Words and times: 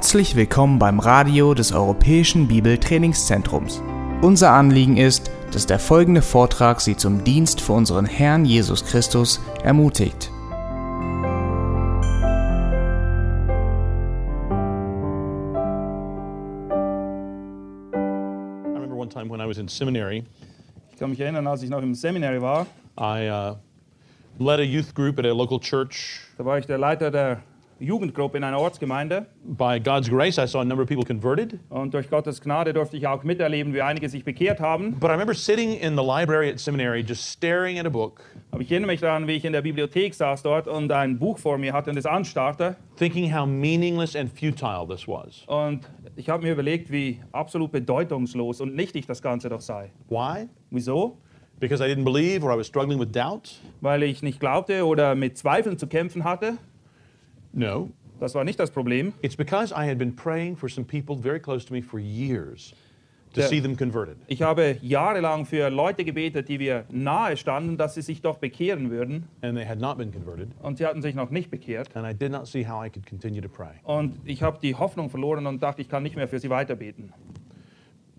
Herzlich 0.00 0.34
willkommen 0.34 0.78
beim 0.78 0.98
Radio 0.98 1.52
des 1.52 1.72
Europäischen 1.72 2.48
Bibeltrainingszentrums. 2.48 3.82
Unser 4.22 4.52
Anliegen 4.52 4.96
ist, 4.96 5.30
dass 5.52 5.66
der 5.66 5.78
folgende 5.78 6.22
Vortrag 6.22 6.80
Sie 6.80 6.96
zum 6.96 7.22
Dienst 7.22 7.60
für 7.60 7.74
unseren 7.74 8.06
Herrn 8.06 8.46
Jesus 8.46 8.82
Christus 8.82 9.42
ermutigt. 9.62 10.30
I 17.92 18.72
remember 18.72 18.96
one 18.96 19.10
time 19.10 19.28
when 19.28 19.42
I 19.42 19.46
was 19.46 19.58
in 19.58 19.68
seminary, 19.68 20.24
Ich 20.92 20.98
kann 20.98 21.10
mich 21.10 21.20
erinnern, 21.20 21.46
als 21.46 21.62
ich 21.62 21.68
noch 21.68 21.82
im 21.82 21.94
Seminary 21.94 22.40
war, 22.40 22.66
I 22.98 23.28
uh, 23.28 23.56
led 24.42 24.60
a 24.60 24.64
youth 24.64 24.94
group 24.94 25.18
at 25.18 25.26
a 25.26 25.34
local 25.34 25.60
church. 25.60 26.22
da 26.38 26.44
war 26.46 26.58
ich 26.58 26.64
der 26.64 26.78
Leiter 26.78 27.10
der 27.10 27.42
Jugendgruppe 27.80 28.36
in 28.36 28.44
einer 28.44 28.58
Ortsgemeinde 28.60 29.26
By 29.44 29.80
God's 29.80 30.08
grace, 30.08 30.38
I 30.38 30.46
saw 30.46 30.60
a 30.60 30.64
number 30.64 30.82
of 30.82 30.88
people 30.88 31.04
converted. 31.04 31.58
und 31.70 31.94
durch 31.94 32.08
Gottes 32.10 32.40
Gnade 32.40 32.72
durfte 32.72 32.96
ich 32.96 33.06
auch 33.06 33.24
miterleben, 33.24 33.72
wie 33.74 33.82
einige 33.82 34.08
sich 34.08 34.24
bekehrt 34.24 34.60
haben. 34.60 34.92
But 35.00 35.08
I 35.08 35.12
remember 35.12 35.34
sitting 35.34 35.72
in 35.80 35.96
the 35.96 36.02
library 36.04 36.50
at 36.50 36.60
seminary 36.60 37.00
just 37.00 37.24
staring 37.30 37.78
at 37.78 37.86
a 37.86 37.90
book, 37.90 38.20
Aber 38.50 38.62
ich 38.62 38.70
erinnere 38.70 38.90
mich 38.92 39.00
daran, 39.00 39.26
wie 39.26 39.32
ich 39.32 39.44
in 39.44 39.52
der 39.52 39.62
Bibliothek 39.62 40.14
saß 40.14 40.42
dort 40.42 40.68
und 40.68 40.92
ein 40.92 41.18
Buch 41.18 41.38
vor 41.38 41.56
mir 41.58 41.72
hatte 41.72 41.90
und 41.90 41.96
es 41.96 42.06
anstarrte. 42.06 42.76
thinking 42.96 43.34
how 43.34 43.46
meaningless 43.46 44.14
and 44.14 44.30
futile 44.30 44.86
this 44.86 45.08
was. 45.08 45.44
Und 45.46 45.88
ich 46.16 46.28
habe 46.28 46.42
mir 46.42 46.52
überlegt, 46.52 46.92
wie 46.92 47.20
absolut 47.32 47.72
bedeutungslos 47.72 48.60
und 48.60 48.74
nichtig 48.74 49.06
das 49.06 49.22
Ganze 49.22 49.48
doch 49.48 49.62
sei. 49.62 49.90
Why? 50.10 50.48
Wieso? 50.70 51.16
Because 51.58 51.82
I 51.84 51.88
didn't 51.88 52.04
believe 52.04 52.42
or 52.44 52.52
I 52.54 52.58
was 52.58 52.66
struggling 52.66 52.98
with 52.98 53.12
doubt? 53.12 53.60
Weil 53.82 54.02
ich 54.02 54.22
nicht 54.22 54.40
glaubte 54.40 54.86
oder 54.86 55.14
mit 55.14 55.36
Zweifeln 55.36 55.76
zu 55.78 55.86
kämpfen 55.86 56.24
hatte. 56.24 56.54
No. 57.52 57.90
Das 58.18 58.34
war 58.34 58.44
nicht 58.44 58.60
das 58.60 58.70
Problem. 58.70 59.14
It's 59.22 59.36
because 59.36 59.72
I 59.72 59.88
had 59.88 59.98
been 59.98 60.14
praying 60.14 60.56
for 60.56 60.68
some 60.68 60.86
people 60.86 61.16
very 61.16 61.40
close 61.40 61.64
to 61.66 61.72
me 61.72 61.82
for 61.82 61.98
years 61.98 62.74
to 63.32 63.42
see 63.42 63.60
them 63.60 63.76
converted. 63.76 64.16
Ich 64.26 64.42
habe 64.42 64.76
jahrelang 64.82 65.46
für 65.46 65.70
Leute 65.70 66.04
gebetet, 66.04 66.48
die 66.48 66.58
wir 66.58 66.84
nahe 66.90 67.36
standen, 67.36 67.76
dass 67.78 67.94
sie 67.94 68.02
sich 68.02 68.20
doch 68.20 68.38
bekehren 68.38 68.90
würden. 68.90 69.24
And 69.40 69.56
they 69.56 69.66
had 69.66 69.80
not 69.80 69.96
been 69.96 70.12
converted. 70.12 70.50
Und 70.62 70.78
sie 70.78 70.86
hatten 70.86 71.00
sich 71.00 71.14
noch 71.14 71.30
nicht 71.30 71.50
bekehrt. 71.50 71.96
And 71.96 72.06
I 72.06 72.16
did 72.16 72.30
not 72.32 72.46
see 72.46 72.66
how 72.66 72.84
I 72.84 72.90
could 72.90 73.06
continue 73.06 73.40
to 73.40 73.48
pray. 73.48 73.80
Und 73.84 74.16
ich 74.24 74.42
habe 74.42 74.58
die 74.60 74.74
Hoffnung 74.74 75.08
verloren 75.08 75.46
und 75.46 75.62
dachte, 75.62 75.80
ich 75.80 75.88
kann 75.88 76.02
nicht 76.02 76.16
mehr 76.16 76.28
für 76.28 76.38
sie 76.38 76.50
weiterbeten. 76.50 77.12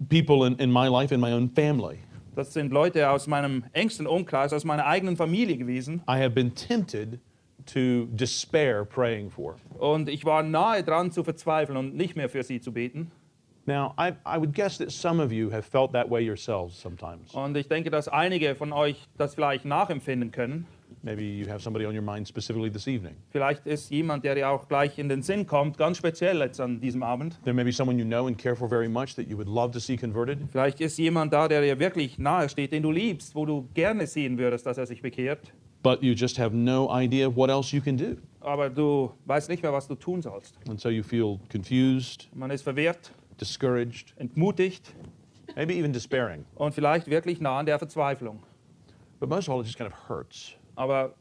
People 0.10 0.48
in, 0.48 0.56
in 0.58 0.72
my 0.72 0.88
life, 0.88 1.14
in 1.14 1.22
my 1.22 1.32
own 1.32 1.50
family, 1.50 2.00
Das 2.34 2.54
sind 2.54 2.72
Leute 2.72 3.10
aus 3.10 3.28
meinem 3.28 3.66
engsten 3.74 4.08
Umkreis, 4.08 4.54
aus 4.54 4.64
meiner 4.64 4.86
eigenen 4.88 5.18
Familie 5.18 5.58
gewesen. 5.58 6.02
I 6.08 6.14
have 6.14 6.32
been 6.32 6.56
tempted 6.56 7.20
to 7.66 8.08
despair 8.12 8.86
praying 8.86 9.30
for. 9.30 9.56
Und 9.78 10.10
ich 10.10 10.26
war 10.26 10.44
nahe 10.44 10.84
dran 10.84 11.12
zu 11.12 11.24
verzweifeln 11.24 11.78
und 11.78 11.96
nicht 11.96 12.16
mehr 12.16 12.30
für 12.30 12.44
sie 12.44 12.62
zu 12.62 12.72
beten. 12.72 13.12
Now, 13.68 13.94
I, 13.98 14.14
I 14.26 14.38
would 14.38 14.54
guess 14.54 14.78
that 14.80 14.92
some 14.92 15.20
of 15.20 15.32
you 15.32 15.52
have 15.52 15.66
felt 15.66 15.92
that 15.94 16.10
way 16.10 16.22
yourselves 16.22 16.76
sometimes. 16.76 17.34
Und 17.34 17.56
ich 17.56 17.68
denke, 17.68 17.92
dass 17.92 18.08
einige 18.08 18.56
von 18.56 18.74
euch 18.74 19.08
das 19.18 19.36
vielleicht 19.36 19.66
nachempfinden 19.66 20.32
können. 20.32 20.66
Maybe 21.04 21.24
you 21.24 21.48
have 21.48 21.62
somebody 21.62 21.86
on 21.86 21.96
your 21.96 22.02
mind 22.02 22.28
specifically 22.28 22.70
this 22.70 22.88
evening. 22.88 23.16
Vielleicht 23.30 23.66
ist 23.66 23.90
jemand, 23.90 24.24
der 24.24 24.36
dir 24.36 24.50
auch 24.50 24.68
gleich 24.68 25.00
in 25.00 25.10
den 25.10 25.22
Sinn 25.22 25.48
kommt, 25.48 25.78
ganz 25.78 25.98
speziell 25.98 26.40
jetzt 26.40 26.60
an 26.60 26.80
diesem 26.80 27.02
Abend. 27.02 27.40
There 27.44 27.54
may 27.54 27.64
be 27.64 27.72
someone 27.72 27.98
you 27.98 28.06
know 28.06 28.28
and 28.28 28.38
care 28.38 28.56
for 28.56 28.68
very 28.68 28.90
much 28.90 29.16
that 29.16 29.28
you 29.28 29.38
would 29.38 29.48
love 29.48 29.72
to 29.72 29.80
see 29.80 29.96
converted. 29.96 30.40
Vielleicht 30.52 30.82
ist 30.82 30.98
jemand 30.98 31.34
da, 31.34 31.48
der 31.48 31.62
dir 31.62 31.80
wirklich 31.80 32.18
nahe 32.18 32.50
steht, 32.50 32.72
den 32.72 32.84
du 32.84 32.92
liebst, 32.92 33.36
wo 33.36 33.46
du 33.46 33.68
gerne 33.74 34.06
sehen 34.06 34.38
würdest, 34.38 34.66
dass 34.66 34.78
er 34.78 34.86
sich 34.86 35.02
bekehrt. 35.02 35.54
But 35.84 36.02
you 36.04 36.14
just 36.14 36.38
have 36.38 36.56
no 36.56 36.90
idea 36.92 37.28
what 37.34 37.50
else 37.50 37.76
you 37.76 37.82
can 37.82 37.98
do. 37.98 38.18
Aber 38.42 38.70
du 38.70 39.12
weißt 39.26 39.50
nicht 39.50 39.62
mehr, 39.64 39.72
was 39.74 39.88
du 39.88 39.96
tun 39.96 40.22
sollst. 40.22 40.56
And 40.70 40.80
so 40.80 40.90
you 40.90 41.04
feel 41.04 41.40
confused, 41.52 42.28
Man 42.36 42.50
ist 42.52 42.64
verwirrt, 42.64 43.12
discouraged, 43.40 44.14
entmutigt 44.18 44.94
maybe 45.56 45.74
even 45.76 45.94
despairing. 45.94 46.46
und 46.56 46.74
vielleicht 46.74 47.08
wirklich 47.08 47.40
nah 47.42 47.60
an 47.60 47.66
der 47.66 47.78
Verzweiflung. 47.78 48.42
But 49.20 49.30
most 49.30 49.48
of 49.48 49.54
all, 49.56 49.62
it 49.62 49.68
just 49.68 49.78
kind 49.78 49.92
of 49.92 50.10
hurts. 50.10 50.54
Aber 50.76 51.14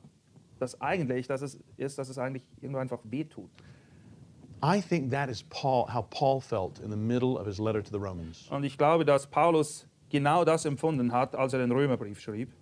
das 0.58 0.80
eigentlich, 0.80 1.26
das 1.26 1.42
ist, 1.42 1.60
ist, 1.76 1.98
dass 1.98 2.08
es 2.08 2.16
eigentlich 2.18 2.44
irgendwo 2.60 2.78
einfach 2.80 3.00
wehtut. 3.04 3.50
I 4.62 4.80
think 4.80 5.10
that 5.10 5.28
is 5.30 5.42
Paul, 5.42 5.86
how 5.92 6.02
Paul 6.10 6.40
felt 6.40 6.78
in 6.80 6.90
the 6.90 6.96
middle 6.96 7.38
of 7.38 7.46
his 7.46 7.58
letter 7.58 7.82
to 7.82 7.90
the 7.90 7.98
Romans. 7.98 8.46
Und 8.50 8.64
ich 8.64 8.76
glaube, 8.76 9.04
dass 9.06 9.26
Paulus 9.26 9.86
genau 10.10 10.44
das 10.44 10.64
empfunden 10.66 11.12
hat, 11.12 11.34
als 11.34 11.52
er 11.54 11.60
den 11.60 11.72
Römerbrief 11.72 12.20
schrieb. 12.20 12.52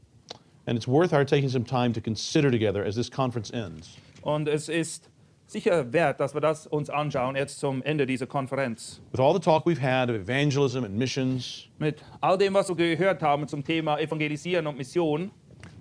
And 0.68 0.76
it's 0.76 0.86
worth 0.86 1.14
our 1.14 1.24
taking 1.24 1.48
some 1.48 1.64
time 1.64 1.94
to 1.94 2.00
consider 2.00 2.50
together 2.50 2.84
as 2.84 2.94
this 2.94 3.08
conference 3.08 3.50
ends. 3.50 3.96
Und 4.22 4.48
es 4.48 4.68
ist 4.68 5.08
sicher 5.46 5.94
wert, 5.94 6.20
dass 6.20 6.34
wir 6.34 6.42
das 6.42 6.66
uns 6.66 6.90
anschauen, 6.90 7.36
jetzt 7.36 7.58
zum 7.58 7.82
Ende 7.84 8.04
dieser 8.04 8.26
Konferenz. 8.26 9.00
With 9.12 9.18
all 9.18 9.32
the 9.32 9.40
talk 9.40 9.64
we've 9.64 9.80
had 9.80 10.10
of 10.10 10.16
evangelism 10.16 10.84
and 10.84 10.94
missions, 10.94 11.68
Mit 11.78 12.04
all 12.20 12.36
dem, 12.36 12.52
was 12.52 12.68
wir 12.68 12.76
gehört 12.76 13.22
haben 13.22 13.48
zum 13.48 13.64
Thema 13.64 13.98
Evangelisieren 13.98 14.66
und 14.66 14.76
Mission, 14.76 15.30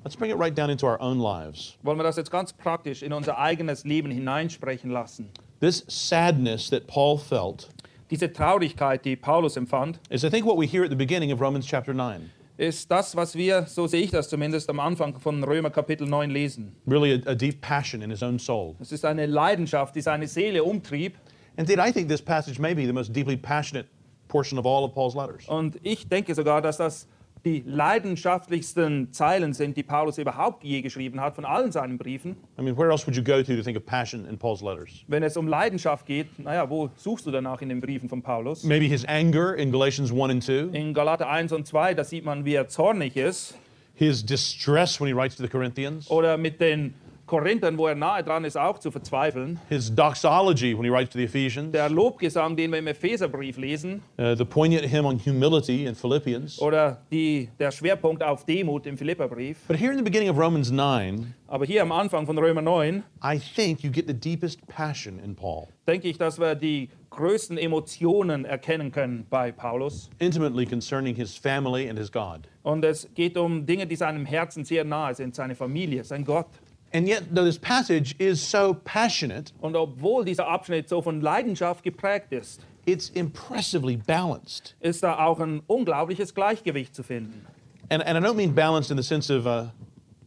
let's 0.05 0.15
bring 0.15 0.31
it 0.31 0.37
right 0.37 0.57
down 0.57 0.69
into 0.69 0.87
our 0.87 1.01
own 1.01 1.19
lives. 1.19 1.77
wollen 1.83 1.99
wir 1.99 2.03
das 2.03 2.15
jetzt 2.15 2.31
ganz 2.31 2.53
praktisch 2.53 3.03
in 3.03 3.11
unser 3.11 3.37
eigenes 3.37 3.83
Leben 3.83 4.09
hineinsprechen 4.09 4.89
lassen. 4.89 5.29
This 5.59 5.83
sadness 5.89 6.69
that 6.69 6.87
Paul 6.87 7.17
felt 7.17 7.67
Diese 8.09 8.31
Traurigkeit, 8.31 9.03
die 9.03 9.17
Paulus 9.17 9.57
empfand, 9.57 9.99
is, 10.09 10.23
I 10.23 10.29
think, 10.29 10.45
what 10.45 10.57
we 10.57 10.65
hear 10.65 10.85
at 10.85 10.89
the 10.89 10.95
beginning 10.95 11.33
of 11.33 11.41
Romans 11.41 11.65
chapter 11.65 11.93
9. 11.93 12.31
ist 12.57 12.90
das, 12.90 13.16
was 13.16 13.35
wir, 13.35 13.66
so 13.68 13.88
sehe 13.88 14.01
ich 14.01 14.12
das 14.12 14.29
zumindest, 14.29 14.69
am 14.69 14.79
Anfang 14.79 15.19
von 15.19 15.44
Römer 15.44 15.69
Kapitel 15.69 16.07
9 16.07 16.29
lesen. 16.29 16.75
Really, 16.88 17.22
a, 17.25 17.31
a 17.31 17.35
deep 17.35 17.62
passion 17.62 18.01
in 18.01 18.09
his 18.09 18.23
own 18.23 18.40
soul. 18.40 18.75
Es 18.79 18.91
ist 18.91 19.06
eine 19.06 19.25
Leidenschaft, 19.28 19.95
die 19.95 20.01
seine 20.01 20.28
Seele 20.28 20.63
umtrieb. 20.63 21.18
Indeed, 21.56 21.79
I 21.79 21.91
think 21.91 22.09
this 22.09 22.22
passage 22.22 22.59
may 22.59 22.73
be 22.73 22.85
the 22.85 22.94
most 22.94 23.13
deeply 23.13 23.38
passionate 23.38 23.88
portion 24.28 24.59
of 24.59 24.66
all 24.66 24.84
of 24.84 24.94
Paul's 24.94 25.16
letters. 25.16 25.47
Und 25.47 25.79
ich 25.84 26.07
denke 26.07 26.34
sogar, 26.35 26.62
dass 26.62 26.78
das 26.78 27.07
die 27.47 27.63
leidenschaftlichsten 27.65 29.11
Zeilen 29.13 29.53
sind, 29.53 29.77
die 29.77 29.83
Paulus 29.83 30.17
überhaupt 30.17 30.63
je 30.63 30.81
geschrieben 30.81 31.21
hat, 31.21 31.35
von 31.35 31.45
allen 31.45 31.71
seinen 31.71 31.97
Briefen. 31.97 32.35
I 32.59 32.61
mean, 32.61 32.77
where 32.77 32.89
else 32.91 33.05
would 33.07 33.15
you 33.15 33.23
go 33.23 33.41
to 33.41 33.55
to 33.55 33.61
think 33.63 33.77
of 33.77 33.85
passion 33.85 34.25
in 34.27 34.37
Paul's 34.37 34.61
letters? 34.61 35.03
Wenn 35.07 35.23
es 35.23 35.37
um 35.37 35.47
Leidenschaft 35.47 36.05
geht, 36.05 36.27
naja, 36.39 36.69
wo 36.69 36.89
suchst 36.97 37.25
du 37.25 37.31
danach 37.31 37.61
in 37.61 37.69
den 37.69 37.79
Briefen 37.79 38.09
von 38.09 38.21
Paulus? 38.21 38.63
Maybe 38.63 38.85
his 38.85 39.05
anger 39.05 39.55
in 39.55 39.71
Galatians 39.71 40.11
1 40.11 40.29
and 40.31 40.43
2, 40.43 40.77
In 40.77 40.93
Galater 40.93 41.29
1 41.29 41.53
und 41.53 41.65
2, 41.65 41.93
da 41.93 42.03
sieht 42.03 42.25
man, 42.25 42.43
wie 42.45 42.53
er 42.55 42.67
zornig 42.67 43.15
ist. 43.15 43.55
his 43.93 44.23
distress 44.23 44.99
when 45.01 45.07
he 45.07 45.13
writes 45.13 45.35
to 45.35 45.43
the 45.43 45.49
Corinthians, 45.49 46.09
Oder 46.11 46.37
mit 46.37 46.59
den 46.61 46.93
Korinthern, 47.27 47.77
wo 47.77 47.85
er 47.88 47.93
nahe 47.95 48.23
dran 48.23 48.43
ist, 48.45 48.57
auch 48.57 48.79
zu 48.79 48.89
verzweifeln. 48.89 49.59
his 49.69 49.93
doxology 49.93 50.73
when 50.75 50.83
he 50.85 50.89
writes 50.89 51.11
to 51.11 51.19
the 51.19 51.25
Ephesians, 51.25 51.71
Der 51.73 51.89
Lobgesang, 51.89 52.55
den 52.55 52.71
wir 52.71 52.79
im 52.79 52.88
Epheserbrief 52.88 53.57
lesen. 53.57 54.01
uh, 54.17 54.33
the 54.35 54.45
poignant 54.45 54.85
hymn 54.91 55.05
on 55.05 55.19
humility 55.19 55.85
in 55.85 55.93
Philippians. 55.93 56.59
Oder 56.61 57.01
die, 57.11 57.49
der 57.59 57.71
Schwerpunkt 57.71 58.23
auf 58.23 58.45
Demut 58.45 58.85
im 58.88 58.97
Philipperbrief. 58.97 59.57
But 59.67 59.77
here 59.77 59.91
in 59.91 59.97
the 59.97 60.03
beginning 60.03 60.29
of 60.29 60.38
Romans 60.38 60.71
9, 60.71 61.33
Aber 61.47 61.65
hier 61.65 61.81
am 61.81 61.91
Anfang 61.91 62.25
von 62.25 62.38
Römer 62.38 62.61
9 62.61 63.03
I 63.23 63.38
think 63.39 63.81
you 63.83 63.91
get 63.91 64.07
the 64.07 64.13
deepest 64.13 64.65
passion 64.67 65.19
in 65.19 65.35
Paul, 65.35 65.67
denke 65.88 66.07
ich, 66.07 66.17
dass 66.17 66.39
wir 66.39 66.55
die 66.55 66.89
größten 67.09 67.57
Emotionen 67.57 68.45
erkennen 68.45 68.91
können 68.91 69.25
bei 69.29 69.51
Paulus. 69.51 70.09
intimately 70.19 70.65
concerning 70.65 71.15
his 71.15 71.35
family 71.35 71.89
and 71.89 71.97
his 71.99 72.11
God. 72.11 72.47
Und 72.63 72.83
es 72.85 73.07
geht 73.15 73.38
um 73.38 73.65
Dinge, 73.65 73.85
die 73.88 73.95
seinem 73.95 74.25
Herzen 74.25 74.63
sehr 74.65 74.83
nahe 74.83 75.13
sind, 75.15 75.35
seine 75.35 75.55
Familie, 75.55 76.03
sein 76.03 76.23
Gott. 76.25 76.47
And 76.93 77.07
yet, 77.07 77.23
though 77.33 77.43
this 77.45 77.59
passage 77.59 78.15
is 78.17 78.39
so 78.39 78.73
passionate, 78.73 79.51
Und 79.59 79.75
obwohl 79.75 80.23
dieser 80.25 80.47
Abschnitt 80.47 80.87
so 80.87 81.01
von 81.01 81.21
Leidenschaft 81.21 81.83
geprägt 81.83 82.31
ist, 82.31 82.61
it's 82.85 83.09
impressively 83.09 83.97
balanced. 83.97 84.75
ist 84.79 85.03
da 85.03 85.19
auch 85.25 85.39
ein 85.39 85.61
unglaubliches 85.67 86.33
Gleichgewicht 86.33 86.95
zu 86.95 87.03
finden. 87.03 87.45
And, 87.89 88.03
and 88.06 88.17
I 88.17 88.21
don't 88.25 88.35
mean 88.35 88.53
balanced 88.53 88.89
in 88.91 88.97
the 88.97 89.03
sense 89.03 89.29
of 89.29 89.45
uh, 89.45 89.69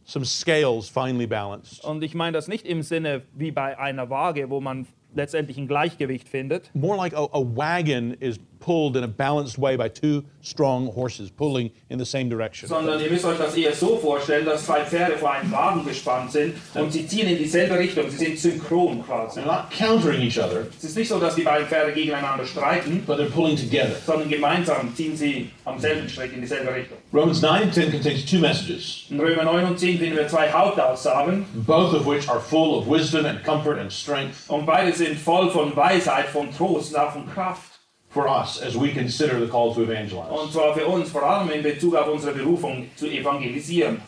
some 0.05 0.23
scales 0.25 0.87
finely 0.87 1.25
balanced. 1.27 1.83
Und 1.83 2.03
ich 2.03 2.13
meine 2.13 2.33
das 2.33 2.47
nicht 2.47 2.65
im 2.67 2.83
Sinne 2.83 3.23
wie 3.33 3.51
bei 3.51 3.77
einer 3.79 4.09
Waage, 4.09 4.49
wo 4.49 4.61
man 4.61 4.85
letztendlich 5.15 5.57
ein 5.57 5.67
Gleichgewicht 5.67 6.29
findet, 6.29 6.69
More 6.73 6.95
like 6.97 7.13
a, 7.13 7.23
a 7.31 7.39
wagon 7.41 8.13
is 8.19 8.39
pulled 8.61 8.95
in 8.95 9.03
a 9.03 9.07
balanced 9.07 9.57
way 9.59 9.75
by 9.75 9.89
two 9.89 10.23
strong 10.41 10.87
horses 10.95 11.29
pulling 11.29 11.71
in 11.89 11.99
the 11.99 12.05
same 12.05 12.29
direction. 12.29 12.69
sondern 12.69 13.01
ihr 13.01 13.09
müsst 13.09 13.25
euch 13.25 13.37
das 13.37 13.55
eher 13.57 13.73
so 13.73 13.97
vorstellen, 13.97 14.45
dass 14.45 14.65
zwei 14.65 14.85
Pferde 14.85 15.17
vor 15.17 15.31
einen 15.31 15.51
Wagen 15.51 15.83
gespannt 15.85 16.31
sind 16.31 16.53
und 16.75 16.93
sie 16.93 17.05
ziehen 17.05 17.27
in 17.27 17.37
dieselbe 17.37 17.77
Richtung, 17.77 18.09
sie 18.09 18.17
sind 18.17 18.39
synchron 18.39 19.03
quasi. 19.05 19.39
They're 19.41 19.45
not 19.45 19.69
countering 19.71 20.21
each 20.21 20.37
other, 20.39 20.67
Es 20.77 20.83
ist 20.85 20.95
nicht 20.95 21.09
so, 21.09 21.19
dass 21.19 21.35
die 21.35 21.41
beiden 21.43 21.67
Pferde 21.67 21.91
gegeneinander 21.91 22.45
streiten, 22.45 23.03
but 23.05 23.17
they're 23.19 23.29
pulling 23.29 23.57
together. 23.57 23.95
sondern 24.05 24.29
gemeinsam 24.29 24.93
ziehen 24.95 25.17
sie 25.17 25.49
am 25.65 25.79
selben 25.79 26.07
in 26.33 26.41
dieselbe 26.41 26.73
Richtung. 26.73 26.97
Romans 27.11 27.41
9 27.41 27.63
and 27.63 27.73
10 27.73 27.91
contains 27.91 28.25
two 28.25 28.39
messages, 28.39 29.05
In 29.09 29.19
Römer 29.19 29.43
9 29.43 29.65
und 29.65 29.79
10 29.79 29.97
finden 29.99 30.15
wir 30.15 30.27
zwei 30.27 30.49
Hauptaussagen 30.51 31.45
both 31.65 31.93
of 31.93 32.05
which 32.05 32.29
are 32.29 32.39
full 32.39 32.77
of 32.77 32.87
wisdom 32.87 33.25
and 33.25 33.43
comfort 33.43 33.79
and 33.79 33.91
strength 33.91 34.49
und 34.49 34.65
beide 34.65 34.93
sind 34.93 35.17
voll 35.17 35.49
von 35.49 35.75
Weisheit, 35.75 36.27
von 36.27 36.49
Trost 36.55 36.93
und 36.93 36.99
auch 36.99 37.13
von 37.13 37.25
Kraft. 37.33 37.70
For 38.11 38.27
us 38.27 38.61
as 38.61 38.77
we 38.77 38.91
consider 38.91 39.39
the 39.39 39.47
call 39.47 39.73
to 39.73 39.81
evangelize. 39.83 40.29
Und 40.29 40.51
zwar 40.51 40.73
für 40.73 40.85
uns, 40.85 41.09
vor 41.09 41.23
allem 41.23 41.49
in 41.49 41.63
Bezug 41.63 41.95
auf 41.95 42.07
unsere 42.07 42.33
Berufung 42.33 42.89
zu 42.95 43.07
evangelisieren. 43.07 44.01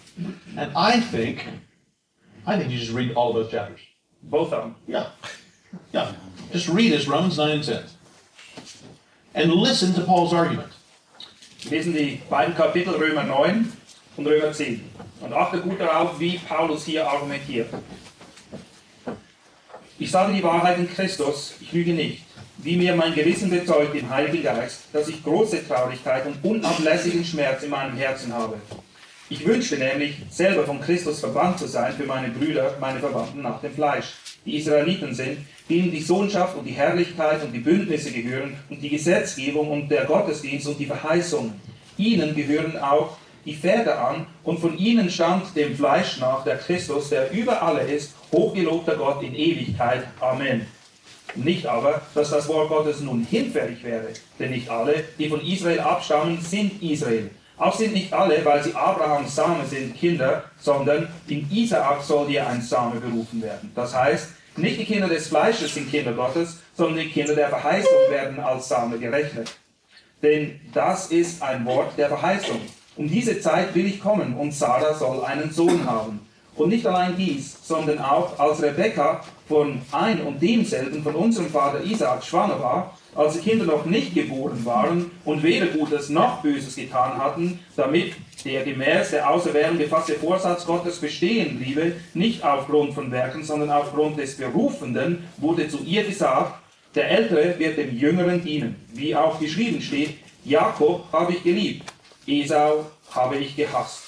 And 0.58 0.72
I 0.76 1.00
think, 1.00 1.46
I 2.46 2.58
think 2.58 2.72
you 2.72 2.78
just 2.78 2.94
read 2.94 3.16
all 3.16 3.30
of 3.30 3.36
those 3.36 3.50
chapters. 3.50 3.80
Both 4.22 4.54
of 4.54 4.64
them. 4.64 4.76
Yeah. 4.88 5.08
Yeah. 5.94 6.14
Just 6.52 6.70
read 6.70 6.94
us 6.94 7.08
Romans 7.08 7.38
9 7.38 7.50
and 7.50 7.64
10. 7.64 7.84
And 9.34 9.52
listen 9.54 9.94
to 9.94 10.02
Paul's 10.02 10.34
argument. 10.34 10.72
Lesen 11.70 11.94
die 11.94 12.22
beiden 12.30 12.56
Kapitel 12.56 12.94
Römer 12.94 13.24
9 13.24 13.72
und 14.18 14.28
Römer 14.28 14.52
10. 14.52 14.82
Und 15.22 15.34
achte 15.34 15.62
gut 15.62 15.80
darauf, 15.80 16.20
wie 16.20 16.38
Paulus 16.38 16.86
hier 16.86 17.08
argumentiert. 17.08 17.70
Ich 19.98 20.12
sage 20.12 20.34
die 20.34 20.44
Wahrheit 20.44 20.78
in 20.78 20.90
Christus, 20.90 21.56
ich 21.62 21.72
lüge 21.72 21.94
nicht. 21.94 22.23
Wie 22.64 22.78
mir 22.78 22.96
mein 22.96 23.14
Gewissen 23.14 23.50
bezeugt 23.50 23.94
im 23.94 24.10
Heiligen 24.10 24.42
Geist, 24.42 24.84
dass 24.94 25.10
ich 25.10 25.22
große 25.22 25.68
Traurigkeit 25.68 26.26
und 26.26 26.38
unablässigen 26.50 27.26
Schmerz 27.26 27.62
in 27.64 27.72
meinem 27.72 27.98
Herzen 27.98 28.34
habe. 28.34 28.56
Ich 29.30 29.46
wünschte 29.46 29.78
nämlich, 29.78 30.16
selber 30.30 30.64
von 30.64 30.80
Christus 30.80 31.20
verbannt 31.20 31.60
zu 31.60 31.68
sein 31.68 31.92
für 31.92 32.06
meine 32.06 32.30
Brüder, 32.30 32.78
meine 32.80 33.00
Verwandten 33.00 33.42
nach 33.42 33.60
dem 33.60 33.74
Fleisch, 33.74 34.14
die 34.46 34.56
Israeliten 34.56 35.14
sind, 35.14 35.40
denen 35.70 35.92
die 35.92 36.02
Sohnschaft 36.02 36.56
und 36.56 36.64
die 36.64 36.72
Herrlichkeit 36.72 37.44
und 37.44 37.52
die 37.52 37.60
Bündnisse 37.60 38.14
gehören 38.14 38.56
und 38.70 38.82
die 38.82 38.90
Gesetzgebung 38.90 39.70
und 39.70 39.90
der 39.90 40.06
Gottesdienst 40.06 40.68
und 40.68 40.80
die 40.80 40.86
Verheißungen. 40.86 41.60
Ihnen 41.98 42.34
gehören 42.34 42.78
auch 42.78 43.18
die 43.44 43.56
Väter 43.56 44.08
an 44.08 44.26
und 44.46 44.60
von 44.60 44.78
ihnen 44.78 45.10
stammt 45.10 45.54
dem 45.58 45.76
Fleisch 45.76 46.18
nach 46.18 46.46
der 46.46 46.56
Christus, 46.56 47.10
der 47.10 47.30
über 47.34 47.62
alle 47.62 47.82
ist, 47.82 48.16
hochgelobter 48.32 48.96
Gott 48.96 49.22
in 49.22 49.36
Ewigkeit. 49.36 50.06
Amen. 50.22 50.66
Nicht 51.36 51.66
aber, 51.66 52.02
dass 52.14 52.30
das 52.30 52.48
Wort 52.48 52.70
Gottes 52.70 53.02
nun 53.02 53.26
hinfällig 53.26 53.84
wäre, 53.84 54.08
denn 54.40 54.52
nicht 54.52 54.70
alle, 54.70 55.04
die 55.18 55.30
von 55.30 55.42
Israel 55.42 55.80
abstammen, 55.80 56.40
sind 56.40 56.82
Israel. 56.82 57.30
Auch 57.58 57.76
sind 57.76 57.94
nicht 57.94 58.12
alle, 58.14 58.44
weil 58.44 58.64
sie 58.64 58.74
Abrahams 58.74 59.36
Same 59.36 59.66
sind, 59.66 59.96
Kinder, 59.96 60.44
sondern 60.60 61.08
in 61.28 61.50
Isaak 61.52 62.02
soll 62.02 62.28
dir 62.28 62.48
ein 62.48 62.62
Same 62.62 63.00
berufen 63.00 63.42
werden. 63.42 63.72
Das 63.76 63.96
heißt, 63.96 64.30
nicht 64.58 64.80
die 64.80 64.86
Kinder 64.86 65.08
des 65.08 65.28
Fleisches 65.28 65.74
sind 65.74 65.90
Kinder 65.90 66.14
Gottes, 66.14 66.60
sondern 66.76 67.00
die 67.00 67.10
Kinder 67.10 67.36
der 67.36 67.50
Verheißung 67.50 68.10
werden 68.10 68.40
als 68.40 68.68
Same 68.68 68.98
gerechnet. 68.98 69.56
Denn 70.22 70.60
das 70.74 71.08
ist 71.08 71.42
ein 71.42 71.66
Wort 71.66 71.98
der 71.98 72.08
Verheißung. 72.08 72.60
Um 72.96 73.10
diese 73.10 73.40
Zeit 73.40 73.74
will 73.76 73.88
ich 73.88 74.00
kommen 74.00 74.36
und 74.36 74.54
Sarah 74.54 74.94
soll 74.94 75.24
einen 75.24 75.52
Sohn 75.52 75.86
haben. 75.86 76.20
Und 76.56 76.70
nicht 76.70 76.86
allein 76.86 77.18
dies, 77.18 77.58
sondern 77.64 78.00
auch 78.00 78.38
als 78.38 78.62
Rebekka 78.62 79.24
von 79.48 79.82
ein 79.92 80.22
und 80.22 80.42
demselben 80.42 81.04
von 81.04 81.16
unserem 81.16 81.50
Vater 81.50 81.84
Isaak 81.84 82.24
schwanger 82.24 82.60
war, 82.60 82.98
als 83.16 83.34
die 83.34 83.50
Kinder 83.50 83.66
noch 83.66 83.86
nicht 83.86 84.16
geboren 84.16 84.66
waren 84.66 85.12
und 85.26 85.44
weder 85.44 85.68
Gutes 85.68 86.10
noch 86.10 86.42
Böses 86.42 86.76
getan 86.76 87.18
hatten, 87.18 87.60
damit 87.76 88.14
der 88.46 88.64
gemäß 88.64 89.12
der 89.12 89.30
Auserwählung 89.30 89.78
gefasste 89.78 90.14
Vorsatz 90.14 90.66
Gottes 90.66 91.00
bestehen 91.00 91.58
bliebe, 91.58 91.94
nicht 92.14 92.44
aufgrund 92.44 92.94
von 92.94 93.12
Werken, 93.12 93.44
sondern 93.44 93.70
aufgrund 93.70 94.18
des 94.18 94.38
Berufenden, 94.38 95.28
wurde 95.38 95.68
zu 95.68 95.80
ihr 95.84 96.04
gesagt, 96.04 96.60
der 96.96 97.10
Ältere 97.10 97.58
wird 97.58 97.78
dem 97.78 97.98
Jüngeren 97.98 98.44
dienen, 98.44 98.76
wie 98.94 99.16
auch 99.16 99.40
geschrieben 99.40 99.82
steht, 99.82 100.16
Jakob 100.46 101.06
habe 101.12 101.34
ich 101.34 101.44
geliebt, 101.44 101.92
Esau 102.28 102.86
habe 103.12 103.38
ich 103.38 103.56
gehasst. 103.56 104.04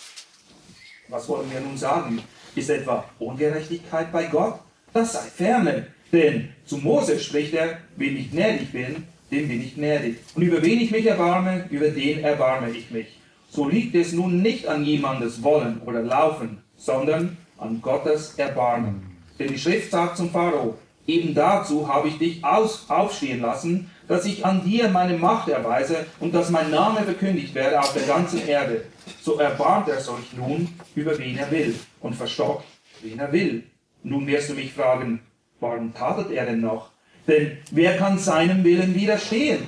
Was 1.07 1.27
wollen 1.29 1.51
wir 1.51 1.59
nun 1.59 1.77
sagen? 1.77 2.21
Ist 2.55 2.69
etwa 2.69 3.05
Ungerechtigkeit 3.19 4.11
bei 4.11 4.25
Gott? 4.25 4.59
Das 4.95 5.11
sei 5.11 5.19
ferne. 5.19 5.87
Denn 6.13 6.53
zu 6.65 6.77
Mose 6.77 7.19
spricht 7.19 7.53
er, 7.53 7.79
wen 7.97 8.15
ich 8.15 8.31
gnädig 8.31 8.71
bin, 8.71 9.03
dem 9.29 9.49
bin 9.49 9.61
ich 9.61 9.75
gnädig. 9.75 10.19
Und 10.35 10.43
über 10.43 10.61
wen 10.61 10.79
ich 10.79 10.89
mich 10.89 11.05
erbarme, 11.05 11.65
über 11.69 11.89
den 11.89 12.23
erbarme 12.23 12.69
ich 12.69 12.89
mich. 12.91 13.19
So 13.49 13.67
liegt 13.67 13.93
es 13.93 14.13
nun 14.13 14.41
nicht 14.41 14.69
an 14.69 14.85
jemandes 14.85 15.43
Wollen 15.43 15.81
oder 15.85 16.01
Laufen, 16.01 16.59
sondern 16.77 17.35
an 17.57 17.81
Gottes 17.81 18.35
Erbarmen. 18.37 19.01
Denn 19.37 19.49
die 19.49 19.57
Schrift 19.57 19.91
sagt 19.91 20.15
zum 20.15 20.31
Pharao, 20.31 20.77
eben 21.05 21.35
dazu 21.35 21.93
habe 21.93 22.07
ich 22.07 22.17
dich 22.17 22.45
aus, 22.45 22.85
aufstehen 22.87 23.41
lassen, 23.41 23.91
dass 24.07 24.25
ich 24.25 24.45
an 24.45 24.63
dir 24.63 24.87
meine 24.87 25.17
Macht 25.17 25.49
erweise 25.49 26.05
und 26.21 26.33
dass 26.33 26.49
mein 26.49 26.71
Name 26.71 27.01
verkündigt 27.01 27.53
werde 27.53 27.81
auf 27.81 27.91
der 27.91 28.03
ganzen 28.03 28.47
Erde. 28.47 28.85
So 29.21 29.39
erbarmt 29.39 29.89
er 29.89 29.99
sich 29.99 30.31
nun 30.37 30.69
über 30.95 31.17
wen 31.17 31.37
er 31.37 31.51
will 31.51 31.75
und 31.99 32.15
verstockt, 32.15 32.63
wen 33.01 33.19
er 33.19 33.33
will. 33.33 33.63
Nun 34.07 34.27
wirst 34.27 34.51
du 34.51 34.53
mich 34.53 34.71
fragen, 34.71 35.19
warum 35.59 35.91
tadelt 35.91 36.29
er 36.29 36.45
denn 36.45 36.61
noch? 36.61 36.91
Denn 37.27 37.57
wer 37.71 37.97
kann 37.97 38.19
seinem 38.19 38.63
Willen 38.63 38.93
widerstehen? 38.93 39.63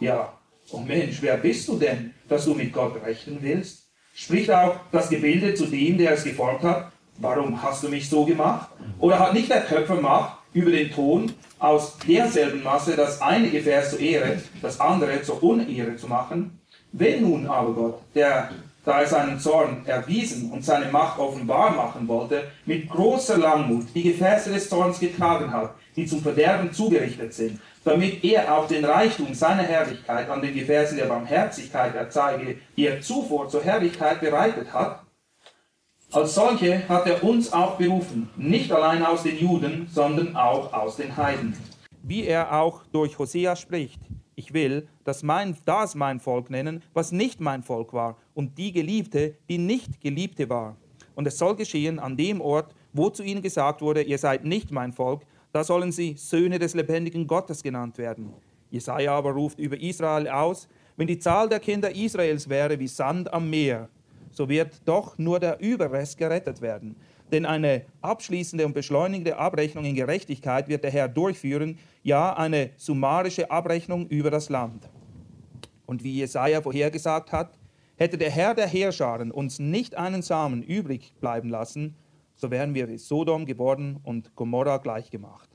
Ja, 0.00 0.34
oh 0.70 0.80
Mensch, 0.80 1.22
wer 1.22 1.38
bist 1.38 1.66
du 1.66 1.78
denn, 1.78 2.12
dass 2.28 2.44
du 2.44 2.52
mit 2.52 2.74
Gott 2.74 3.02
rechnen 3.02 3.38
willst? 3.40 3.88
Spricht 4.12 4.50
auch 4.50 4.76
das 4.92 5.08
Gebilde 5.08 5.54
zu 5.54 5.64
dem, 5.64 5.96
der 5.96 6.12
es 6.12 6.24
geformt 6.24 6.62
hat, 6.62 6.92
warum 7.16 7.62
hast 7.62 7.82
du 7.82 7.88
mich 7.88 8.06
so 8.06 8.26
gemacht? 8.26 8.68
Oder 8.98 9.18
hat 9.18 9.32
nicht 9.32 9.48
der 9.48 9.66
Töpfer 9.66 9.98
Macht 9.98 10.36
über 10.52 10.70
den 10.70 10.90
Ton 10.90 11.32
aus 11.58 11.96
derselben 12.06 12.62
Masse 12.62 12.96
das 12.96 13.22
eine 13.22 13.48
Gefäß 13.48 13.92
zur 13.92 14.00
Ehre, 14.00 14.42
das 14.60 14.78
andere 14.78 15.22
zur 15.22 15.42
Unehre 15.42 15.96
zu 15.96 16.06
machen? 16.06 16.60
Wenn 16.92 17.22
nun 17.22 17.46
aber 17.46 17.72
Gott, 17.72 18.02
der 18.14 18.50
da 18.84 19.00
er 19.00 19.06
seinen 19.06 19.38
Zorn 19.38 19.82
erwiesen 19.86 20.50
und 20.50 20.64
seine 20.64 20.90
Macht 20.90 21.18
offenbar 21.18 21.70
machen 21.70 22.08
wollte, 22.08 22.44
mit 22.66 22.88
großer 22.88 23.38
Langmut 23.38 23.86
die 23.94 24.02
Gefäße 24.02 24.52
des 24.52 24.68
Zorns 24.68 24.98
getragen 24.98 25.52
hat, 25.52 25.74
die 25.94 26.06
zum 26.06 26.20
Verderben 26.20 26.72
zugerichtet 26.72 27.32
sind, 27.32 27.60
damit 27.84 28.24
er 28.24 28.56
auch 28.56 28.66
den 28.66 28.84
Reichtum 28.84 29.34
seiner 29.34 29.62
Herrlichkeit 29.62 30.28
an 30.28 30.42
den 30.42 30.54
Gefäßen 30.54 30.96
der 30.96 31.06
Barmherzigkeit 31.06 31.94
erzeige, 31.94 32.56
die 32.76 32.86
er 32.86 33.00
zuvor 33.00 33.48
zur 33.48 33.62
Herrlichkeit 33.62 34.20
bereitet 34.20 34.72
hat. 34.72 35.00
Als 36.12 36.34
solche 36.34 36.86
hat 36.88 37.06
er 37.06 37.24
uns 37.24 37.52
auch 37.52 37.76
berufen, 37.76 38.28
nicht 38.36 38.70
allein 38.70 39.04
aus 39.04 39.22
den 39.22 39.38
Juden, 39.38 39.88
sondern 39.90 40.36
auch 40.36 40.72
aus 40.72 40.96
den 40.96 41.16
Heiden. 41.16 41.56
Wie 42.02 42.26
er 42.26 42.60
auch 42.60 42.82
durch 42.92 43.18
Hosea 43.18 43.56
spricht, 43.56 44.00
ich 44.34 44.52
will, 44.52 44.88
dass 45.04 45.22
mein, 45.22 45.56
das 45.64 45.94
mein 45.94 46.20
Volk 46.20 46.50
nennen, 46.50 46.82
was 46.92 47.12
nicht 47.12 47.40
mein 47.40 47.62
Volk 47.62 47.92
war, 47.92 48.16
und 48.34 48.58
die 48.58 48.72
Geliebte, 48.72 49.34
die 49.48 49.58
nicht 49.58 50.00
Geliebte 50.00 50.48
war. 50.48 50.76
Und 51.14 51.26
es 51.26 51.38
soll 51.38 51.56
geschehen 51.56 51.98
an 51.98 52.16
dem 52.16 52.40
Ort, 52.40 52.74
wo 52.92 53.10
zu 53.10 53.22
ihnen 53.22 53.42
gesagt 53.42 53.80
wurde, 53.82 54.02
ihr 54.02 54.18
seid 54.18 54.44
nicht 54.44 54.70
mein 54.70 54.92
Volk, 54.92 55.22
da 55.52 55.64
sollen 55.64 55.92
sie 55.92 56.14
Söhne 56.16 56.58
des 56.58 56.74
lebendigen 56.74 57.26
Gottes 57.26 57.62
genannt 57.62 57.98
werden. 57.98 58.32
Jesaja 58.70 59.14
aber 59.14 59.32
ruft 59.32 59.58
über 59.58 59.78
Israel 59.78 60.28
aus, 60.28 60.68
wenn 60.96 61.06
die 61.06 61.18
Zahl 61.18 61.48
der 61.48 61.60
Kinder 61.60 61.94
Israels 61.94 62.48
wäre 62.48 62.78
wie 62.78 62.88
Sand 62.88 63.32
am 63.32 63.50
Meer, 63.50 63.88
so 64.30 64.48
wird 64.48 64.80
doch 64.86 65.18
nur 65.18 65.40
der 65.40 65.60
Überrest 65.60 66.16
gerettet 66.16 66.62
werden. 66.62 66.96
Denn 67.30 67.46
eine 67.46 67.82
abschließende 68.02 68.66
und 68.66 68.74
beschleunigende 68.74 69.38
Abrechnung 69.38 69.84
in 69.84 69.94
Gerechtigkeit 69.94 70.68
wird 70.68 70.84
der 70.84 70.90
Herr 70.90 71.08
durchführen, 71.08 71.78
ja 72.02 72.34
eine 72.34 72.70
summarische 72.76 73.50
Abrechnung 73.50 74.06
über 74.08 74.30
das 74.30 74.48
Land. 74.48 74.88
Und 75.86 76.04
wie 76.04 76.12
Jesaja 76.12 76.60
vorhergesagt 76.60 77.32
hat, 77.32 77.58
hätte 78.02 78.18
der 78.18 78.30
Herr 78.30 78.54
der 78.54 78.66
Heerscharen 78.66 79.30
uns 79.30 79.60
nicht 79.60 79.94
einen 79.94 80.22
Samen 80.22 80.62
übrig 80.62 81.14
bleiben 81.20 81.48
lassen, 81.48 81.94
so 82.34 82.50
wären 82.50 82.74
wir 82.74 82.88
wie 82.88 82.98
Sodom 82.98 83.46
geworden 83.46 84.00
und 84.02 84.34
Gomorra 84.34 84.78
gleichgemacht. 84.78 85.48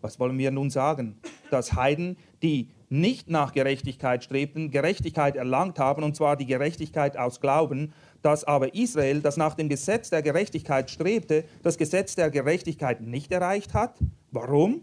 Was 0.00 0.18
wollen 0.18 0.38
wir 0.38 0.50
nun 0.50 0.70
sagen? 0.70 1.18
Dass 1.50 1.74
Heiden, 1.74 2.16
die 2.42 2.70
nicht 2.88 3.28
nach 3.28 3.52
Gerechtigkeit 3.52 4.24
strebten, 4.24 4.70
Gerechtigkeit 4.70 5.36
erlangt 5.36 5.78
haben, 5.78 6.02
und 6.02 6.16
zwar 6.16 6.36
die 6.36 6.46
Gerechtigkeit 6.46 7.18
aus 7.18 7.42
Glauben, 7.42 7.92
dass 8.22 8.44
aber 8.44 8.74
Israel, 8.74 9.20
das 9.20 9.36
nach 9.36 9.54
dem 9.54 9.68
Gesetz 9.68 10.08
der 10.08 10.22
Gerechtigkeit 10.22 10.90
strebte, 10.90 11.44
das 11.62 11.76
Gesetz 11.76 12.14
der 12.14 12.30
Gerechtigkeit 12.30 13.02
nicht 13.02 13.30
erreicht 13.32 13.74
hat. 13.74 13.98
Warum? 14.30 14.82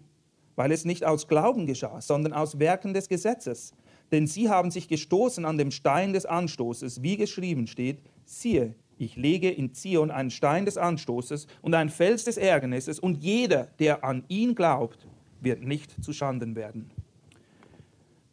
Weil 0.56 0.72
es 0.72 0.86
nicht 0.86 1.04
aus 1.04 1.28
Glauben 1.28 1.66
geschah, 1.66 2.02
sondern 2.02 2.34
aus 2.34 2.60
Werken 2.60 2.94
des 2.94 3.10
Gesetzes. 3.10 3.74
Denn 4.12 4.28
sie 4.28 4.50
haben 4.50 4.72
sich 4.72 4.88
gestoßen 4.88 5.46
an 5.46 5.58
dem 5.58 5.72
Stein 5.72 6.14
des 6.14 6.26
Anstoßes, 6.26 7.02
wie 7.04 7.18
geschrieben 7.18 7.68
steht, 7.68 8.00
siehe, 8.26 8.76
ich 8.98 9.16
lege 9.16 9.50
in 9.50 9.74
Zion 9.74 10.10
einen 10.10 10.32
Stein 10.32 10.66
des 10.66 10.78
Anstoßes 10.78 11.48
und 11.62 11.74
einen 11.76 11.90
Fels 11.90 12.24
des 12.24 12.38
Ärgernisses, 12.38 13.00
und 13.00 13.24
jeder, 13.24 13.68
der 13.80 14.04
an 14.04 14.24
ihn 14.28 14.56
glaubt, 14.56 15.08
wird 15.42 15.62
nicht 15.62 16.04
zu 16.04 16.14
Schanden 16.14 16.56
werden. 16.56 16.90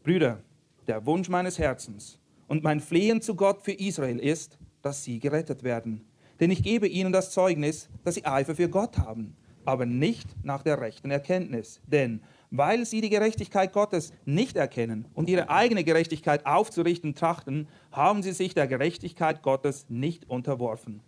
Brüder, 0.02 0.40
der 0.86 1.04
Wunsch 1.06 1.28
meines 1.28 1.58
Herzens 1.58 2.18
und 2.46 2.62
mein 2.62 2.80
Flehen 2.80 3.20
zu 3.20 3.34
Gott 3.34 3.62
für 3.62 3.72
Israel 3.72 4.18
ist, 4.18 4.58
dass 4.82 5.04
sie 5.04 5.18
gerettet 5.18 5.62
werden. 5.62 6.04
Denn 6.40 6.50
ich 6.50 6.62
gebe 6.62 6.86
ihnen 6.88 7.12
das 7.12 7.30
Zeugnis, 7.30 7.88
dass 8.04 8.16
sie 8.16 8.24
Eifer 8.24 8.54
für 8.54 8.68
Gott 8.68 8.98
haben, 8.98 9.36
aber 9.64 9.86
nicht 9.86 10.28
nach 10.44 10.62
der 10.62 10.80
rechten 10.80 11.10
Erkenntnis. 11.10 11.80
Denn 11.86 12.20
weil 12.56 12.86
sie 12.86 13.00
die 13.00 13.10
Gerechtigkeit 13.10 13.72
Gottes 13.72 14.12
nicht 14.24 14.56
erkennen 14.56 15.06
und 15.14 15.28
ihre 15.28 15.50
eigene 15.50 15.82
Gerechtigkeit 15.82 16.46
aufzurichten 16.46 17.16
trachten, 17.16 17.66
haben 17.90 18.22
sie 18.22 18.30
sich 18.30 18.54
der 18.54 18.68
Gerechtigkeit 18.68 19.42
Gottes 19.42 19.86
nicht 19.88 20.30
unterworfen. 20.30 21.00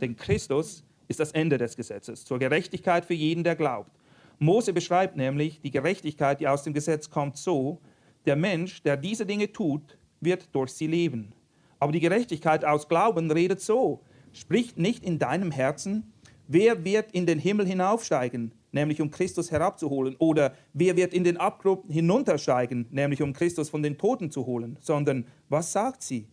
Denn 0.00 0.14
Christus 0.14 0.84
ist 1.08 1.18
das 1.18 1.32
Ende 1.32 1.58
des 1.58 1.74
Gesetzes, 1.74 2.24
zur 2.24 2.38
Gerechtigkeit 2.38 3.04
für 3.04 3.14
jeden, 3.14 3.42
der 3.42 3.56
glaubt. 3.56 3.90
Mose 4.38 4.72
beschreibt 4.72 5.16
nämlich 5.16 5.60
die 5.60 5.72
Gerechtigkeit, 5.72 6.38
die 6.38 6.46
aus 6.46 6.62
dem 6.62 6.72
Gesetz 6.72 7.10
kommt, 7.10 7.36
so, 7.36 7.80
der 8.24 8.36
Mensch, 8.36 8.80
der 8.84 8.96
diese 8.96 9.26
Dinge 9.26 9.52
tut, 9.52 9.98
wird 10.20 10.54
durch 10.54 10.70
sie 10.70 10.86
leben. 10.86 11.32
Aber 11.80 11.90
die 11.90 11.98
Gerechtigkeit 11.98 12.64
aus 12.64 12.86
Glauben 12.86 13.28
redet 13.28 13.60
so, 13.60 14.04
spricht 14.32 14.78
nicht 14.78 15.02
in 15.02 15.18
deinem 15.18 15.50
Herzen, 15.50 16.12
wer 16.46 16.84
wird 16.84 17.10
in 17.10 17.26
den 17.26 17.40
Himmel 17.40 17.66
hinaufsteigen, 17.66 18.52
nämlich 18.72 19.00
um 19.00 19.10
Christus 19.10 19.50
herabzuholen, 19.50 20.16
oder 20.18 20.54
wer 20.72 20.96
wird 20.96 21.14
in 21.14 21.24
den 21.24 21.36
Abgrund 21.36 21.84
hinuntersteigen, 21.88 22.86
nämlich 22.90 23.22
um 23.22 23.32
Christus 23.32 23.70
von 23.70 23.82
den 23.82 23.98
Toten 23.98 24.30
zu 24.30 24.46
holen, 24.46 24.76
sondern 24.80 25.26
was 25.48 25.72
sagt 25.72 26.02
sie? 26.02 26.26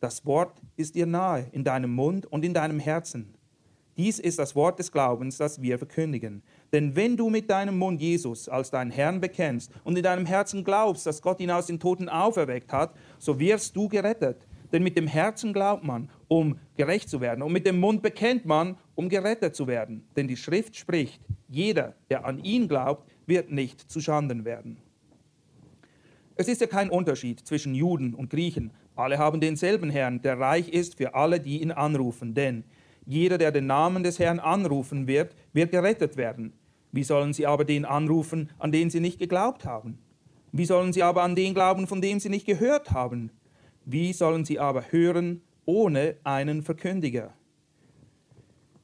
Das 0.00 0.24
Wort 0.26 0.60
ist 0.76 0.94
dir 0.94 1.06
nahe, 1.06 1.46
in 1.52 1.64
deinem 1.64 1.92
Mund 1.94 2.26
und 2.26 2.44
in 2.44 2.54
deinem 2.54 2.78
Herzen. 2.78 3.34
Dies 3.96 4.18
ist 4.18 4.38
das 4.38 4.54
Wort 4.54 4.78
des 4.78 4.92
Glaubens, 4.92 5.38
das 5.38 5.62
wir 5.62 5.78
verkündigen. 5.78 6.42
Denn 6.72 6.94
wenn 6.94 7.16
du 7.16 7.30
mit 7.30 7.48
deinem 7.48 7.78
Mund 7.78 7.98
Jesus 7.98 8.46
als 8.46 8.70
deinen 8.70 8.90
Herrn 8.90 9.22
bekennst 9.22 9.70
und 9.84 9.96
in 9.96 10.02
deinem 10.02 10.26
Herzen 10.26 10.64
glaubst, 10.64 11.06
dass 11.06 11.22
Gott 11.22 11.40
ihn 11.40 11.50
aus 11.50 11.66
den 11.66 11.80
Toten 11.80 12.10
auferweckt 12.10 12.72
hat, 12.74 12.94
so 13.18 13.40
wirst 13.40 13.74
du 13.74 13.88
gerettet. 13.88 14.45
Denn 14.72 14.82
mit 14.82 14.96
dem 14.96 15.06
Herzen 15.06 15.52
glaubt 15.52 15.84
man, 15.84 16.10
um 16.28 16.58
gerecht 16.76 17.08
zu 17.08 17.20
werden, 17.20 17.42
und 17.42 17.52
mit 17.52 17.66
dem 17.66 17.78
Mund 17.78 18.02
bekennt 18.02 18.44
man, 18.46 18.76
um 18.94 19.08
gerettet 19.08 19.54
zu 19.54 19.66
werden. 19.66 20.04
Denn 20.16 20.28
die 20.28 20.36
Schrift 20.36 20.76
spricht, 20.76 21.20
jeder, 21.48 21.94
der 22.10 22.24
an 22.24 22.42
ihn 22.42 22.68
glaubt, 22.68 23.08
wird 23.26 23.50
nicht 23.50 23.80
zu 23.90 24.00
Schanden 24.00 24.44
werden. 24.44 24.78
Es 26.34 26.48
ist 26.48 26.60
ja 26.60 26.66
kein 26.66 26.90
Unterschied 26.90 27.40
zwischen 27.40 27.74
Juden 27.74 28.14
und 28.14 28.30
Griechen. 28.30 28.72
Alle 28.94 29.18
haben 29.18 29.40
denselben 29.40 29.90
Herrn, 29.90 30.20
der 30.20 30.38
reich 30.38 30.68
ist 30.68 30.96
für 30.96 31.14
alle, 31.14 31.40
die 31.40 31.62
ihn 31.62 31.72
anrufen. 31.72 32.34
Denn 32.34 32.64
jeder, 33.06 33.38
der 33.38 33.52
den 33.52 33.66
Namen 33.66 34.02
des 34.02 34.18
Herrn 34.18 34.38
anrufen 34.38 35.06
wird, 35.06 35.34
wird 35.52 35.70
gerettet 35.70 36.16
werden. 36.16 36.52
Wie 36.92 37.04
sollen 37.04 37.32
sie 37.32 37.46
aber 37.46 37.64
den 37.64 37.84
anrufen, 37.84 38.50
an 38.58 38.72
den 38.72 38.90
sie 38.90 39.00
nicht 39.00 39.18
geglaubt 39.18 39.64
haben? 39.64 39.98
Wie 40.52 40.64
sollen 40.64 40.92
sie 40.92 41.02
aber 41.02 41.22
an 41.22 41.36
den 41.36 41.54
glauben, 41.54 41.86
von 41.86 42.00
dem 42.00 42.20
sie 42.20 42.28
nicht 42.28 42.46
gehört 42.46 42.90
haben? 42.90 43.30
Wie 43.86 44.12
sollen 44.12 44.44
sie 44.44 44.58
aber 44.58 44.92
hören 44.92 45.40
ohne 45.64 46.16
einen 46.22 46.62
Verkündiger? 46.62 47.32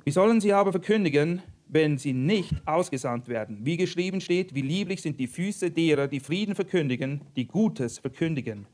Wie 0.05 0.11
sollen 0.11 0.41
sie 0.41 0.55
aber 0.55 0.73
verkündigen, 0.73 1.43
wenn 1.69 1.99
sie 1.99 2.15
nicht 2.15 2.55
ausgesandt 2.67 3.29
werden? 3.29 3.59
Wie 3.63 3.77
geschrieben 3.77 4.23
steht, 4.23 4.55
wie 4.55 4.63
lieblich 4.63 5.03
sind 5.03 5.21
die 5.21 5.27
Füße 5.27 5.71
derer, 5.71 6.09
die 6.09 6.21
Frieden 6.21 6.55
verkündigen, 6.55 7.21
die 7.37 7.47
Gutes 7.47 7.99
verkündigen. 7.99 8.67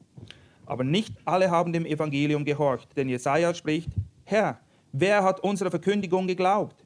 Aber 0.66 0.84
nicht 0.84 1.14
alle 1.24 1.50
haben 1.50 1.72
dem 1.72 1.84
Evangelium 1.84 2.44
gehorcht, 2.44 2.96
denn 2.96 3.08
Jesaja 3.08 3.52
spricht: 3.52 3.88
Herr, 4.24 4.60
Wer 4.92 5.22
hat 5.22 5.40
unserer 5.40 5.70
Verkündigung 5.70 6.26
geglaubt? 6.26 6.84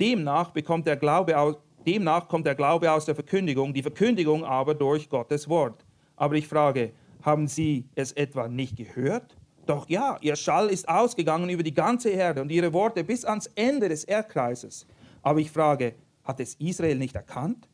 Demnach, 0.00 0.50
bekommt 0.50 0.86
der 0.86 0.96
Glaube 0.96 1.38
aus, 1.38 1.56
demnach 1.86 2.26
kommt 2.26 2.46
der 2.46 2.54
Glaube 2.54 2.90
aus 2.90 3.04
der 3.04 3.14
Verkündigung, 3.14 3.74
die 3.74 3.82
Verkündigung 3.82 4.44
aber 4.44 4.74
durch 4.74 5.08
Gottes 5.08 5.48
Wort. 5.48 5.84
Aber 6.16 6.34
ich 6.34 6.48
frage, 6.48 6.92
haben 7.22 7.48
Sie 7.48 7.88
es 7.94 8.12
etwa 8.12 8.48
nicht 8.48 8.76
gehört? 8.76 9.36
Doch 9.66 9.88
ja, 9.88 10.18
Ihr 10.20 10.36
Schall 10.36 10.68
ist 10.68 10.88
ausgegangen 10.88 11.48
über 11.48 11.62
die 11.62 11.74
ganze 11.74 12.10
Erde 12.10 12.42
und 12.42 12.50
Ihre 12.50 12.72
Worte 12.72 13.04
bis 13.04 13.24
ans 13.24 13.46
Ende 13.54 13.88
des 13.88 14.04
Erdkreises. 14.04 14.86
Aber 15.22 15.38
ich 15.38 15.50
frage, 15.50 15.94
hat 16.24 16.40
es 16.40 16.54
Israel 16.56 16.98
nicht 16.98 17.14
erkannt? 17.14 17.68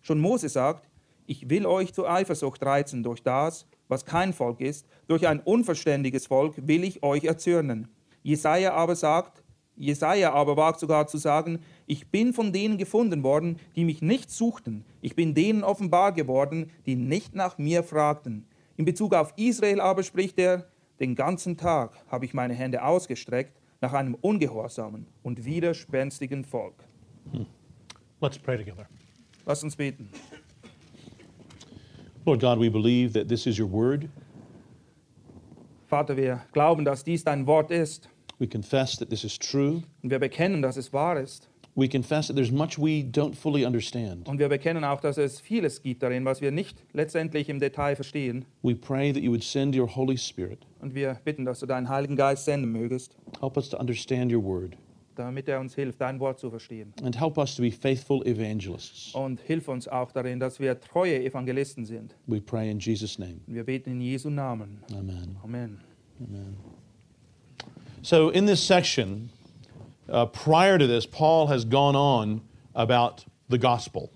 Schon 0.00 0.20
Mose 0.20 0.48
sagt, 0.48 0.88
ich 1.26 1.48
will 1.48 1.66
euch 1.66 1.92
zur 1.92 2.10
Eifersucht 2.10 2.62
reizen 2.64 3.02
durch 3.02 3.22
das, 3.22 3.66
was 3.88 4.04
kein 4.04 4.32
Volk 4.32 4.60
ist, 4.60 4.86
durch 5.06 5.26
ein 5.26 5.40
unverständiges 5.40 6.26
Volk 6.26 6.54
will 6.56 6.84
ich 6.84 7.02
euch 7.02 7.24
erzürnen. 7.24 7.88
Jesaja 8.22 8.74
aber 8.74 8.96
sagt, 8.96 9.42
Jesaja 9.76 10.32
aber 10.32 10.56
wagt 10.56 10.78
sogar 10.78 11.06
zu 11.08 11.18
sagen, 11.18 11.60
ich 11.86 12.08
bin 12.08 12.32
von 12.32 12.52
denen 12.52 12.78
gefunden 12.78 13.22
worden, 13.22 13.58
die 13.74 13.84
mich 13.84 14.02
nicht 14.02 14.30
suchten. 14.30 14.84
Ich 15.00 15.16
bin 15.16 15.34
denen 15.34 15.64
offenbar 15.64 16.12
geworden, 16.12 16.70
die 16.86 16.94
nicht 16.94 17.34
nach 17.34 17.58
mir 17.58 17.82
fragten. 17.82 18.46
In 18.76 18.84
Bezug 18.84 19.14
auf 19.14 19.32
Israel 19.36 19.80
aber 19.80 20.02
spricht 20.02 20.38
er, 20.38 20.66
den 21.00 21.14
ganzen 21.14 21.56
Tag 21.56 21.92
habe 22.08 22.24
ich 22.24 22.34
meine 22.34 22.54
Hände 22.54 22.84
ausgestreckt 22.84 23.60
nach 23.80 23.92
einem 23.92 24.14
ungehorsamen 24.14 25.06
und 25.22 25.44
widerspenstigen 25.44 26.44
Volk. 26.44 26.74
Hmm. 27.32 27.46
Let's 28.20 28.38
pray 28.38 28.56
together. 28.56 28.86
Lass 29.46 29.62
uns 29.62 29.76
beten. 29.76 30.08
Lord 32.24 32.40
God, 32.40 32.58
we 32.58 32.70
believe 32.70 33.12
that 33.12 33.28
this 33.28 33.46
is 33.46 33.58
your 33.58 33.70
word. 33.70 34.08
Vater, 35.86 36.16
wir 36.16 36.40
glauben, 36.52 36.84
dass 36.84 37.04
dies 37.04 37.22
dein 37.22 37.46
Wort 37.46 37.70
ist. 37.70 38.08
We 38.38 38.48
confess 38.48 38.96
that 38.96 39.10
this 39.10 39.24
is 39.24 39.38
true. 39.38 39.82
Und 40.02 40.10
wir 40.10 40.18
bekennen, 40.18 40.62
dass 40.62 40.76
es 40.76 40.92
wahr 40.92 41.20
ist. 41.20 41.48
We 41.76 41.88
confess 41.88 42.28
that 42.28 42.36
there's 42.36 42.52
much 42.52 42.78
we 42.78 43.02
don't 43.02 43.34
fully 43.34 43.66
understand. 43.66 44.28
Und 44.28 44.38
wir 44.38 44.48
bekennen 44.48 44.84
auch, 44.84 45.00
dass 45.00 45.18
es 45.18 45.40
vieles 45.40 45.82
gibt 45.82 46.04
darin, 46.04 46.24
was 46.24 46.40
wir 46.40 46.52
nicht 46.52 46.76
letztendlich 46.92 47.48
im 47.48 47.58
Detail 47.58 47.96
verstehen. 47.96 48.44
We 48.62 48.76
pray 48.76 49.12
that 49.12 49.22
you 49.22 49.32
would 49.32 49.42
send 49.42 49.76
your 49.76 49.88
Holy 49.88 50.16
Spirit. 50.16 50.60
Und 50.80 50.94
wir 50.94 51.18
bitten, 51.24 51.44
dass 51.44 51.58
du 51.58 51.66
deinen 51.66 51.88
Heiligen 51.88 52.14
Geist 52.14 52.44
senden 52.44 52.70
mögest. 52.70 53.16
Help 53.40 53.56
us 53.56 53.68
to 53.70 53.76
understand 53.76 54.32
your 54.32 54.44
word. 54.44 54.76
Damit 55.16 55.48
er 55.48 55.58
uns 55.58 55.74
hilft, 55.74 56.00
dein 56.00 56.20
Wort 56.20 56.38
zu 56.38 56.48
verstehen. 56.48 56.92
And 57.02 57.18
help 57.18 57.38
us 57.38 57.56
to 57.56 57.62
be 57.62 57.72
faithful 57.72 58.24
evangelists. 58.24 59.12
Und 59.12 59.40
hilf 59.40 59.66
uns 59.66 59.88
auch 59.88 60.12
darin, 60.12 60.38
dass 60.38 60.60
wir 60.60 60.78
treue 60.78 61.24
Evangelisten 61.24 61.84
sind. 61.84 62.14
We 62.26 62.40
pray 62.40 62.70
in 62.70 62.78
Jesus' 62.78 63.18
name. 63.18 63.40
Und 63.48 63.54
wir 63.54 63.64
beten 63.64 63.90
in 63.90 64.00
Jesu 64.00 64.30
Namen. 64.30 64.78
Amen. 64.92 65.36
Amen. 65.42 65.80
Amen. 66.20 66.56
So, 68.02 68.30
in 68.30 68.46
this 68.46 68.64
section, 68.64 69.30
uh, 70.08 70.26
prior 70.26 70.78
to 70.78 70.86
this, 70.86 71.06
Paul 71.06 71.48
has 71.48 71.64
gone 71.64 71.96
on 71.96 72.40
about 72.74 73.24
the 73.48 73.58
gospel. 73.58 74.10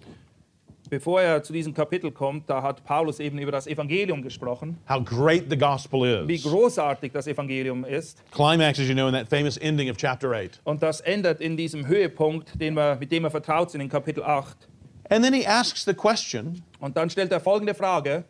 Bevor 0.90 1.20
er 1.20 1.42
zu 1.42 1.52
diesem 1.52 1.74
Kapitel 1.74 2.10
kommt, 2.10 2.48
da 2.48 2.62
hat 2.62 2.82
Paulus 2.82 3.20
eben 3.20 3.38
über 3.38 3.52
das 3.52 3.66
Evangelium 3.66 4.22
gesprochen, 4.22 4.78
How 4.88 5.04
great 5.04 5.50
the 5.50 5.56
gospel 5.56 6.06
is. 6.06 6.26
wie 6.28 6.38
großartig 6.38 7.12
das 7.12 7.26
Evangelium 7.26 7.84
ist. 7.84 8.22
Climax, 8.30 8.78
as 8.80 8.88
you 8.88 8.94
know, 8.94 9.06
in 9.06 9.12
that 9.12 9.28
famous 9.28 9.58
ending 9.58 9.90
of 9.90 9.98
chapter 9.98 10.32
8. 10.32 10.60
Und 10.64 10.82
das 10.82 11.00
endet 11.02 11.40
in 11.42 11.56
diesem 11.58 11.86
Höhepunkt, 11.86 12.58
den 12.58 12.74
wir, 12.74 12.96
mit 12.98 13.12
dem 13.12 13.24
wir 13.24 13.30
vertraut 13.30 13.70
sind 13.70 13.82
in 13.82 13.90
Kapitel 13.90 14.22
8. 14.22 14.56
And 15.10 15.22
then 15.22 15.34
he 15.34 15.46
asks 15.46 15.84
the 15.84 15.94
question 15.94 16.62
Und 16.80 16.96
dann 16.96 17.10
stellt 17.10 17.32
er 17.32 17.40
folgende 17.40 17.74
Frage: 17.74 18.24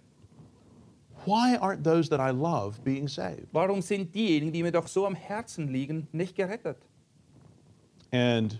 why 1.25 1.57
aren't 1.57 1.85
those 1.85 2.09
that 2.09 2.21
I 2.21 2.31
love 2.31 2.81
being 2.83 3.07
saved? 3.07 3.49
Warum 3.53 3.83
sind 3.83 4.15
diejenigen, 4.15 4.53
die 4.53 4.63
mir 4.63 4.73
doch 4.73 4.89
so 4.89 5.07
am 5.07 5.15
Herzen 5.15 5.69
liegen, 5.69 6.09
nicht 6.13 6.35
gerettet? 6.35 6.79
And 8.13 8.59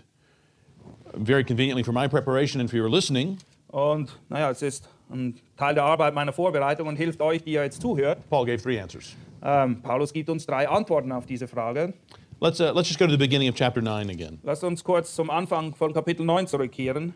very 1.15 1.43
conveniently 1.43 1.83
for 1.83 1.91
my 1.91 2.07
preparation 2.07 2.61
and 2.61 2.69
for 2.69 2.77
your 2.77 2.89
listening, 2.89 3.39
Und 3.71 4.17
naja, 4.29 4.49
es 4.49 4.61
ist 4.61 4.89
ein 5.11 5.35
Teil 5.55 5.75
der 5.75 5.83
Arbeit 5.83 6.15
meiner 6.15 6.33
Vorbereitung 6.33 6.87
und 6.87 6.95
hilft 6.95 7.21
euch, 7.21 7.43
die 7.43 7.53
ihr 7.53 7.63
jetzt 7.63 7.81
zuhört. 7.81 8.27
Paul 8.29 8.45
gave 8.45 8.61
three 8.61 8.79
answers. 8.79 9.15
Ähm, 9.43 9.81
Paulus 9.81 10.11
gibt 10.11 10.29
uns 10.29 10.45
drei 10.45 10.67
Antworten 10.67 11.11
auf 11.11 11.25
diese 11.25 11.47
Frage. 11.47 11.93
Let's, 12.41 12.59
uh, 12.59 12.71
let's 12.73 12.87
just 12.87 12.99
go 12.99 13.05
to 13.05 13.11
the 13.11 13.17
beginning 13.17 13.49
of 13.49 13.55
chapter 13.55 13.81
9 13.81 14.09
again. 14.09 14.39
Lasst 14.43 14.63
uns 14.63 14.83
kurz 14.83 15.13
zum 15.13 15.29
Anfang 15.29 15.75
von 15.75 15.93
Kapitel 15.93 16.25
9 16.25 16.47
zurückkehren. 16.47 17.13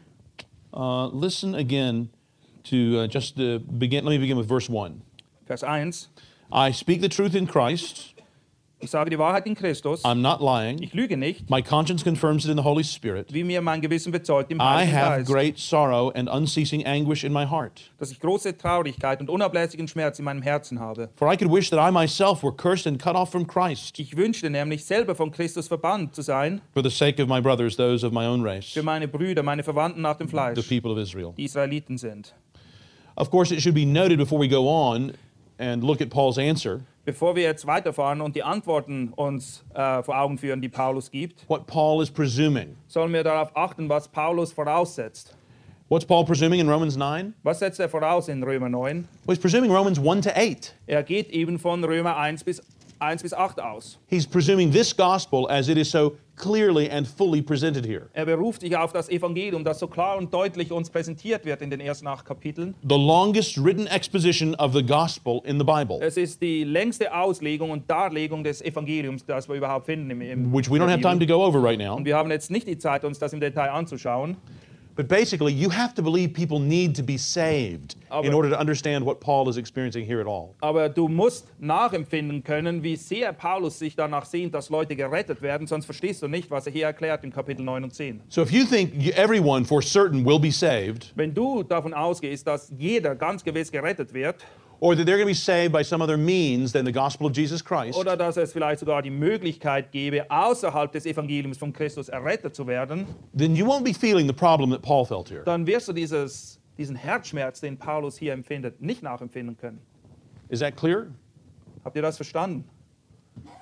Uh, 0.74 1.08
listen 1.13 1.56
again 1.56 2.10
to 2.63 3.04
uh, 3.04 3.08
just 3.08 3.36
begin. 3.36 4.06
Let 4.06 4.12
me 4.12 4.18
begin 4.18 4.38
with 4.38 4.48
verse 4.48 4.70
1. 4.70 5.02
Vers 5.48 5.63
1. 5.63 6.10
I 6.52 6.72
speak 6.72 7.02
the 7.02 7.10
truth 7.10 7.36
in 7.36 7.48
Christ. 7.48 8.12
Ich 8.84 8.92
sage 8.92 9.10
die 9.10 9.18
Wahrheit 9.18 9.46
in 9.48 9.56
Christus. 9.56 10.04
I'm 10.04 10.16
not 10.22 10.42
lying. 10.42 10.82
Ich 10.84 10.94
lüge 10.94 11.16
nicht, 11.16 11.50
My 11.50 11.62
conscience 11.62 12.04
confirms 12.04 12.44
it 12.44 12.52
in 12.52 12.58
the 12.58 12.63
Holy 12.63 12.84
Spirit. 12.84 13.34
wie 13.34 13.46
mir 13.46 13.62
mein 13.62 13.80
Gewissen 13.80 14.12
bezeugt 14.12 14.52
im 14.52 14.60
I 14.60 14.63
Heiligen 14.63 14.92
have 14.98 15.16
Geist, 15.20 15.32
great 15.32 15.58
sorrow 15.58 16.12
and 16.13 16.28
unceasing 16.30 16.86
anguish 16.86 17.24
in 17.24 17.32
my 17.32 17.46
heart. 17.46 17.92
dass 17.98 18.12
ich 18.12 18.20
große 18.20 18.58
Traurigkeit 18.58 19.22
und 19.22 19.30
unablässigen 19.30 19.88
Schmerz 19.88 20.20
in 20.20 20.25
meinem 20.25 20.42
Herzen 20.42 20.82
habe. 20.82 21.10
For 21.16 21.32
I 21.32 21.38
could 21.38 21.50
wish 21.50 21.70
that 21.70 21.80
I 21.80 21.92
myself 21.94 22.44
were 22.44 22.54
cursed 22.54 22.86
and 22.86 23.02
cut 23.02 23.16
off 23.16 23.32
from 23.32 23.48
Christ 23.48 23.98
Ich 24.00 24.18
wünschte 24.18 24.50
nämlich 24.50 24.84
selber 24.84 25.16
von 25.16 25.32
Christus 25.32 25.70
verbannt 25.70 26.13
zu 26.13 26.22
sein 26.22 26.60
for 26.74 26.84
the 26.84 26.90
sake 26.90 27.22
of 27.24 27.30
my 27.30 27.40
brothers, 27.40 27.78
those 27.78 28.06
of 28.06 28.12
my 28.12 28.25
own 28.25 28.44
race, 28.44 28.66
für 28.74 28.84
meine 28.84 29.08
Brüder, 29.08 29.44
meine 29.44 29.63
Verwandten 29.63 30.02
nach 30.02 30.18
dem 30.18 30.28
Fleisch. 30.28 30.60
the 30.62 30.80
people 30.80 30.92
of 30.92 30.98
Israel. 30.98 31.34
die 31.38 31.46
Israeliten 31.46 31.98
sind. 31.98 32.34
Of 33.16 33.30
course, 33.30 33.54
it 33.54 33.62
should 33.62 33.75
be 33.75 33.86
noted 33.86 34.18
before 34.18 34.42
we 34.42 34.50
go 34.50 34.68
on 34.68 35.13
and 35.58 35.84
look 35.86 36.02
at 36.02 36.10
Paul's 36.10 36.38
answer 36.38 36.82
Bevor 37.06 37.36
wir 37.36 37.44
jetzt 37.44 37.68
weiterfahren 37.68 38.22
und 38.22 38.34
die 38.34 38.44
Antworten 38.44 39.10
uns 39.10 39.66
äh, 39.74 40.02
vor 40.04 40.18
Augen 40.18 40.38
führen, 40.38 40.62
die 40.62 40.70
Paulus 40.70 41.12
gibt, 41.12 41.44
what 41.50 41.68
Paul 41.68 42.02
is 42.02 42.10
presuming. 42.10 42.78
sollen 42.88 43.12
wir 43.12 43.24
darauf 43.24 43.56
achten, 43.58 43.90
was 43.90 44.08
Paulus 44.08 44.54
voraussetzt. 44.54 45.36
What's 45.90 46.06
Paul 46.06 46.24
presuming 46.24 46.62
in 46.62 46.70
Romans 46.70 46.96
9? 46.96 47.34
Was 47.44 47.60
setzt 47.60 47.80
er 47.82 47.90
voraus 47.90 48.30
in 48.30 48.42
Römer 48.42 48.70
9? 48.70 49.06
Well, 49.26 49.36
he's 49.36 49.42
presuming 49.42 49.70
Romans 49.70 50.00
1 50.00 50.22
to 50.24 50.32
8. 50.34 50.74
Er 50.88 51.04
geht 51.04 51.30
eben 51.30 51.60
von 51.60 51.84
Römer 51.84 52.16
1 52.16 52.46
bis, 52.46 52.62
1 53.00 53.22
bis 53.22 53.34
8 53.34 53.60
aus. 53.60 54.00
He's 54.08 54.26
presuming 54.26 54.72
this 54.72 54.96
gospel 54.96 55.46
as 55.50 55.68
it 55.68 55.78
is 55.78 55.92
so 55.92 56.16
clearly 56.36 56.90
and 56.90 57.08
fully 57.08 57.42
presented 57.42 57.86
here. 57.86 58.10
Er 58.13 58.25
beruft 58.25 58.62
sich 58.62 58.75
auf 58.75 58.92
das 58.92 59.10
Evangelium, 59.10 59.63
das 59.63 59.80
so 59.80 59.88
klar 59.88 60.18
und 60.18 60.34
deutlich 60.34 60.72
uns 60.72 60.90
präsentiert 60.90 61.46
wird 61.46 61.62
in 61.62 61.70
den 61.70 61.80
ersten 61.80 62.08
acht 62.08 62.25
Kapiteln. 62.25 62.75
The 62.82 62.96
longest 62.96 63.58
written 63.63 63.88
exposition 63.88 64.56
of 64.56 64.74
the 64.74 64.84
gospel 64.84 65.42
in 65.46 65.58
the 65.60 65.66
Bible, 65.66 66.00
Es 66.02 66.18
ist 66.18 66.42
die 66.42 66.63
längste 66.63 67.13
Auslegung 67.13 67.72
und 67.72 67.90
Darlegung 67.90 68.44
des 68.44 68.62
Evangeliums, 68.62 69.25
das 69.25 69.48
wir 69.48 69.56
überhaupt 69.56 69.86
finden 69.86 70.10
im, 70.10 70.22
im 70.22 70.54
which 70.54 70.70
we 70.70 70.78
don't 70.78 70.90
have 70.90 71.02
time 71.02 71.20
to 71.20 71.25
go 71.25 71.46
over 71.46 71.62
right 71.63 71.80
now. 71.80 71.96
Und 71.96 72.06
wir 72.06 72.16
haben 72.16 72.32
jetzt 72.32 72.52
nicht 72.52 72.68
die 72.68 72.78
Zeit, 72.78 73.04
uns 73.04 73.20
das 73.20 73.34
im 73.34 73.40
Detail 73.40 73.70
anzuschauen. 73.70 74.38
But 74.96 75.08
basically, 75.08 75.52
you 75.54 75.72
have 75.72 75.96
to 75.96 76.04
believe 76.04 76.34
people 76.34 76.60
need 76.60 76.96
to 76.98 77.04
be 77.04 77.18
saved 77.18 77.96
in 77.96 78.00
Aber- 78.12 78.36
order 78.36 78.50
to 78.52 78.60
understand 78.60 79.04
what 79.04 79.20
Paul 79.20 79.50
is 79.50 79.58
experiencing 79.58 80.06
here 80.06 80.22
at 80.22 80.28
all. 80.28 80.54
Aber 80.62 80.88
du 80.88 81.08
musst 81.08 81.48
nachempfinden 81.60 82.44
können, 82.44 82.84
wie 82.84 82.96
sehr 82.96 83.34
Paulus 83.34 83.80
sich 83.80 83.96
danach 83.96 84.26
sehnt, 84.26 84.54
dass 84.54 84.70
Leute 84.70 84.96
gerettet 84.96 85.42
werden, 85.42 85.66
sonst 85.66 85.86
verstehst 85.86 86.22
du 86.22 86.28
nicht, 86.28 86.52
was 86.52 86.68
er 86.68 86.74
hier 86.74 86.86
erklärt 86.86 87.24
in 87.24 87.32
Kapitel 87.32 87.64
9 87.66 87.84
und 87.86 87.94
10. 87.94 88.22
So 88.30 88.44
if 88.44 88.52
you 88.52 88.66
think 88.66 88.94
everyone 89.18 89.66
for 89.66 89.82
certain 89.82 90.24
will 90.24 90.40
be 90.40 90.52
saved, 90.52 91.12
Wenn 91.16 91.34
du 91.34 91.64
davon 91.64 91.94
ausgehst, 91.96 92.46
dass 92.46 92.72
jeder 92.78 93.16
ganz 93.16 93.44
gewiss 93.44 93.72
gerettet 93.72 94.14
wird 94.14 94.46
or 94.84 94.96
that 94.96 95.06
they're 95.06 95.16
going 95.16 95.25
to 95.25 95.32
be 95.32 95.34
saved 95.34 95.72
by 95.72 95.82
some 95.82 96.02
other 96.02 96.18
means 96.18 96.74
than 96.74 96.84
the 96.84 96.92
gospel 96.92 97.25
of 97.25 97.32
Jesus 97.32 97.62
Christ, 97.62 97.98
oder 97.98 98.18
dass 98.18 98.36
es 98.36 98.52
vielleicht 98.52 98.82
sogar 98.82 99.02
die 99.02 99.10
Möglichkeit 99.10 99.94
gäbe, 99.94 100.30
außerhalb 100.30 100.92
des 100.92 101.06
Evangeliums 101.06 101.58
von 101.58 101.72
Christus 101.72 102.10
errettet 102.10 102.54
zu 102.54 102.68
werden, 102.68 103.08
then 103.34 103.56
you 103.56 103.66
won't 103.66 103.86
be 103.86 103.94
feeling 103.94 104.28
the 104.28 104.34
problem 104.34 104.72
that 104.72 104.82
Paul 104.82 105.06
felt 105.06 105.30
here. 105.30 105.44
dann 105.46 105.66
wirst 105.66 105.88
du 105.88 105.94
dieses, 105.94 106.60
diesen 106.78 106.98
Herzschmerz, 106.98 107.62
den 107.62 107.78
Paulus 107.78 108.18
hier 108.18 108.34
empfindet, 108.34 108.82
nicht 108.82 109.02
nachempfinden 109.02 109.56
können. 109.56 109.80
Is 110.50 110.60
that 110.60 110.75
clear? 110.75 111.08
Habt 111.86 111.96
ihr 111.96 112.02
das 112.02 112.18
verstanden? 112.18 112.66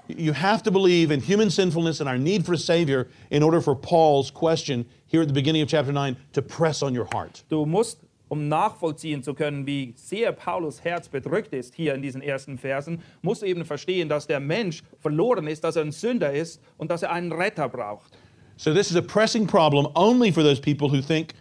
You 0.07 0.33
have 0.33 0.63
to 0.63 0.71
believe 0.71 1.13
in 1.13 1.21
human 1.21 1.51
sinfulness 1.51 2.01
and 2.01 2.09
our 2.09 2.17
need 2.17 2.43
for 2.47 2.53
a 2.53 2.57
Savior 2.57 3.05
in 3.29 3.43
order 3.43 3.61
for 3.61 3.75
Paul's 3.75 4.31
question 4.31 4.85
here 5.05 5.21
at 5.21 5.27
the 5.27 5.33
beginning 5.35 5.61
of 5.61 5.69
chapter 5.69 5.93
9 5.93 6.17
to 6.33 6.41
press 6.41 6.81
on 6.81 6.95
your 6.95 7.07
heart. 7.13 7.43
Du 7.47 7.63
musst, 7.67 7.99
um 8.31 8.47
nachvollziehen 8.47 9.23
zu 9.23 9.33
können, 9.33 9.67
wie 9.67 9.93
sehr 9.97 10.31
Paulus 10.31 10.85
Herz 10.85 11.09
bedrückt 11.09 11.51
ist 11.51 11.75
hier 11.75 11.93
in 11.93 12.01
diesen 12.01 12.21
ersten 12.21 12.57
Versen, 12.57 13.01
musst 13.21 13.41
du 13.41 13.45
eben 13.45 13.65
verstehen, 13.65 14.07
dass 14.07 14.25
der 14.25 14.39
Mensch 14.39 14.83
verloren 15.01 15.47
ist, 15.47 15.65
dass 15.65 15.75
er 15.75 15.81
ein 15.81 15.91
Sünder 15.91 16.31
ist 16.31 16.61
und 16.77 16.89
dass 16.91 17.03
er 17.03 17.11
einen 17.11 17.33
Retter 17.33 17.67
braucht. 17.67 18.17
So, 18.55 18.73
this 18.73 18.89
is 18.89 18.95
a 18.95 19.01
pressing 19.01 19.45
problem 19.45 19.85
only 19.95 20.31
for 20.31 20.43
those 20.43 20.61
people 20.61 20.89
who 20.89 21.01
think 21.01 21.33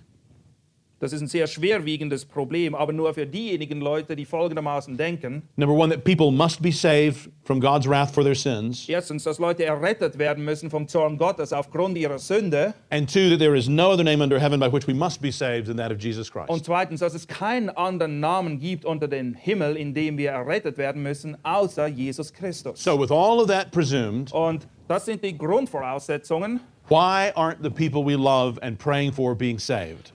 Das 1.00 1.14
ist 1.14 1.22
ein 1.22 1.28
sehr 1.28 1.46
schwerwiegendes 1.46 2.26
Problem, 2.26 2.74
aber 2.74 2.92
nur 2.92 3.14
für 3.14 3.26
diejenigen 3.26 3.80
Leute, 3.80 4.14
die 4.14 4.26
folgendermaßen 4.26 4.98
denken. 4.98 5.42
number 5.56 5.74
one, 5.74 5.90
that 5.90 6.04
people 6.04 6.30
must 6.30 6.60
be 6.60 6.70
saved 6.70 7.30
from 7.42 7.58
God's 7.58 7.88
wrath 7.88 8.10
for 8.10 8.22
their 8.22 8.34
sins, 8.34 8.86
Erstens, 8.86 9.24
dass 9.24 9.38
Leute 9.38 9.64
errettet 9.64 10.18
werden 10.18 10.44
müssen 10.44 10.68
vom 10.68 10.86
Zorn 10.86 11.16
Gottes 11.16 11.54
aufgrund 11.54 11.96
ihrer 11.96 12.18
Sünde. 12.18 12.74
and 12.90 13.10
two, 13.10 13.30
that 13.30 13.38
there 13.38 13.56
is 13.56 13.66
no 13.66 13.90
other 13.90 14.04
name 14.04 14.22
under 14.22 14.38
heaven 14.38 14.60
by 14.60 14.70
which 14.70 14.86
we 14.86 14.92
must 14.92 15.22
be 15.22 15.32
saved 15.32 15.66
than 15.68 15.78
that 15.78 15.90
of 15.90 15.98
Jesus 15.98 16.30
Christ. 16.30 16.50
Und 16.50 16.64
zweitens, 16.66 17.00
dass 17.00 17.14
es 17.14 17.26
keinen 17.26 17.70
anderen 17.70 18.20
Namen 18.20 18.58
gibt 18.60 18.84
unter 18.84 19.08
dem 19.08 19.32
Himmel, 19.32 19.76
in 19.78 19.94
dem 19.94 20.18
wir 20.18 20.32
errettet 20.32 20.76
werden 20.76 21.02
müssen, 21.02 21.34
außer 21.42 21.86
Jesus 21.86 22.30
Christus. 22.30 22.82
So, 22.84 23.00
with 23.00 23.10
all 23.10 23.40
of 23.40 23.46
that 23.48 23.70
presumed, 23.72 24.30
Und 24.34 24.68
das 24.86 25.06
sind 25.06 25.24
die 25.24 25.36
Grundvoraussetzungen. 25.38 26.60
why 26.90 27.30
aren't 27.36 27.62
the 27.62 27.70
people 27.70 28.04
we 28.04 28.16
love 28.16 28.58
and 28.62 28.78
praying 28.78 29.12
for 29.12 29.34
being 29.34 29.58
saved? 29.58 30.12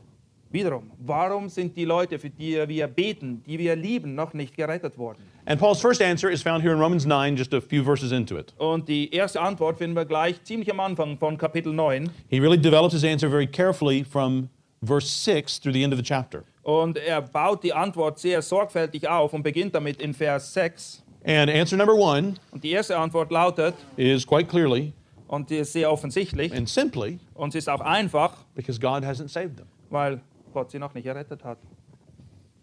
Wiederum, 0.55 0.89
warum 0.99 1.49
sind 1.49 1.75
die 1.75 1.83
Leute, 1.83 2.17
für 2.17 2.29
die 2.29 2.57
wir 2.65 2.87
beten, 2.87 3.43
die 3.45 3.59
wir 3.59 3.75
lieben, 3.75 4.15
noch 4.15 4.33
nicht 4.33 4.55
gerettet 4.55 4.97
worden? 4.97 5.17
And 5.45 5.59
Paul's 5.59 5.81
first 5.81 6.01
answer 6.01 6.31
is 6.31 6.41
found 6.41 6.63
here 6.63 6.73
in 6.73 6.79
Romans 6.79 7.05
9, 7.05 7.35
just 7.35 7.53
a 7.53 7.59
few 7.59 7.83
verses 7.83 8.13
into 8.13 8.37
it. 8.37 8.53
Und 8.57 8.87
die 8.87 9.13
erste 9.13 9.41
Antwort 9.41 9.77
finden 9.77 9.97
wir 9.97 10.05
gleich 10.05 10.41
ziemlich 10.43 10.71
am 10.71 10.79
Anfang 10.79 11.17
von 11.17 11.37
Kapitel 11.37 11.73
9. 11.73 12.09
He 12.29 12.39
really 12.39 12.57
developed 12.57 12.93
his 12.93 13.03
answer 13.03 13.29
very 13.29 13.45
carefully 13.45 14.05
from 14.05 14.47
verse 14.81 15.07
6 15.07 15.59
through 15.59 15.73
the 15.73 15.83
end 15.83 15.91
of 15.91 15.99
the 15.99 16.03
chapter. 16.05 16.45
Und 16.63 16.97
er 16.97 17.21
baut 17.21 17.61
die 17.61 17.73
Antwort 17.73 18.17
sehr 18.17 18.41
sorgfältig 18.41 19.09
auf 19.09 19.33
und 19.33 19.43
beginnt 19.43 19.75
damit 19.75 20.01
in 20.01 20.13
Vers 20.13 20.53
6. 20.53 21.03
And 21.25 21.51
answer 21.51 21.75
number 21.75 21.95
one 21.95 22.35
Und 22.51 22.63
die 22.63 22.71
erste 22.71 22.97
Antwort 22.97 23.29
lautet, 23.29 23.75
is 23.97 24.25
quite 24.25 24.45
clearly 24.47 24.93
und 25.27 25.51
ist 25.51 25.73
sehr 25.73 25.91
offensichtlich, 25.91 26.53
and 26.53 26.69
simply 26.69 27.19
und 27.33 27.53
ist 27.55 27.67
auch 27.67 27.81
einfach, 27.81 28.37
because 28.55 28.79
God 28.79 29.03
hasn't 29.03 29.27
saved 29.27 29.57
them. 29.57 29.67
weil 29.89 30.21
Gott 30.55 30.71
sie 30.71 30.79
noch 30.79 30.93
nicht 30.93 31.05
errettet 31.05 31.43
hat. 31.43 31.57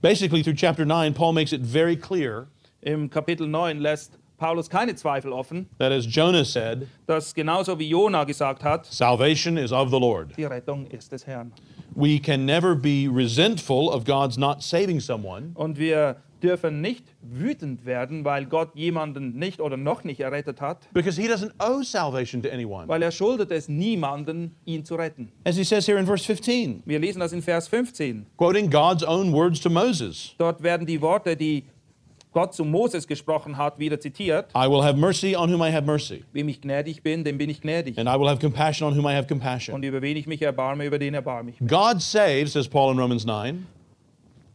Basically, 0.00 0.42
through 0.42 0.56
chapter 0.56 0.86
9, 0.86 1.12
Paul 1.12 1.34
makes 1.34 1.52
it 1.52 1.60
very 1.60 1.94
clear 1.94 2.48
Im 2.80 3.10
Kapitel 3.10 3.46
9 3.46 3.78
lässt 3.80 4.18
Paulus 4.38 4.68
keine 4.68 4.96
Zweifel 4.96 5.30
offen, 5.32 5.68
that 5.78 5.92
as 5.92 6.04
Jonah 6.06 6.44
said, 6.44 6.88
dass 7.06 7.32
genauso 7.34 7.78
wie 7.78 7.88
Jonah 7.88 8.24
gesagt 8.24 8.64
hat, 8.64 8.86
salvation 8.86 9.56
is 9.58 9.70
of 9.72 9.90
the 9.90 10.00
Lord. 10.00 10.34
die 10.36 10.44
Rettung 10.44 10.86
ist 10.86 11.12
des 11.12 11.26
Herrn. 11.26 11.52
We 11.94 12.18
can 12.18 12.46
never 12.46 12.74
be 12.74 13.06
resentful 13.08 13.90
of 13.90 14.04
God's 14.04 14.38
not 14.38 14.62
saving 14.62 14.98
someone 14.98 15.52
Und 15.54 15.78
wir 15.78 16.16
dürfen 16.42 16.80
nicht 16.80 17.04
wütend 17.22 17.84
werden, 17.86 18.24
weil 18.24 18.46
Gott 18.46 18.70
jemanden 18.74 19.38
nicht 19.38 19.60
oder 19.60 19.76
noch 19.76 20.04
nicht 20.04 20.20
errettet 20.20 20.60
hat, 20.60 20.88
because 20.92 21.20
he 21.20 21.28
doesn't 21.28 21.52
owe 21.58 21.84
salvation 21.84 22.42
to 22.42 22.48
anyone. 22.50 22.88
weil 22.88 23.02
er 23.02 23.10
schuldet 23.10 23.50
es 23.50 23.68
niemanden, 23.68 24.54
ihn 24.64 24.84
zu 24.84 24.94
retten. 24.96 25.30
As 25.44 25.56
he 25.56 25.64
says 25.64 25.86
here 25.86 25.98
in 25.98 26.06
verse 26.06 26.24
15, 26.24 26.82
Wir 26.84 26.98
lesen 26.98 27.20
das 27.20 27.32
in 27.32 27.42
Vers 27.42 27.68
15. 27.68 28.26
quoting 28.36 28.70
God's 28.70 29.04
own 29.04 29.32
words 29.32 29.60
to 29.60 29.70
Moses 29.70 30.34
Dort 30.38 30.62
werden 30.62 30.86
die 30.86 31.00
Worte, 31.00 31.36
die 31.36 31.64
Gott 32.32 32.54
zu 32.54 32.64
Moses 32.64 33.06
gesprochen 33.06 33.58
hat, 33.58 33.78
wieder 33.78 34.00
zitiert. 34.00 34.46
I 34.56 34.66
will 34.66 34.82
have 34.82 34.96
mercy 34.98 35.36
on 35.36 35.52
whom 35.52 35.60
I 35.62 35.70
have 35.70 35.84
mercy, 35.84 36.24
Wem 36.32 36.48
ich 36.48 36.62
gnädig 36.62 37.02
bin, 37.02 37.24
dem 37.24 37.36
bin 37.36 37.50
ich 37.50 37.60
gnädig. 37.60 37.98
and 37.98 38.08
I 38.08 38.18
will 38.18 38.26
have 38.26 38.40
compassion 38.40 38.88
on 38.88 38.96
whom 38.96 39.04
I 39.06 39.14
have 39.14 39.26
compassion. 39.28 39.74
Und 39.74 39.82
über 39.84 40.00
wen 40.00 40.16
ich 40.16 40.26
mich 40.26 40.40
erbarme, 40.40 40.86
über 40.86 40.98
den 40.98 41.12
erbarme 41.12 41.50
ich 41.50 41.60
mich. 41.60 41.68
God 41.70 42.00
saves, 42.00 42.54
says 42.54 42.66
Paul 42.66 42.92
in 42.94 42.98
Romans 42.98 43.26
9, 43.26 43.66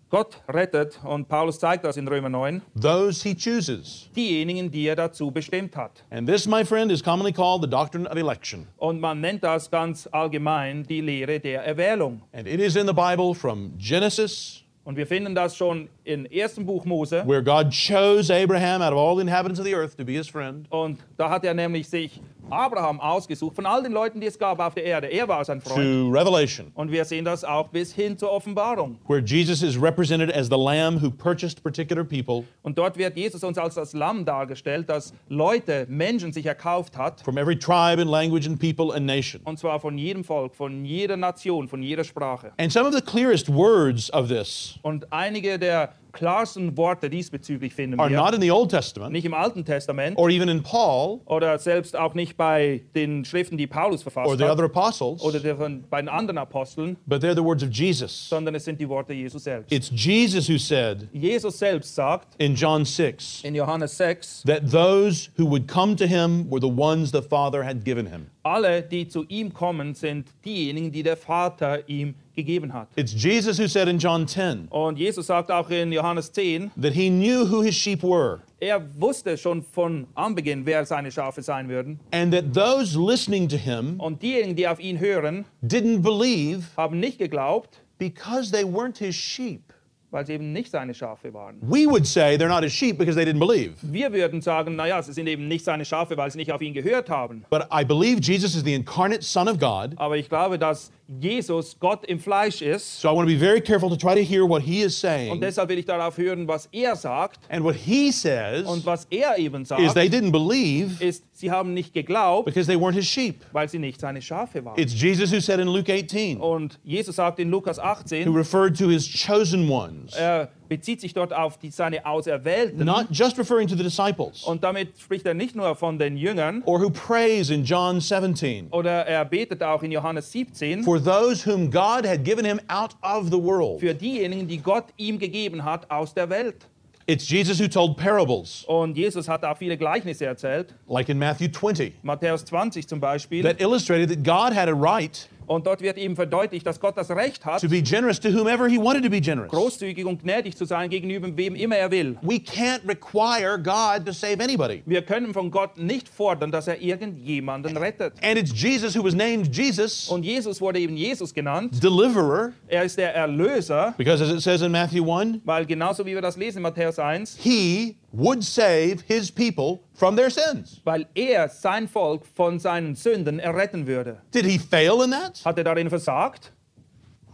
Gott 0.09 0.37
rettet, 0.47 0.99
und 1.03 1.27
Paulus 1.27 1.59
zeigt 1.59 1.83
das 1.83 1.97
in 1.97 2.07
Römer 2.07 2.29
9, 2.29 2.61
those 2.81 3.21
he 3.27 3.35
chooses. 3.35 4.09
diejenigen, 4.15 4.71
die 4.71 4.87
er 4.87 4.95
dazu 4.95 5.31
bestimmt 5.31 5.75
hat. 5.75 6.03
And 6.09 6.27
this, 6.29 6.47
my 6.47 6.63
friend, 6.63 6.91
is 6.91 7.03
commonly 7.03 7.33
called 7.33 7.61
the 7.61 7.69
doctrine 7.69 8.07
of 8.09 8.15
election. 8.17 8.67
Und 8.77 9.01
man 9.01 9.19
nennt 9.19 9.43
das 9.43 9.69
ganz 9.69 10.07
allgemein 10.11 10.83
die 10.83 11.01
Lehre 11.01 11.39
der 11.41 11.63
Erwählung. 11.65 12.21
And 12.31 12.47
it 12.47 12.59
is 12.61 12.75
in 12.77 12.87
the 12.87 12.93
Bible 12.93 13.35
from 13.35 13.73
Genesis, 13.77 14.63
Und 14.85 14.95
wir 14.95 15.05
finden 15.05 15.35
das 15.35 15.57
schon 15.57 15.89
im 16.05 16.25
ersten 16.27 16.65
Buch 16.65 16.85
Mose. 16.85 17.23
where 17.27 17.43
God 17.43 17.71
chose 17.73 18.33
Abraham 18.33 18.81
out 18.81 18.93
of 18.93 18.97
all 18.97 19.15
the 19.17 19.21
inhabitants 19.21 19.59
of 19.59 19.65
the 19.65 19.75
earth 19.75 19.97
to 19.97 20.05
be 20.05 20.13
his 20.13 20.29
friend, 20.29 20.65
Und 20.71 20.99
da 21.17 21.29
hat 21.29 21.43
er 21.43 21.53
nämlich 21.53 21.89
sich 21.89 22.21
Abraham 22.49 22.99
ausgesucht, 22.99 23.55
von 23.55 23.65
all 23.65 23.83
den 23.83 23.91
Leuten, 23.91 24.19
die 24.21 24.27
es 24.27 24.37
gab 24.39 24.59
auf 24.59 24.73
der 24.73 24.83
Erde. 24.85 25.07
Er 25.07 25.27
war 25.27 25.43
sein 25.43 25.61
Freund. 25.61 25.75
to 25.83 26.09
Revelation, 26.09 26.71
Und 26.75 26.91
wir 26.91 27.03
sehen 27.05 27.25
das 27.25 27.43
auch 27.43 27.67
bis 27.69 27.93
hin 27.93 28.17
zur 28.17 28.31
Offenbarung. 28.31 28.97
where 29.07 29.21
Jesus 29.23 29.61
is 29.61 29.79
represented 29.81 30.33
as 30.33 30.47
the 30.47 30.55
lamb 30.57 31.01
who 31.01 31.09
purchased 31.11 31.61
particular 31.63 32.03
people 32.03 32.43
Und 32.63 32.77
dort 32.77 32.97
wird 32.97 33.15
Jesus 33.17 33.43
uns 33.43 33.57
als 33.57 33.75
das 33.75 33.93
Lamm 33.93 34.25
dargestellt, 34.25 34.89
das 34.89 35.13
Leute, 35.29 35.85
Menschen 35.89 36.31
sich 36.33 36.45
erkauft 36.45 36.97
hat. 36.97 37.21
from 37.21 37.37
every 37.37 37.57
tribe 37.57 38.01
and 38.01 38.09
language 38.09 38.47
and 38.47 38.59
people 38.59 38.95
and 38.95 39.05
nation. 39.05 39.41
Und 39.43 39.59
zwar 39.59 39.79
von 39.79 39.97
jedem 39.97 40.23
Volk, 40.23 40.55
von 40.55 40.85
jeder 40.85 41.17
Nation, 41.17 41.67
von 41.67 41.81
jeder 41.83 42.03
Sprache. 42.03 42.51
And 42.57 42.71
some 42.71 42.87
of 42.87 42.93
the 42.93 43.01
clearest 43.01 43.49
words 43.53 44.11
of 44.13 44.27
this 44.27 44.79
Und 44.83 45.11
einige 45.11 45.59
der 45.59 45.93
klarsten 46.17 46.75
Worte 46.77 47.09
diesbezüglich 47.09 47.73
finden 47.73 47.99
are 47.99 48.09
wir 48.09 48.17
not 48.17 48.33
in 48.33 48.41
the 48.41 48.51
Old 48.51 48.71
Testament 48.71 49.11
nicht 49.13 49.25
im 49.25 49.33
Alten 49.33 49.63
Testament 49.63 50.17
or 50.17 50.29
even 50.29 50.49
in 50.49 50.63
Paul 50.63 51.21
oder 51.25 51.57
selbst 51.59 51.95
auch 51.95 52.15
nicht 52.15 52.35
bei 52.37 52.81
den 52.95 53.23
Schriften, 53.23 53.57
die 53.57 53.67
Paulus 53.67 54.01
or 54.05 54.11
verfasst 54.11 54.37
the 54.39 54.43
other 54.45 54.63
apostles, 54.63 55.21
oder 55.21 55.39
der 55.39 55.55
von, 55.55 55.83
bei 55.89 56.01
den 56.01 56.09
anderen 56.09 56.39
Aposteln, 56.39 56.97
but 57.05 57.23
they're 57.23 57.35
the 57.35 57.43
words 57.43 57.63
of 57.63 57.69
Jesus. 57.69 58.29
sondern 58.29 58.55
es 58.55 58.65
sind 58.65 58.79
die 58.79 58.89
Worte 58.89 59.13
Jesus 59.13 59.43
selbst. 59.43 59.71
It's 59.71 59.91
Jesus 59.91 60.49
who 60.49 60.57
said 60.57 61.07
Jesus 61.13 61.59
selbst 61.59 61.93
sagt 61.93 62.35
in 62.39 62.55
John 62.55 62.83
6 62.83 63.43
in 63.43 63.53
Johannes 63.53 63.95
6, 63.97 64.43
that 64.47 64.71
those 64.71 65.29
who 65.37 65.45
would 65.45 65.67
come 65.67 65.95
to 65.95 66.05
him 66.05 66.49
were 66.49 66.59
the 66.59 66.67
ones 66.67 67.11
the 67.11 67.21
Father 67.21 67.63
had 67.63 67.85
given 67.85 68.07
him. 68.07 68.27
Alle, 68.47 68.81
die 68.81 69.07
zu 69.07 69.25
ihm 69.27 69.53
kommen, 69.53 69.93
sind 69.93 70.27
diejenigen, 70.45 70.91
die 70.91 71.03
der 71.03 71.17
Vater 71.17 71.87
ihm 71.87 72.15
gegeben 72.35 72.73
hat. 72.73 72.87
It's 72.95 73.13
Jesus 73.13 73.59
who 73.59 73.67
said 73.67 73.87
in 73.87 73.97
John 73.99 74.27
10 74.27 74.67
Und 74.69 74.97
Jesus 74.97 75.27
sagt 75.27 75.51
auch 75.51 75.69
in 75.69 75.91
Johannes 75.91 76.31
10, 76.31 76.71
that 76.81 76.93
he 76.93 77.09
knew 77.09 77.45
who 77.49 77.61
his 77.61 77.75
sheep 77.75 78.03
were 78.03 78.39
er 78.59 78.81
wusste 78.99 79.37
schon 79.37 79.61
von 79.61 80.07
Anbeginn, 80.15 80.65
wer 80.65 80.83
seine 80.85 81.11
Schafe 81.11 81.41
sein 81.43 81.69
würden. 81.69 81.99
and 82.11 82.33
that 82.33 82.53
those 82.53 82.97
listening 82.97 83.47
to 83.49 83.55
him 83.57 83.99
Und 83.99 84.21
diejenigen, 84.23 84.55
die 84.55 84.67
auf 84.67 84.79
ihn 84.79 84.99
hören, 84.99 85.45
didn't 85.63 86.01
believe 86.01 86.63
haben 86.75 86.99
nicht 86.99 87.17
geglaubt, 87.19 87.81
because 87.99 88.51
they 88.51 88.63
weren't 88.63 88.97
his 88.97 89.15
sheep. 89.15 89.61
Weil 90.11 90.25
sie 90.25 90.33
eben 90.33 90.53
nicht 90.53 90.71
seine 90.71 90.93
Schafe 90.93 91.33
waren. 91.33 91.57
We 91.61 91.85
would 91.85 92.05
say 92.07 92.35
they're 92.35 92.47
not 92.47 92.63
his 92.63 92.73
sheep 92.73 92.97
because 92.97 93.15
they 93.15 93.25
didn't 93.25 93.39
believe. 93.39 93.73
Wir 93.81 94.11
würden 94.13 94.41
sagen, 94.41 94.75
naja, 94.75 95.01
sie 95.01 95.13
sind 95.13 95.27
eben 95.27 95.47
nicht 95.47 95.65
seine 95.65 95.85
Schafe, 95.85 96.15
weil 96.17 96.31
sie 96.31 96.37
nicht 96.37 96.51
auf 96.51 96.61
ihn 96.61 96.73
gehört 96.73 97.09
haben. 97.09 97.43
But 97.49 97.67
I 97.71 97.83
believe 97.83 98.21
Jesus 98.21 98.55
is 98.55 98.63
the 98.63 98.73
incarnate 98.73 99.23
Son 99.23 99.47
of 99.47 99.59
God. 99.59 99.93
Aber 99.97 100.17
ich 100.17 100.29
glaube, 100.29 100.57
dass 100.57 100.91
Jesus 101.07 101.77
Gott 101.79 102.05
im 102.05 102.19
Fleisch 102.19 102.61
ist. 102.61 102.99
So 102.99 103.09
I 103.09 103.15
want 103.15 103.27
to 103.29 103.33
be 103.33 103.39
very 103.39 103.61
careful 103.61 103.89
to 103.89 103.95
try 103.95 104.13
to 104.13 104.21
hear 104.21 104.43
what 104.47 104.61
he 104.61 104.81
is 104.81 104.99
saying. 104.99 105.31
Und 105.31 105.41
deshalb 105.41 105.69
will 105.69 105.77
ich 105.77 105.85
darauf 105.85 106.17
hören, 106.17 106.47
was 106.47 106.67
er 106.71 106.95
sagt. 106.95 107.39
And 107.49 107.63
what 107.63 107.75
he 107.75 108.11
says 108.11 108.65
Und 108.65 108.85
was 108.85 109.05
er 109.09 109.37
eben 109.37 109.63
sagt, 109.65 109.81
is 109.81 109.93
they 109.93 110.07
didn't 110.07 110.31
believe 110.31 111.01
ist, 111.03 111.23
sie 111.31 111.49
haben 111.49 111.73
nicht 111.73 111.93
geglaubt, 111.93 112.45
because 112.45 112.67
they 112.67 112.75
weren't 112.75 112.95
his 112.95 113.07
sheep. 113.07 113.45
weil 113.53 113.69
sie 113.69 113.79
nicht 113.79 113.99
seine 113.99 114.21
Schafe 114.21 114.63
waren. 114.65 114.77
It's 114.79 114.93
Jesus 114.93 115.31
who 115.31 115.39
said 115.39 115.59
in 115.59 115.67
Luke 115.67 115.91
18, 115.91 116.39
Und 116.39 116.79
Jesus 116.83 117.15
sagt 117.15 117.39
in 117.39 117.49
Lukas 117.49 117.77
who 117.77 118.31
referred 118.31 118.77
to 118.77 118.89
his 118.89 119.07
chosen 119.07 119.69
ones, 119.69 120.13
er 120.13 120.49
bezieht 120.67 121.01
sich 121.01 121.13
dort 121.13 121.33
auf 121.33 121.57
die, 121.57 121.69
seine 121.69 122.05
Auserwählten. 122.05 122.85
not 122.85 123.07
just 123.11 123.37
referring 123.37 123.67
to 123.67 123.75
the 123.75 123.83
disciples, 123.83 124.43
Und 124.43 124.63
damit 124.63 124.99
spricht 124.99 125.25
er 125.25 125.33
nicht 125.33 125.55
nur 125.55 125.75
von 125.75 125.97
den 125.99 126.17
Jüngern, 126.17 126.61
or 126.65 126.79
who 126.81 126.89
prays 126.89 127.49
in 127.49 127.63
John 127.63 127.99
17 128.01 128.67
oder 128.71 129.05
er 129.05 129.25
betet 129.25 129.63
auch 129.63 129.83
in 129.83 129.91
Johannes 129.91 130.31
17 130.31 130.83
for 130.83 131.01
those 131.03 131.45
whom 131.49 131.69
God 131.71 132.05
had 132.07 132.23
given 132.23 132.45
him 132.45 132.59
out 132.67 132.95
of 133.01 133.27
the 133.31 133.41
world. 133.41 133.79
für 133.79 133.93
diejenigen, 133.93 134.47
die 134.47 134.57
Gott 134.57 134.85
ihm 134.97 135.17
gegeben 135.19 135.63
hat 135.63 135.89
aus 135.89 136.13
der 136.13 136.29
Welt. 136.29 136.67
It's 137.09 137.29
Jesus 137.29 137.57
who 137.61 137.69
told 137.69 137.95
parables, 137.95 138.65
Und 138.67 138.97
Jesus 138.97 139.29
hat 139.29 139.45
auch 139.45 139.57
viele 139.57 139.77
Gleichnisse 139.77 140.25
erzählt, 140.25 140.75
like 140.89 141.07
in 141.07 141.17
Matthew 141.17 141.47
20, 141.49 141.93
Matthäus 142.03 142.43
20 142.43 142.85
zum 142.85 142.99
Beispiel. 142.99 143.43
that 143.43 143.61
illustrated 143.61 144.09
that 144.09 144.23
God 144.25 144.53
had 144.53 144.67
a 144.67 144.73
right 144.73 145.29
Und 145.47 145.65
dort 145.65 145.81
wird 145.81 145.97
eben 145.97 146.15
verdeutlicht, 146.15 146.65
dass 146.67 146.79
Gott 146.79 146.97
das 146.97 147.09
Recht 147.09 147.45
hat, 147.45 147.61
to 147.61 147.69
be 147.69 147.81
generous 147.81 148.19
to 148.19 148.29
whomever 148.29 148.67
he 148.67 148.77
wanted 148.77 149.03
to 149.03 149.09
be 149.09 149.19
generous. 149.21 149.49
großzügig 149.49 150.05
und 150.05 150.21
gnädig 150.21 150.55
zu 150.57 150.65
sein 150.65 150.89
gegenüber 150.89 151.29
wem 151.35 151.55
immer 151.55 151.77
er 151.77 151.89
will. 151.89 152.17
We 152.21 152.35
can't 152.35 152.81
require 152.87 153.57
God 153.57 154.05
to 154.05 154.11
save 154.11 154.43
anybody. 154.43 154.83
Wir 154.85 155.01
können 155.01 155.33
von 155.33 155.49
Gott 155.49 155.77
nicht 155.77 156.09
fordern, 156.09 156.51
dass 156.51 156.67
er 156.67 156.81
irgendjemanden 156.81 157.77
rettet. 157.77 158.13
And 158.21 158.37
it's 158.37 158.51
Jesus 158.53 158.95
who 158.95 159.03
was 159.03 159.13
named 159.15 159.55
Jesus, 159.55 160.09
Und 160.09 160.23
Jesus 160.23 160.59
wurde 160.61 160.79
eben 160.79 160.97
Jesus 160.97 161.33
genannt. 161.33 161.81
deliverer, 161.81 162.51
Er 162.67 162.83
ist 162.83 162.97
der 162.97 163.15
Erlöser, 163.15 163.93
because 163.97 164.21
as 164.23 164.29
it 164.31 164.41
says 164.41 164.61
in 164.61 164.71
Matthew 164.71 165.09
1, 165.11 165.39
weil 165.45 165.65
genauso 165.65 166.05
wie 166.05 166.13
wir 166.13 166.21
das 166.21 166.35
lesen 166.37 166.57
in 166.57 166.63
Matthäus 166.63 166.99
1, 166.99 167.37
he 167.41 167.95
would 168.17 168.43
save 168.43 169.01
his 169.07 169.31
people 169.31 169.79
from 169.93 170.15
their 170.15 170.29
sins. 170.29 170.81
weil 170.83 171.07
er 171.15 171.49
sein 171.49 171.87
Volk 171.87 172.25
von 172.25 172.59
seinen 172.59 172.95
Sünden 172.95 173.39
erretten 173.39 173.85
würde. 173.87 174.17
Did 174.33 174.45
he 174.45 174.57
fail 174.57 175.01
in 175.03 175.11
that? 175.11 175.43
Hat 175.45 175.57
er 175.57 175.63
darin 175.63 175.89
versagt? 175.89 176.51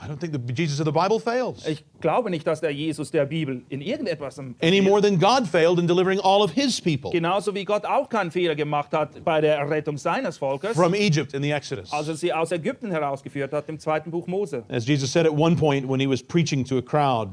I 0.03 0.05
don't 0.05 0.19
think 0.19 0.33
the 0.33 0.53
Jesus 0.53 0.81
of 0.81 0.85
the 0.85 0.91
Bible 0.91 1.17
fails. 1.17 1.65
Ich 1.65 1.85
glaube 2.01 2.29
nicht, 2.29 2.45
dass 2.45 2.59
der 2.59 2.71
Jesus 2.71 3.09
der 3.11 3.25
Bibel 3.25 3.61
in 3.69 3.79
irgendetwas 3.79 4.37
Any 4.61 4.81
more 4.81 5.01
than 5.01 5.17
God 5.17 5.47
failed 5.47 5.79
in 5.79 5.87
delivering 5.87 6.19
all 6.19 6.41
of 6.41 6.51
his 6.51 6.81
people 6.81 7.09
Genauso 7.11 7.55
wie 7.55 7.63
Gott 7.63 7.85
auch 7.85 8.09
keinen 8.09 8.29
Fehler 8.29 8.55
gemacht 8.55 8.91
hat 8.91 9.23
bei 9.23 9.39
der 9.39 9.55
Errettung 9.55 9.97
seines 9.97 10.37
Volkes, 10.37 10.75
from 10.75 10.93
Egypt 10.93 11.33
in 11.33 11.41
the 11.41 11.51
Exodus. 11.51 11.93
als 11.93 12.09
er 12.09 12.15
sie 12.15 12.33
aus 12.33 12.51
Ägypten 12.51 12.91
herausgeführt 12.91 13.53
hat 13.53 13.69
im 13.69 13.79
zweiten 13.79 14.11
Buch 14.11 14.27
Mose. 14.27 14.65
As 14.67 14.85
Jesus 14.85 15.09
said 15.09 15.25
at 15.25 15.31
one 15.31 15.55
point 15.55 15.87
when 15.87 16.01
he 16.01 16.07
was 16.07 16.21
preaching 16.21 16.65
to 16.65 16.77
a 16.77 16.81
crowd 16.81 17.29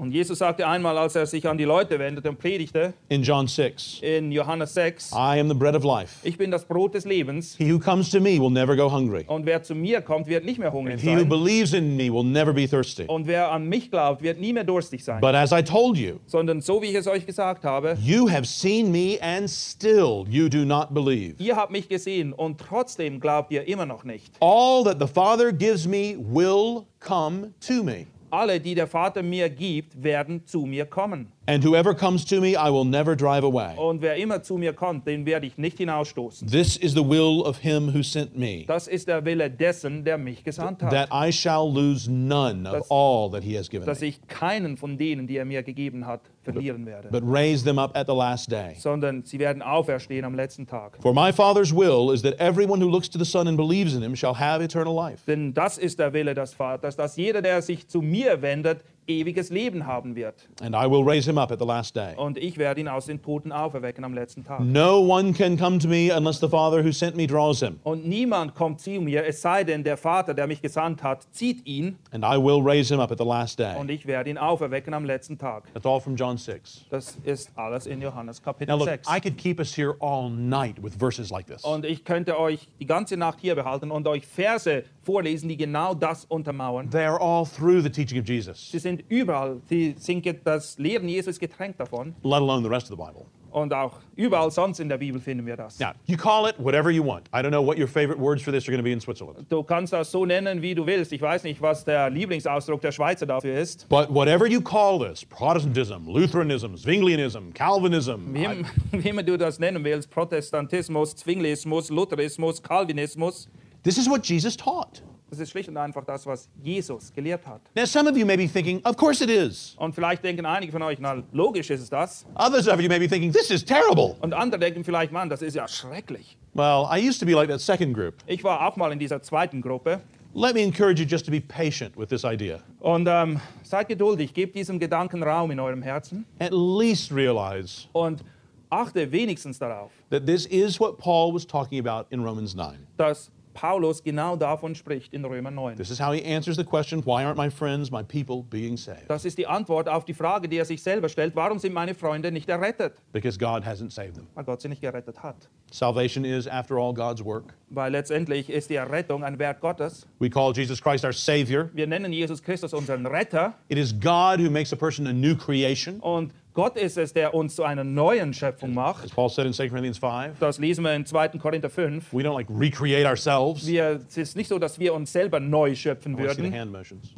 Und 0.00 0.12
Jesus 0.12 0.38
sagte 0.38 0.66
einmal, 0.66 0.96
als 0.96 1.14
er 1.14 1.26
sich 1.26 1.46
an 1.46 1.58
die 1.58 1.64
Leute 1.64 1.98
wendete 1.98 2.30
und 2.30 2.38
predigte, 2.38 2.94
in 3.10 3.22
John 3.22 3.46
6, 3.46 3.98
in 4.00 4.32
Johannes 4.32 4.72
6, 4.72 5.12
I 5.12 5.38
am 5.38 5.46
the 5.48 5.54
bread 5.54 5.74
of 5.76 5.84
life. 5.84 6.26
ich 6.26 6.38
bin 6.38 6.50
das 6.50 6.64
Brot 6.64 6.94
des 6.94 7.04
Lebens 7.04 7.54
He 7.58 7.70
who 7.70 7.78
comes 7.78 8.08
to 8.08 8.18
me 8.18 8.40
will 8.40 8.48
never 8.48 8.74
go 8.74 8.90
hungry. 8.90 9.24
und 9.26 9.44
wer 9.44 9.62
zu 9.62 9.74
mir 9.74 10.00
kommt, 10.00 10.26
wird 10.26 10.46
nicht 10.46 10.58
mehr 10.58 10.72
hungrig 10.72 11.02
He 11.02 11.14
who 11.14 11.26
believes 11.26 11.74
in 11.74 11.98
me 11.98 12.10
will 12.10 12.24
never 12.24 12.54
be 12.54 12.66
thirsty. 12.66 13.04
Und 13.08 13.26
wer 13.26 13.52
an 13.52 13.66
mich 13.68 13.90
glaubt, 13.90 14.22
wird 14.22 14.40
nie 14.40 14.54
mehr 14.54 14.64
durstig 14.64 15.04
sein. 15.04 15.20
But 15.20 15.34
as 15.34 15.52
I 15.52 15.62
told 15.62 15.98
you, 15.98 16.14
Sondern 16.24 16.62
so 16.62 16.80
wie 16.80 16.86
ich 16.86 16.94
es 16.94 17.06
euch 17.06 17.26
gesagt 17.26 17.66
habe, 17.66 17.98
you 18.02 18.26
have 18.30 18.46
seen 18.46 18.90
me 18.90 19.18
and 19.20 19.50
still 19.50 20.24
you 20.30 20.48
do 20.48 20.64
not 20.64 20.94
believe. 20.94 21.34
ihr 21.38 21.56
habt 21.56 21.72
mich 21.72 21.90
gesehen 21.90 22.32
und 22.32 22.58
trotzdem 22.58 23.20
glaubt 23.20 23.52
ihr 23.52 23.68
immer 23.68 23.84
noch 23.84 24.04
nicht. 24.04 24.32
All 24.40 24.82
that 24.84 24.96
the 24.98 25.06
Father 25.06 25.52
gives 25.52 25.86
me 25.86 26.16
will 26.16 26.86
come 27.00 27.50
to 27.66 27.82
me. 27.84 28.06
Alle, 28.30 28.60
die 28.60 28.76
der 28.76 28.86
Vater 28.86 29.22
mir 29.22 29.50
gibt, 29.50 30.02
werden 30.02 30.46
zu 30.46 30.60
mir 30.60 30.86
kommen. 30.86 31.32
And 31.52 31.64
whoever 31.64 31.92
comes 31.96 32.24
to 32.26 32.40
me, 32.40 32.50
I 32.50 32.70
will 32.70 32.84
never 32.84 33.16
drive 33.16 33.42
away. 33.44 33.74
Und 33.76 34.02
wer 34.02 34.14
immer 34.16 34.40
zu 34.40 34.56
mir 34.56 34.72
kommt, 34.72 35.04
den 35.06 35.26
werde 35.26 35.46
ich 35.48 35.58
nicht 35.58 35.78
hinausstoßen. 35.78 36.46
This 36.48 36.76
is 36.76 36.92
the 36.92 37.02
will 37.04 37.42
of 37.44 37.58
him 37.58 37.92
who 37.92 38.04
sent 38.04 38.38
me, 38.38 38.64
Das 38.68 38.86
ist 38.86 39.08
der 39.08 39.24
Wille 39.24 39.50
dessen, 39.50 40.04
der 40.04 40.16
mich 40.16 40.44
gesandt 40.44 40.80
hat. 40.80 40.92
that 40.92 41.08
I 41.12 41.32
shall 41.32 41.68
lose 41.68 42.08
none 42.08 42.68
of 42.68 42.74
Das- 42.78 42.90
all 42.90 43.28
that 43.32 43.42
he 43.42 43.56
has 43.58 43.68
given 43.68 43.84
Dass 43.84 44.00
me, 44.00 44.06
ich 44.08 44.20
keinen 44.28 44.76
von 44.76 44.96
denen, 44.96 45.26
die 45.26 45.38
er 45.38 45.44
mir 45.44 45.64
gegeben 45.64 46.06
hat, 46.06 46.20
verlieren 46.44 46.86
werde. 46.86 47.08
but 47.10 47.22
raise 47.26 47.64
them 47.64 47.78
up 47.80 47.96
at 47.96 48.06
the 48.06 48.14
last 48.14 48.48
day. 48.50 48.74
Sondern 48.78 49.24
sie 49.24 49.40
werden 49.40 49.60
auferstehen 49.60 50.24
am 50.24 50.36
letzten 50.36 50.68
Tag. 50.68 50.98
For 51.02 51.12
my 51.12 51.32
Father's 51.32 51.74
will 51.74 52.14
is 52.14 52.22
that 52.22 52.38
everyone 52.38 52.80
who 52.80 52.88
looks 52.88 53.10
to 53.10 53.18
the 53.18 53.24
Son 53.24 53.48
and 53.48 53.56
believes 53.56 53.92
in 53.94 54.02
him 54.02 54.14
shall 54.14 54.38
have 54.38 54.62
eternal 54.62 54.94
life. 54.94 55.24
Denn 55.26 55.52
das 55.52 55.78
ist 55.78 55.98
der 55.98 56.12
Wille 56.12 56.32
des 56.34 56.54
Vaters, 56.54 56.94
dass 56.94 57.16
jeder, 57.16 57.42
der 57.42 57.60
sich 57.60 57.88
zu 57.88 58.00
mir 58.02 58.40
wendet, 58.40 58.84
ewiges 59.10 59.50
Leben 59.50 59.86
haben 59.86 60.14
wird. 60.16 60.48
And 60.62 60.74
I 60.74 60.88
will 60.90 61.02
raise 61.04 61.28
him 61.28 61.38
up 61.38 61.50
at 61.50 61.58
the 61.58 61.66
last 61.66 61.94
day. 61.96 62.14
Und 62.16 62.38
ich 62.38 62.58
werde 62.58 62.80
ihn 62.80 62.88
aus 62.88 63.06
den 63.06 63.20
Toten 63.20 63.52
auferwecken 63.52 64.04
am 64.04 64.14
letzten 64.14 64.44
Tag. 64.44 64.60
No 64.60 65.00
one 65.00 65.32
can 65.32 65.56
come 65.58 65.78
to 65.78 65.88
me 65.88 66.10
unless 66.16 66.40
the 66.40 66.48
Father 66.48 66.82
who 66.84 66.92
sent 66.92 67.16
me 67.16 67.26
draws 67.26 67.60
him, 67.60 67.78
Und 67.84 68.06
niemand 68.06 68.54
kommt 68.54 68.80
zu 68.80 68.90
mir, 69.00 69.26
es 69.26 69.42
sei 69.42 69.64
denn, 69.64 69.84
der 69.84 69.96
Vater, 69.96 70.34
der 70.34 70.46
mich 70.46 70.62
gesandt 70.62 71.02
hat, 71.02 71.26
zieht 71.32 71.66
ihn 71.66 71.98
and 72.12 72.24
I 72.24 72.36
will 72.36 72.60
raise 72.62 72.92
him 72.92 73.00
up 73.00 73.10
at 73.10 73.18
the 73.18 73.24
last 73.24 73.58
day. 73.58 73.76
und 73.78 73.90
ich 73.90 74.06
werde 74.06 74.30
ihn 74.30 74.38
auferwecken 74.38 74.94
am 74.94 75.04
letzten 75.04 75.38
Tag. 75.38 75.64
That's 75.74 75.86
all 75.86 76.00
from 76.00 76.16
John 76.16 76.36
6. 76.36 76.86
Das 76.90 77.16
ist 77.24 77.50
alles 77.56 77.86
in 77.86 78.00
Johannes 78.00 78.40
Now, 78.40 78.52
Kapitel 78.52 78.78
look, 78.78 78.88
6. 78.88 79.08
I 79.08 79.20
could 79.20 79.36
keep 79.36 79.58
us 79.58 79.76
here 79.76 79.94
all 80.00 80.30
night 80.30 80.82
with 80.82 80.94
verses 80.98 81.30
like 81.30 81.46
this. 81.46 81.64
Und 81.64 81.84
ich 81.84 82.04
könnte 82.04 82.38
euch 82.38 82.68
die 82.78 82.86
ganze 82.86 83.16
Nacht 83.16 83.38
hier 83.40 83.54
behalten 83.54 83.90
und 83.90 84.06
euch 84.06 84.26
Verse 84.26 84.84
vorlesen, 85.02 85.48
die 85.48 85.56
genau 85.56 85.94
das 85.94 86.24
untermauern. 86.26 86.90
They 86.90 87.04
are 87.04 87.20
all 87.20 87.46
through 87.46 87.82
the 87.82 87.90
teaching 87.90 88.20
of 88.20 88.26
Jesus, 88.28 88.70
Sie 88.70 88.78
sind 88.78 89.02
überall, 89.08 89.60
sie 89.68 89.94
sind 89.98 90.26
das 90.44 90.78
Lehren 90.78 91.08
Jesus 91.08 91.38
getränkt 91.38 91.80
davon. 91.80 92.14
let 92.22 92.34
alone 92.34 92.62
the 92.62 92.68
rest 92.68 92.90
of 92.90 92.98
the 92.98 93.02
Bible. 93.04 93.26
Und 93.52 93.74
auch 93.74 93.94
überall 94.14 94.48
sonst 94.52 94.78
in 94.78 94.88
der 94.88 94.98
Bibel 94.98 95.20
finden 95.20 95.44
wir 95.44 95.56
das. 95.56 95.80
Now, 95.80 95.90
you 96.06 96.16
call 96.16 96.48
it 96.48 96.54
whatever 96.58 96.88
you 96.88 97.04
want. 97.04 97.26
I 97.34 97.38
don't 97.38 97.48
know 97.50 97.60
what 97.66 97.76
your 97.80 97.88
favorite 97.88 98.20
words 98.20 98.40
for 98.44 98.52
this 98.52 98.68
are 98.68 98.70
going 98.70 98.78
to 98.78 98.84
be 98.84 98.92
in 98.92 99.00
Switzerland. 99.00 99.44
Du 99.50 99.64
kannst 99.64 99.92
das 99.92 100.12
so 100.12 100.24
nennen, 100.24 100.62
wie 100.62 100.72
du 100.72 100.86
willst. 100.86 101.12
Ich 101.12 101.20
weiß 101.20 101.42
nicht, 101.42 101.60
was 101.60 101.84
der 101.84 102.10
Lieblingsausdruck 102.10 102.80
der 102.80 102.92
Schweizer 102.92 103.26
dafür 103.26 103.58
ist. 103.58 103.88
But 103.88 104.06
whatever 104.14 104.46
you 104.46 104.60
call 104.60 105.00
this 105.00 105.24
Protestantism, 105.24 106.06
Lutheranism, 106.06 106.76
Zwinglianism, 106.76 107.52
Calvinism, 107.52 108.32
Wie, 108.32 108.44
I- 108.44 108.64
wie 108.92 109.08
immer 109.08 109.24
du 109.24 109.36
das 109.36 109.58
nennen 109.58 109.82
willst, 109.82 110.10
Protestantismus, 110.10 111.16
Zwinglismus, 111.16 111.90
Lutherismus, 111.90 112.62
Calvinismus, 112.62 113.48
this 113.82 113.98
is 113.98 114.08
what 114.08 114.24
Jesus 114.24 114.56
taught. 114.56 115.02
das 115.30 115.38
ist 115.38 115.50
schlicht 115.50 115.68
und 115.68 115.76
einfach 115.76 116.04
das, 116.04 116.26
was 116.26 116.48
Jesus 116.62 117.12
gelehrt 117.12 117.46
hat. 117.46 117.60
Now, 117.76 117.86
some 117.86 118.10
of 118.10 118.16
you 118.16 118.26
may 118.26 118.36
be 118.36 118.48
thinking, 118.48 118.80
of 118.84 118.96
course 118.96 119.22
it 119.22 119.30
is. 119.30 119.76
Und 119.78 119.94
vielleicht 119.94 120.24
denken 120.24 120.44
einige 120.44 120.72
von 120.72 120.82
euch, 120.82 120.98
na, 121.00 121.22
logisch 121.32 121.70
ist 121.70 121.82
es 121.82 121.88
das. 121.90 122.26
Others 122.34 122.66
of 122.68 122.80
you 122.80 122.88
may 122.88 122.98
be 122.98 123.08
thinking, 123.08 123.32
this 123.32 123.50
is 123.50 123.64
terrible. 123.64 124.16
Und 124.20 124.34
andere 124.34 124.60
denken 124.60 124.82
vielleicht, 124.84 125.12
Mann, 125.12 125.28
das 125.28 125.40
ist 125.40 125.54
ja 125.54 125.68
schrecklich. 125.68 126.36
Well, 126.54 126.86
I 126.90 126.98
used 126.98 127.20
to 127.20 127.26
be 127.26 127.32
like 127.32 127.48
that 127.48 127.60
second 127.60 127.94
group. 127.94 128.14
Ich 128.26 128.42
war 128.42 128.66
auch 128.66 128.76
mal 128.76 128.90
in 128.92 128.98
dieser 128.98 129.22
zweiten 129.22 129.62
Gruppe. 129.62 130.00
Let 130.34 130.54
me 130.54 130.62
encourage 130.62 131.00
you 131.00 131.06
just 131.06 131.24
to 131.26 131.30
be 131.30 131.40
patient 131.40 131.96
with 131.96 132.08
this 132.08 132.24
idea. 132.24 132.60
Und 132.80 133.06
ähm, 133.08 133.40
seid 133.62 133.88
geduldig, 133.88 134.34
gebt 134.34 134.54
diesem 134.56 134.78
Gedanken 134.78 135.22
Raum 135.22 135.50
in 135.50 135.58
eurem 135.60 135.82
Herzen 135.82 136.24
At 136.38 136.52
least 136.52 137.12
realize 137.12 137.86
und 137.92 138.24
achte 138.68 139.10
wenigstens 139.10 139.58
darauf, 139.58 139.90
that 140.10 140.26
this 140.26 140.46
is 140.46 140.78
what 140.78 140.98
Paul 140.98 141.34
was 141.34 141.44
talking 141.46 141.84
about 141.84 142.06
in 142.10 142.20
Romans 142.24 142.54
9. 142.54 142.78
dass 142.96 143.30
Paulus 143.54 144.02
genau 144.02 144.36
davon 144.36 144.74
spricht 144.74 145.12
in 145.12 145.24
Römer 145.24 145.50
9. 145.50 145.76
This 145.76 145.90
is 145.90 146.00
how 146.00 146.12
he 146.12 146.22
answers 146.24 146.56
the 146.56 146.64
question 146.64 147.02
why 147.04 147.24
aren't 147.24 147.36
my 147.36 147.50
friends, 147.50 147.90
my 147.90 148.02
people, 148.02 148.42
being 148.48 148.76
saved? 148.76 149.08
Das 149.08 149.24
ist 149.24 149.38
die 149.38 149.46
Antwort 149.46 149.88
auf 149.88 150.04
die 150.04 150.14
Frage, 150.14 150.48
die 150.48 150.56
er 150.56 150.64
sich 150.64 150.82
selber 150.82 151.08
stellt, 151.08 151.34
warum 151.36 151.58
sind 151.58 151.72
meine 151.74 151.94
Freunde 151.94 152.30
nicht 152.32 152.48
errettet? 152.48 152.94
Because 153.12 153.38
God 153.38 153.64
hasn't 153.64 153.90
saved 153.92 154.14
them. 154.14 154.26
Weil 154.34 154.44
Gott 154.44 154.60
sie 154.60 154.68
nicht 154.68 154.80
gerettet 154.80 155.22
hat. 155.22 155.48
Salvation 155.72 156.24
is, 156.24 156.48
after 156.48 156.76
all, 156.76 156.92
God's 156.92 157.24
work. 157.24 157.54
Weil 157.68 157.92
letztendlich 157.92 158.50
ist 158.50 158.70
die 158.70 158.74
Errettung 158.74 159.22
ein 159.22 159.38
Werk 159.38 159.60
Gottes. 159.60 160.06
We 160.18 160.28
call 160.28 160.52
Jesus 160.52 160.80
Christ 160.82 161.04
our 161.04 161.12
Savior. 161.12 161.70
Wir 161.72 161.86
nennen 161.86 162.12
Jesus 162.12 162.42
Christus 162.42 162.72
unseren 162.74 163.06
Retter 163.06 163.54
It 163.68 163.78
is 163.78 163.92
God 163.92 164.40
who 164.40 164.50
makes 164.50 164.72
a 164.72 164.76
person 164.76 165.06
a 165.06 165.12
new 165.12 165.36
creation. 165.36 166.00
und 166.00 166.32
Gott 166.60 166.76
ist 166.76 166.98
es, 166.98 167.12
der 167.14 167.32
uns 167.32 167.56
zu 167.56 167.64
einer 167.64 167.84
neuen 167.84 168.34
Schöpfung 168.34 168.70
As 168.70 168.74
macht. 168.74 169.14
Paul 169.14 169.30
said 169.30 169.46
in 169.46 169.52
2 169.54 169.68
Corinthians 169.70 169.98
5, 169.98 170.38
Das 170.38 170.58
lesen 170.58 170.84
wir 170.84 170.94
in 170.94 171.06
2. 171.06 171.28
Korinther 171.38 171.70
5. 171.70 172.12
we 172.12 172.22
don't 172.22 172.34
like 172.34 172.46
recreate 172.50 173.06
ourselves. 173.06 173.66
Wir, 173.66 174.00
es 174.06 174.16
ist 174.18 174.36
nicht 174.36 174.48
so, 174.48 174.58
dass 174.58 174.78
wir 174.78 174.92
uns 174.92 175.10
selber 175.10 175.40
neu 175.40 175.74
schöpfen 175.74 176.12
I 176.12 176.16
wanna 176.18 176.28
see 176.28 176.36
the 176.36 176.42
würden. 176.42 176.60
hand 176.60 176.72
motions. 176.72 177.14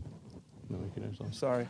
No. 0.71 0.79
Sorry. 1.33 1.67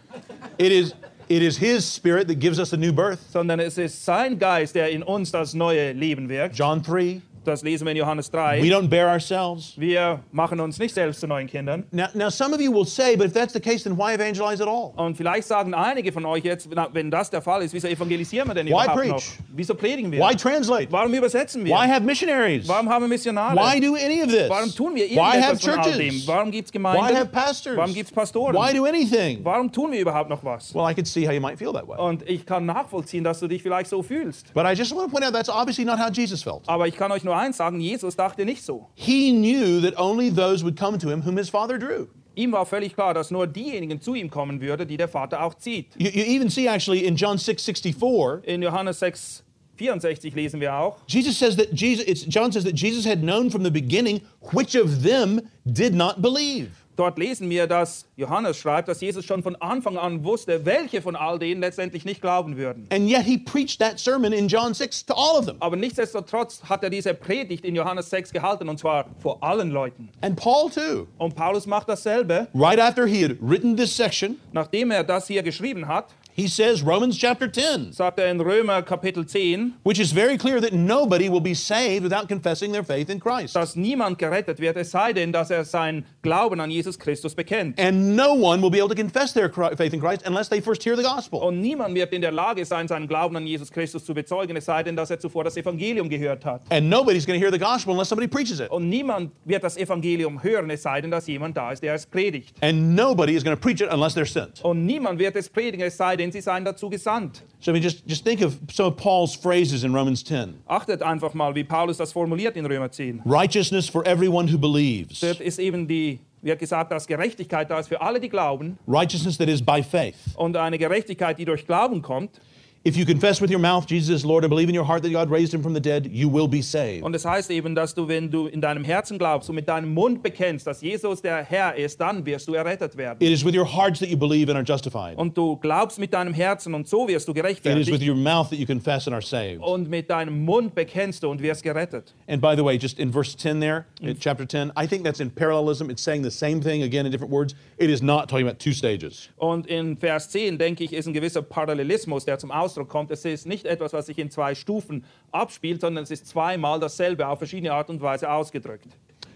It 0.58 0.70
is, 0.70 0.94
it 1.28 1.42
is 1.42 1.56
His 1.56 1.84
Spirit 1.84 2.28
that 2.28 2.38
gives 2.38 2.58
us 2.58 2.72
a 2.72 2.76
new 2.76 2.92
birth. 2.92 3.18
Sondern 3.32 3.58
es 3.58 3.78
ist 3.78 4.04
sein 4.04 4.38
Geist, 4.38 4.74
der 4.74 4.90
in 4.90 5.02
uns 5.02 5.32
das 5.32 5.54
neue 5.54 5.92
Leben 5.92 6.28
wirkt. 6.28 6.56
John 6.56 6.82
3, 6.82 7.20
Das 7.44 7.62
lesen 7.62 7.84
wir 7.86 7.92
in 7.92 7.98
Johannes 7.98 8.28
we 8.32 8.36
3. 8.36 8.60
don't 8.68 8.88
bear 8.88 9.08
ourselves. 9.08 9.74
Wir 9.76 10.20
machen 10.30 10.60
uns 10.60 10.78
nicht 10.78 10.94
selbst 10.94 11.20
zu 11.20 11.26
neuen 11.26 11.46
Kindern. 11.48 11.84
Now, 11.90 12.06
now, 12.14 12.30
some 12.30 12.54
of 12.54 12.60
you 12.60 12.72
will 12.72 12.86
say, 12.86 13.16
but 13.16 13.26
if 13.26 13.32
that's 13.32 13.52
the 13.52 13.60
case, 13.60 13.82
then 13.82 13.96
why 13.96 14.14
evangelize 14.14 14.62
at 14.62 14.68
all? 14.68 14.92
Und 14.96 15.16
vielleicht 15.16 15.48
sagen 15.48 15.74
einige 15.74 16.12
von 16.12 16.24
euch 16.24 16.44
jetzt, 16.44 16.68
wenn 16.92 17.10
das 17.10 17.30
der 17.30 17.42
Fall 17.42 17.62
ist, 17.62 17.74
wieso 17.74 17.88
evangelisieren 17.88 18.48
wir 18.48 18.54
denn 18.54 18.66
Why 18.66 18.70
überhaupt 18.70 18.94
preach? 18.96 19.10
noch? 19.10 19.22
Wieso 19.54 19.74
predigen 19.74 20.12
wir? 20.12 20.20
Why 20.20 20.36
translate? 20.36 20.86
Warum 20.90 21.12
übersetzen 21.14 21.64
wir? 21.64 21.74
Why 21.74 21.88
have 21.88 22.02
missionaries? 22.02 22.68
Warum 22.68 22.88
haben 22.88 23.02
wir 23.04 23.08
Missionare? 23.08 23.56
Why 23.56 23.80
do 23.80 23.94
any 23.96 24.22
of 24.22 24.28
this? 24.28 24.48
Warum 24.48 24.70
tun 24.74 24.94
wir 24.94 25.04
Why 25.10 25.40
have 25.40 25.58
irgendetwas 25.58 25.64
von 25.64 25.78
all 25.78 25.92
dem? 25.92 26.10
churches? 26.10 26.26
Warum 26.28 26.50
gibt 26.50 26.66
es 26.66 26.72
Gemeinden? 26.72 27.08
Why 27.08 27.14
have 27.14 27.26
pastors? 27.26 27.76
Warum 27.76 27.94
gibt 27.94 28.08
es 28.08 28.14
Pastoren? 28.14 28.54
Why 28.54 28.72
do 28.76 28.84
anything? 28.84 29.40
Warum 29.44 29.70
tun 29.72 29.90
wir 29.92 30.00
überhaupt 30.00 30.30
noch 30.30 30.44
was? 30.44 30.74
Well, 30.74 30.88
I 30.88 30.94
could 30.94 31.06
see 31.08 31.26
how 31.26 31.32
you 31.32 31.40
might 31.40 31.58
feel 31.58 31.72
that 31.72 31.88
way. 31.88 31.98
Und 31.98 32.22
ich 32.28 32.46
kann 32.46 32.66
nachvollziehen, 32.66 33.24
dass 33.24 33.40
du 33.40 33.48
dich 33.48 33.62
vielleicht 33.62 33.90
so 33.90 34.02
fühlst. 34.02 34.54
But 34.54 34.64
I 34.64 34.74
just 34.74 34.94
want 34.94 35.06
to 35.06 35.10
point 35.10 35.24
out 35.24 35.32
that's 35.32 35.48
obviously 35.50 35.84
not 35.84 35.98
how 35.98 36.10
Jesus 36.10 36.42
felt. 36.42 36.62
Aber 36.68 36.86
ich 36.86 36.96
kann 36.96 37.10
euch 37.10 37.24
nur 37.24 37.31
eins 37.36 37.56
sagen, 37.56 37.80
Jesus 37.80 38.16
dachte 38.16 38.44
nicht 38.44 38.64
so. 38.64 38.88
He 38.94 39.32
knew 39.32 39.80
that 39.80 39.98
only 39.98 40.30
those 40.30 40.64
would 40.64 40.78
come 40.78 40.98
to 40.98 41.08
him 41.08 41.24
whom 41.24 41.36
his 41.36 41.50
Father 41.50 41.78
drew. 41.78 42.06
Ihm 42.34 42.52
war 42.52 42.64
völlig 42.64 42.94
klar, 42.94 43.12
dass 43.12 43.30
nur 43.30 43.46
diejenigen 43.46 44.00
zu 44.00 44.14
ihm 44.14 44.30
kommen 44.30 44.60
würde, 44.60 44.86
die 44.86 44.96
der 44.96 45.08
Vater 45.08 45.42
auch 45.42 45.54
zieht. 45.54 45.88
You, 45.98 46.08
you 46.08 46.24
even 46.24 46.48
see 46.48 46.66
actually 46.66 47.04
in 47.04 47.16
John 47.16 47.36
6 47.36 47.62
64, 47.62 48.44
In 48.44 48.62
Johannes 48.62 48.98
6, 49.00 49.44
64 49.76 50.34
lesen 50.34 50.60
wir 50.60 50.74
auch, 50.74 50.96
Jesus 51.06 51.38
says 51.38 51.56
that 51.56 51.72
Jesus, 51.72 52.04
it's, 52.06 52.24
John 52.26 52.52
says 52.52 52.64
that 52.64 52.74
Jesus 52.74 53.04
had 53.04 53.22
known 53.22 53.50
from 53.50 53.62
the 53.64 53.70
beginning 53.70 54.22
which 54.52 54.74
of 54.74 55.02
them 55.02 55.40
did 55.66 55.94
not 55.94 56.22
believe. 56.22 56.70
Dort 56.96 57.18
lesen 57.18 57.48
wir, 57.50 57.66
dass 57.66 58.06
Johannes 58.16 58.56
schreibt, 58.56 58.88
dass 58.88 59.00
Jesus 59.00 59.24
schon 59.24 59.42
von 59.42 59.56
Anfang 59.56 59.96
an 59.96 60.24
wusste, 60.24 60.64
welche 60.64 61.02
von 61.02 61.16
all 61.16 61.38
denen 61.38 61.60
letztendlich 61.60 62.04
nicht 62.04 62.20
glauben 62.20 62.56
würden. 62.56 62.86
And 62.90 63.08
yet 63.08 63.22
he 63.22 63.38
preached 63.38 63.78
that 63.80 63.98
sermon 63.98 64.32
in 64.32 64.48
John 64.48 64.74
6 64.74 65.06
to 65.06 65.14
all 65.14 65.38
of 65.38 65.46
them. 65.46 65.56
Aber 65.60 65.76
nichtsdestotrotz 65.76 66.62
hat 66.64 66.82
er 66.82 66.90
diese 66.90 67.14
Predigt 67.14 67.64
in 67.64 67.74
Johannes 67.74 68.10
6 68.10 68.32
gehalten, 68.32 68.68
und 68.68 68.78
zwar 68.78 69.06
vor 69.18 69.42
allen 69.42 69.70
Leuten. 69.70 70.10
And 70.20 70.36
Paul 70.36 70.70
too. 70.70 71.06
Und 71.18 71.34
Paulus 71.34 71.66
macht 71.66 71.88
dasselbe. 71.88 72.48
Right 72.54 72.80
after 72.80 73.06
he 73.06 73.24
had 73.24 73.36
written 73.40 73.76
this 73.76 73.96
section, 73.96 74.38
Nachdem 74.52 74.90
er 74.90 75.04
das 75.04 75.26
hier 75.26 75.42
geschrieben 75.42 75.88
hat, 75.88 76.06
he 76.34 76.48
says, 76.48 76.82
Romans 76.82 77.18
chapter 77.18 77.46
10, 77.46 77.92
sagt 77.92 78.18
er 78.18 78.28
in 78.30 78.40
Römer 78.40 78.82
Kapitel 78.82 79.24
10, 79.24 79.74
which 79.82 79.98
is 80.00 80.12
very 80.12 80.38
clear 80.38 80.60
that 80.60 80.72
nobody 80.72 81.28
will 81.28 81.40
be 81.40 81.54
saved 81.54 82.02
without 82.04 82.28
confessing 82.28 82.72
their 82.72 82.82
faith 82.84 83.10
in 83.10 83.20
Christ. 83.20 83.54
dass 83.54 83.76
niemand 83.76 84.18
gerettet 84.18 84.58
wird, 84.58 84.76
es 84.76 84.90
sei 84.90 85.12
denn, 85.12 85.32
dass 85.32 85.50
er 85.50 85.64
seinen 85.64 86.04
Glauben 86.22 86.60
an 86.60 86.70
Jesus 86.70 86.98
Christus 86.98 87.34
bekennt. 87.34 87.78
And 87.78 88.16
no 88.16 88.32
one 88.32 88.62
will 88.62 88.70
be 88.70 88.78
able 88.78 88.88
to 88.88 88.94
confess 88.94 89.32
their 89.34 89.50
faith 89.76 89.92
in 89.92 90.00
Christ 90.00 90.22
unless 90.26 90.48
they 90.48 90.60
first 90.60 90.82
hear 90.84 90.96
the 90.96 91.02
gospel. 91.02 91.40
Und 91.40 91.60
niemand 91.60 91.94
wird 91.94 92.12
in 92.12 92.22
der 92.22 92.32
Lage 92.32 92.64
sein, 92.64 92.88
seinen 92.88 93.06
Glauben 93.06 93.36
an 93.36 93.46
Jesus 93.46 93.70
Christus 93.70 94.04
zu 94.04 94.14
bezeugen, 94.14 94.56
es 94.56 94.64
sei 94.64 94.82
denn, 94.82 94.96
dass 94.96 95.10
er 95.10 95.18
zuvor 95.18 95.44
das 95.44 95.56
Evangelium 95.56 96.08
gehört 96.08 96.44
hat. 96.44 96.62
And 96.70 96.88
nobody's 96.88 97.26
going 97.26 97.38
to 97.38 97.44
hear 97.44 97.52
the 97.52 97.58
gospel 97.58 97.92
unless 97.92 98.08
somebody 98.08 98.28
preaches 98.28 98.60
it. 98.60 98.70
Und 98.70 98.88
niemand 98.88 99.32
wird 99.44 99.62
das 99.64 99.76
Evangelium 99.76 100.42
hören, 100.42 100.70
es 100.70 100.82
sei 100.82 101.00
denn, 101.00 101.10
dass 101.10 101.26
jemand 101.26 101.56
da 101.56 101.72
ist, 101.72 101.82
der 101.82 101.94
es 101.94 102.06
predigt. 102.06 102.54
And 102.62 102.94
nobody 102.94 103.34
is 103.34 103.44
going 103.44 103.56
to 103.56 103.60
preach 103.60 103.80
it 103.80 103.92
unless 103.92 104.16
they're 104.16 104.24
sent. 104.24 104.64
Und 104.64 104.86
niemand 104.86 105.18
wird 105.18 105.36
es 105.36 105.48
predigen, 105.48 105.84
es 105.86 105.96
sei 105.96 106.16
denn, 106.16 106.21
sie 106.30 106.40
seien 106.40 106.64
dazu 106.64 106.90
gesandt. 106.90 107.42
So 107.58 107.70
I 107.70 107.74
mean, 107.74 107.82
just, 107.82 108.04
just 108.06 108.24
think 108.24 108.42
of 108.42 108.58
some 108.70 108.88
of 108.88 108.96
Paul's 108.96 109.34
phrases 109.34 109.82
in 109.82 109.94
Romans 109.94 110.22
10. 110.22 110.54
Achtet 110.66 111.02
einfach 111.02 111.34
mal, 111.34 111.54
wie 111.54 111.64
Paulus 111.64 111.96
das 111.96 112.12
formuliert 112.12 112.56
in 112.56 112.66
Römer 112.66 112.90
10. 112.90 113.22
Righteousness 113.24 113.88
for 113.88 114.06
everyone 114.06 114.52
who 114.52 114.58
believes. 114.58 115.20
Dort 115.20 115.40
ist 115.40 115.58
eben 115.58 115.88
die, 115.88 116.20
wird 116.42 116.58
gesagt, 116.58 116.92
dass 116.92 117.06
Gerechtigkeit 117.06 117.70
da 117.70 117.80
ist 117.80 117.88
für 117.88 118.00
alle, 118.00 118.20
die 118.20 118.28
glauben. 118.28 118.78
Righteousness 118.86 119.38
that 119.38 119.48
is 119.48 119.62
by 119.62 119.82
faith. 119.82 120.14
Und 120.36 120.56
eine 120.56 120.78
Gerechtigkeit, 120.78 121.38
die 121.38 121.44
durch 121.44 121.66
Glauben 121.66 122.02
kommt. 122.02 122.40
If 122.84 122.96
you 122.96 123.06
confess 123.06 123.40
with 123.40 123.48
your 123.48 123.60
mouth 123.60 123.86
Jesus 123.86 124.10
is 124.10 124.24
Lord 124.24 124.42
and 124.42 124.50
believe 124.50 124.68
in 124.68 124.74
your 124.74 124.84
heart 124.84 125.04
that 125.04 125.12
God 125.12 125.30
raised 125.30 125.54
him 125.54 125.62
from 125.62 125.72
the 125.72 125.80
dead, 125.80 126.10
you 126.10 126.28
will 126.28 126.48
be 126.48 126.62
saved. 126.62 127.04
Und 127.04 127.14
es 127.14 127.24
heißt 127.24 127.48
eben, 127.52 127.76
dass 127.76 127.94
du, 127.94 128.08
wenn 128.08 128.28
du 128.28 128.46
in 128.48 128.60
deinem 128.60 128.82
Herzen 128.82 129.18
glaubst 129.18 129.48
und 129.48 129.54
mit 129.54 129.68
deinem 129.68 129.94
Mund 129.94 130.20
bekennst, 130.20 130.66
dass 130.66 130.80
Jesus 130.80 131.22
der 131.22 131.44
Herr 131.44 131.76
ist, 131.76 132.00
dann 132.00 132.26
wirst 132.26 132.48
du 132.48 132.54
errettet 132.54 132.96
werden. 132.96 133.18
It 133.20 133.30
is 133.30 133.44
with 133.44 133.54
your 133.54 133.64
hearts 133.64 134.00
that 134.00 134.08
you 134.08 134.16
believe 134.16 134.50
and 134.50 134.56
are 134.56 134.64
justified. 134.64 135.16
Und 135.16 135.38
du 135.38 135.56
glaubst 135.58 136.00
mit 136.00 136.12
deinem 136.12 136.34
Herzen 136.34 136.74
und 136.74 136.88
so 136.88 137.06
wirst 137.06 137.28
du 137.28 137.32
It 137.32 137.64
is 137.64 137.88
with 137.88 138.02
your 138.02 138.16
mouth 138.16 138.50
that 138.50 138.58
you 138.58 138.66
confess 138.66 139.06
and 139.06 139.14
are 139.14 139.22
saved. 139.22 139.62
Und 139.62 139.88
mit 139.88 140.10
deinem 140.10 140.44
Mund 140.44 140.74
bekennst 140.74 141.22
du 141.22 141.30
und 141.30 141.40
wirst 141.40 141.62
gerettet. 141.62 142.12
And 142.26 142.42
by 142.42 142.56
the 142.56 142.64
way, 142.64 142.76
just 142.76 142.98
in 142.98 143.12
verse 143.12 143.36
10 143.36 143.60
there, 143.60 143.84
in 144.00 144.16
mm. 144.16 144.18
chapter 144.18 144.44
10, 144.44 144.72
I 144.76 144.88
think 144.88 145.04
that's 145.04 145.20
in 145.20 145.30
parallelism. 145.30 145.88
It's 145.88 146.02
saying 146.02 146.24
the 146.24 146.32
same 146.32 146.60
thing 146.60 146.82
again 146.82 147.06
in 147.06 147.12
different 147.12 147.32
words. 147.32 147.54
It 147.78 147.90
is 147.90 148.02
not 148.02 148.28
talking 148.28 148.44
about 148.44 148.58
two 148.58 148.72
stages. 148.72 149.28
Und 149.36 149.68
in 149.68 149.96
Vers 149.96 150.30
10, 150.30 150.58
denke 150.58 150.82
ich, 150.82 150.92
ist 150.92 151.06
ein 151.06 151.12
gewisser 151.12 151.42
Parallelismus, 151.42 152.24
der 152.24 152.40
zum 152.40 152.50
Ausdruck 152.50 152.71
kommt. 152.88 153.10
Es 153.10 153.24
ist 153.24 153.46
nicht 153.46 153.66
etwas, 153.66 153.92
was 153.92 154.06
sich 154.06 154.18
in 154.18 154.30
zwei 154.30 154.54
Stufen 154.54 155.04
abspielt, 155.30 155.80
sondern 155.80 156.04
es 156.04 156.10
ist 156.10 156.26
zweimal 156.26 156.80
dasselbe 156.80 157.26
auf 157.26 157.38
verschiedene 157.38 157.72
Art 157.72 157.90
und 157.90 158.00
Weise 158.00 158.30
ausgedrückt. 158.30 158.88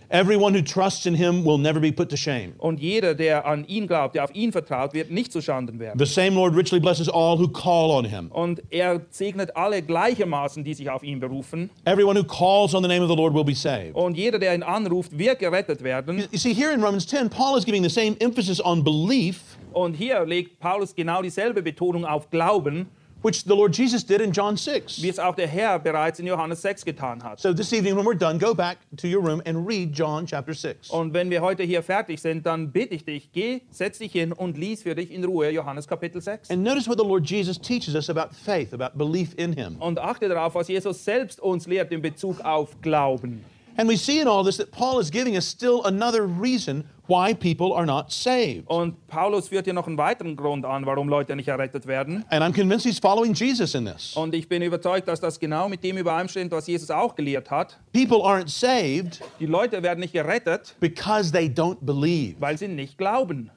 Everyone 0.09 0.55
who 0.55 0.63
trusts 0.63 1.05
in 1.05 1.15
him 1.15 1.45
will 1.45 1.59
never 1.59 1.81
be 1.81 1.91
put 1.91 2.09
to 2.11 2.17
shame. 2.17 2.53
Und 2.59 2.79
jeder, 2.79 3.13
der 3.17 3.45
an 3.45 3.67
ihn 3.67 3.89
glaubt, 3.89 4.15
der 4.15 4.23
auf 4.23 4.33
ihn 4.37 4.53
vertraut, 4.53 4.95
wird 4.95 5.11
nicht 5.11 5.33
zu 5.33 5.43
Schanden 5.43 5.81
werden. 5.81 5.99
The 5.99 6.07
same 6.07 6.37
Lord 6.37 6.55
richly 6.55 6.79
blesses 6.79 7.09
all 7.09 7.37
who 7.37 7.49
call 7.49 7.91
on 7.91 8.05
him. 8.05 8.31
Und 8.31 8.63
er 8.71 9.01
segnet 9.11 9.57
alle 9.57 9.83
gleichermaßen, 9.83 10.63
die 10.63 10.75
sich 10.75 10.89
auf 10.89 11.03
ihn 11.03 11.19
berufen. 11.19 11.71
Everyone 11.87 12.17
who 12.17 12.25
calls 12.25 12.73
on 12.73 12.85
the 12.85 12.89
name 12.89 13.03
of 13.03 13.11
the 13.11 13.17
Lord 13.17 13.35
will 13.35 13.43
be 13.43 13.55
saved. 13.55 13.97
Und 13.97 14.17
jeder, 14.17 14.39
der 14.39 14.55
ihn 14.55 14.63
anruft, 14.63 15.19
wird 15.19 15.41
gerettet 15.41 15.83
werden. 15.83 16.25
You 16.31 16.39
see, 16.39 16.55
here 16.55 16.73
in 16.73 16.81
Romans 16.81 17.05
10, 17.09 17.29
Paul 17.29 17.59
is 17.59 17.65
giving 17.65 17.83
the 17.83 17.91
same 17.91 18.15
emphasis 18.21 18.65
on 18.65 18.85
belief, 18.85 19.41
Und 19.73 19.95
hier 19.95 20.25
legt 20.25 20.61
Paulus 20.61 20.95
genau 20.95 21.21
dieselbe 21.21 21.63
Betonung 21.63 22.05
auf 22.05 22.31
Glauben, 22.31 22.87
which 23.27 23.43
the 23.45 23.55
Lord 23.55 23.77
Jesus 23.77 24.05
did 24.05 24.21
in 24.21 24.31
John 24.31 24.57
6. 24.57 25.03
wie 25.03 25.09
es 25.09 25.19
auch 25.19 25.35
der 25.35 25.49
Herr 25.49 25.81
bereits 25.81 26.21
in 26.21 26.27
Johannes 26.27 26.63
6 26.63 26.85
getan 26.85 27.25
hat. 27.25 27.41
So 27.41 27.53
this 27.53 27.73
evening, 27.73 27.97
when 27.97 28.07
we're 28.07 28.17
done, 28.17 28.39
go 28.39 28.55
back 28.55 28.79
to 28.97 29.09
your 29.09 29.21
room 29.21 29.43
and 29.45 29.67
read 29.67 29.93
John 29.93 30.27
chapter 30.27 30.55
6. 30.55 30.91
Und 30.91 31.13
wenn 31.13 31.29
wir 31.29 31.41
heute 31.41 31.65
hier 31.65 31.83
fertig 31.83 32.21
sind, 32.21 32.47
dann 32.47 32.71
bitte 32.71 32.95
ich 32.95 33.05
dich, 33.05 33.33
geh, 33.33 33.63
setz 33.71 33.99
dich 33.99 34.13
hin 34.13 34.33
und 34.33 34.57
lies 34.57 34.85
für 34.85 34.95
dich 34.95 35.11
in 35.11 35.25
Ruhe 35.25 35.51
Johannes 35.51 35.89
Kapitel 35.89 36.21
6. 36.21 36.51
And 36.51 36.63
notice 36.63 36.89
what 36.89 36.99
the 36.99 37.05
Lord 37.05 37.29
Jesus 37.29 37.61
teaches 37.61 37.97
us 37.97 38.09
about 38.09 38.33
faith, 38.33 38.73
about 38.73 38.97
belief 38.97 39.35
in 39.37 39.53
him. 39.53 39.77
Und 39.81 39.99
achte 39.99 40.29
darauf, 40.29 40.55
was 40.55 40.69
Jesus 40.69 41.05
selbst 41.05 41.41
uns 41.41 41.67
lehrt 41.67 41.91
in 41.91 42.01
Bezug 42.01 42.41
auf 42.43 42.81
Glauben. 42.81 43.45
And 43.79 43.89
we 43.89 43.97
see 43.97 44.21
in 44.21 44.27
all 44.29 44.43
this 44.45 44.57
that 44.57 44.71
Paul 44.71 45.01
is 45.01 45.11
giving 45.11 45.37
us 45.37 45.45
still 45.47 45.83
another 45.85 46.23
reason 46.27 46.85
why 47.09 47.33
people 47.35 47.73
are 47.75 47.87
not 47.87 48.11
saved. 48.11 48.65
Und 48.69 48.95
Paulus 49.07 49.49
führt 49.49 49.65
hier 49.67 49.75
noch 49.75 49.87
einen 49.87 49.97
weiteren 49.99 50.35
Grund 50.35 50.65
an, 50.65 50.87
warum 50.87 51.09
Leute 51.09 51.37
nicht 51.37 51.47
errettet 51.49 51.87
werden. 51.87 52.25
And 52.31 52.43
I'm 52.43 52.53
convinced 52.53 52.85
he's 52.87 52.99
following 52.99 53.33
Jesus 53.35 53.75
in 53.75 53.85
this. 53.85 54.17
Und 54.17 54.35
ich 54.35 54.49
bin 54.49 54.63
überzeugt, 54.63 55.07
dass 55.07 55.21
das 55.21 55.39
genau 55.39 55.69
mit 55.69 55.85
dem 55.85 55.99
übereinstimmt, 55.99 56.51
was 56.53 56.67
Jesus 56.67 56.91
auch 56.91 57.15
gelehrt 57.15 57.51
hat. 57.51 57.79
People 57.93 58.19
aren't 58.25 58.49
saved 58.49 59.21
Die 59.39 59.47
Leute 59.47 59.83
werden 59.83 60.01
nicht 60.01 60.15
gerettet, 60.15 60.75
because 60.81 61.31
they 61.31 61.47
don't 61.47 61.79
believe. 61.83 62.35
weil 62.41 62.59
sie 62.59 62.69
nicht 62.69 62.99
glauben. 62.99 63.51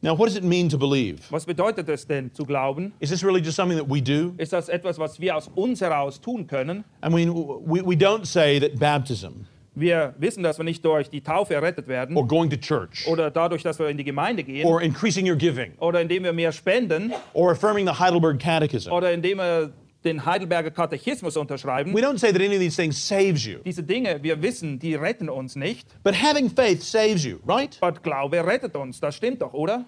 Now, 0.00 0.14
what 0.14 0.26
does 0.26 0.36
it 0.36 0.44
mean 0.44 0.68
to 0.68 0.78
believe? 0.78 1.20
Was 1.30 1.44
bedeutet 1.44 1.88
es 1.88 2.06
denn 2.06 2.32
zu 2.32 2.44
glauben? 2.44 2.92
Is 3.00 3.10
this 3.10 3.24
really 3.24 3.40
just 3.40 3.56
something 3.56 3.76
that 3.76 3.88
we 3.88 4.00
do? 4.00 4.32
Ist 4.38 4.52
das 4.52 4.68
etwas, 4.68 4.96
was 4.98 5.18
wir 5.18 5.36
aus 5.36 5.50
uns 5.56 5.80
heraus 5.80 6.20
tun 6.20 6.46
können? 6.46 6.84
I 7.04 7.08
mean, 7.08 7.34
we, 7.34 7.82
we 7.82 7.96
don't 7.96 8.24
say 8.24 8.60
that 8.60 8.78
baptism 8.78 9.46
Wir 9.74 10.14
wissen, 10.18 10.42
dass 10.42 10.58
wir 10.58 10.64
nicht 10.64 10.84
durch 10.84 11.08
die 11.08 11.20
Taufe 11.20 11.54
errettet 11.54 11.86
werden 11.88 12.16
or 12.16 12.26
going 12.26 12.50
to 12.50 12.56
church 12.56 13.06
oder 13.08 13.30
dadurch, 13.30 13.62
dass 13.62 13.78
wir 13.78 13.88
in 13.88 13.96
die 13.96 14.04
Gemeinde 14.04 14.42
gehen 14.44 14.66
or 14.66 14.80
increasing 14.82 15.28
your 15.28 15.36
giving 15.36 15.72
oder 15.78 16.00
indem 16.00 16.24
wir 16.24 16.32
mehr 16.32 16.52
spenden 16.52 17.12
or 17.32 17.52
affirming 17.52 17.86
the 17.86 17.92
Heidelberg 17.92 18.38
Catechism. 18.40 18.92
oder 18.92 19.12
indem 19.12 19.38
wir 19.38 19.72
den 20.04 20.24
Heidelberger 20.24 20.70
Katechismus 20.70 21.36
unterschreiben. 21.36 21.92
We 21.94 22.00
don't 22.00 22.18
say 22.18 22.30
that 22.32 22.40
any 22.40 22.54
of 22.54 22.60
these 22.60 22.76
things 22.76 22.96
saves 22.96 23.44
you, 23.44 23.58
Diese 23.64 23.82
Dinge, 23.82 24.22
wir 24.22 24.40
wissen, 24.42 24.78
die 24.78 24.94
retten 24.94 25.28
uns 25.28 25.56
nicht. 25.56 25.88
but 26.04 26.14
having 26.14 26.48
faith 26.48 26.82
saves 26.82 27.24
you, 27.24 27.38
right? 27.46 27.76
Aber 27.80 27.98
Glaube 28.00 28.44
rettet 28.46 28.76
uns. 28.76 29.00
Das 29.00 29.16
stimmt 29.16 29.42
doch, 29.42 29.52
oder? 29.52 29.84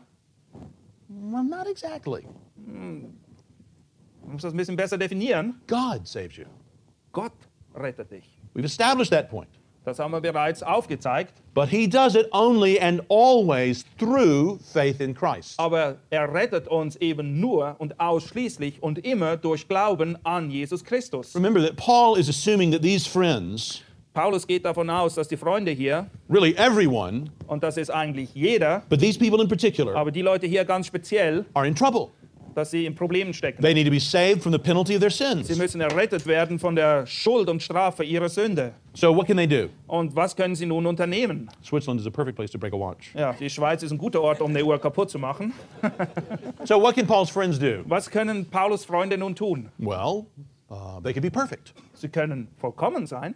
Well, 1.09 1.45
not 1.45 1.67
exactly. 1.69 2.25
Man 2.57 3.13
muss 4.33 4.43
das 4.43 4.53
ein 4.53 4.57
bisschen 4.57 4.77
besser 4.77 4.99
definieren. 4.99 5.61
God 5.67 6.07
saves 6.07 6.37
you. 6.37 6.45
Gott 7.13 7.33
rettet 7.75 8.11
dich. 8.11 8.25
We've 8.55 8.65
established 8.65 9.11
that 9.13 9.29
point. 9.31 9.49
Das 9.85 9.99
haben 9.99 10.13
wir 10.13 10.21
bereits 10.21 10.63
aufgezeigt. 10.63 11.33
But 11.55 11.69
he 11.69 11.89
does 11.89 12.15
it 12.15 12.29
only 12.33 12.79
and 12.79 13.03
always 13.09 13.85
through 13.99 14.61
faith 14.73 15.01
in 15.01 15.15
Christ. 15.15 15.59
Aber 15.59 15.97
er 16.11 16.33
rettet 16.33 16.69
uns 16.69 16.97
eben 16.97 17.41
nur 17.41 17.77
und 17.79 17.99
ausschließlich 17.99 18.83
und 18.83 19.05
immer 19.05 19.37
durch 19.37 19.67
Glauben 19.67 20.19
an 20.23 20.51
Jesus 20.51 20.85
Christus. 20.85 21.35
Remember 21.35 21.61
that 21.61 21.77
Paul 21.77 22.19
is 22.19 22.29
assuming 22.29 22.71
that 22.73 22.83
these 22.83 23.09
friends, 23.09 23.83
Paulus 24.13 24.47
geht 24.47 24.65
davon 24.65 24.91
aus, 24.91 25.15
dass 25.15 25.29
die 25.29 25.37
Freunde 25.37 25.71
hier, 25.71 26.11
really 26.29 26.55
everyone, 26.57 27.31
und 27.47 27.63
das 27.63 27.77
ist 27.77 27.91
eigentlich 27.91 28.35
jeder, 28.35 28.83
but 28.89 29.01
these 29.01 29.19
people 29.19 29.41
in 29.41 29.49
particular, 29.49 29.97
aber 29.97 30.11
die 30.11 30.23
Leute 30.23 30.47
hier 30.47 30.65
ganz 30.65 30.87
speziell, 30.89 31.47
are 31.55 31.67
in 31.67 31.75
trouble. 31.75 32.09
Dass 32.55 32.71
sie 32.71 32.87
in 32.87 32.95
Problemen 32.95 33.33
stecken. 33.33 33.63
They 33.63 33.75
need 33.75 33.87
to 33.87 33.91
be 33.91 34.01
saved 34.01 34.43
from 34.43 34.53
the 34.53 34.59
penalty 34.59 34.95
of 34.95 35.01
their 35.01 35.11
sins. 35.11 35.49
Sie 35.49 35.57
müssen 35.57 35.81
errettet 35.81 36.27
werden 36.27 36.59
von 36.59 36.75
der 36.75 37.07
Schuld 37.07 37.49
und 37.49 37.63
Strafe 37.63 38.05
ihrer 38.05 38.29
Sünde. 38.29 38.73
So, 38.95 39.15
what 39.15 39.27
can 39.27 39.37
they 39.37 39.47
do? 39.47 39.69
Und 39.87 40.15
was 40.17 40.35
können 40.35 40.55
sie 40.55 40.67
nun 40.67 40.87
unternehmen? 40.87 41.49
Switzerland 41.65 42.01
is 42.01 42.07
a 42.07 42.11
perfect 42.11 42.37
place 42.37 42.51
to 42.51 42.59
break 42.59 42.73
a 42.73 42.77
watch. 42.79 43.15
Ja, 43.15 43.33
die 43.33 43.49
Schweiz 43.49 43.83
ist 43.83 43.93
ein 43.93 43.99
guter 43.99 44.21
Ort, 44.21 44.41
um 44.41 44.51
eine 44.51 44.65
Uhr 44.65 44.79
kaputt 44.81 45.11
zu 45.11 45.19
machen. 45.19 45.53
So, 46.65 46.81
what 46.81 46.95
can 46.95 47.07
Paul's 47.07 47.31
friends 47.31 47.59
do? 47.59 47.83
Was 47.87 48.11
können 48.11 48.45
Paulus 48.45 48.85
Freunde 48.85 49.17
nun 49.17 49.35
tun? 49.35 49.71
Well, 49.79 50.27
uh, 50.71 51.01
they 51.03 51.13
could 51.13 51.23
be 51.23 51.31
perfect. 51.31 51.73
Sie 51.95 52.09
können 52.09 52.49
vollkommen 52.59 53.07
sein. 53.07 53.35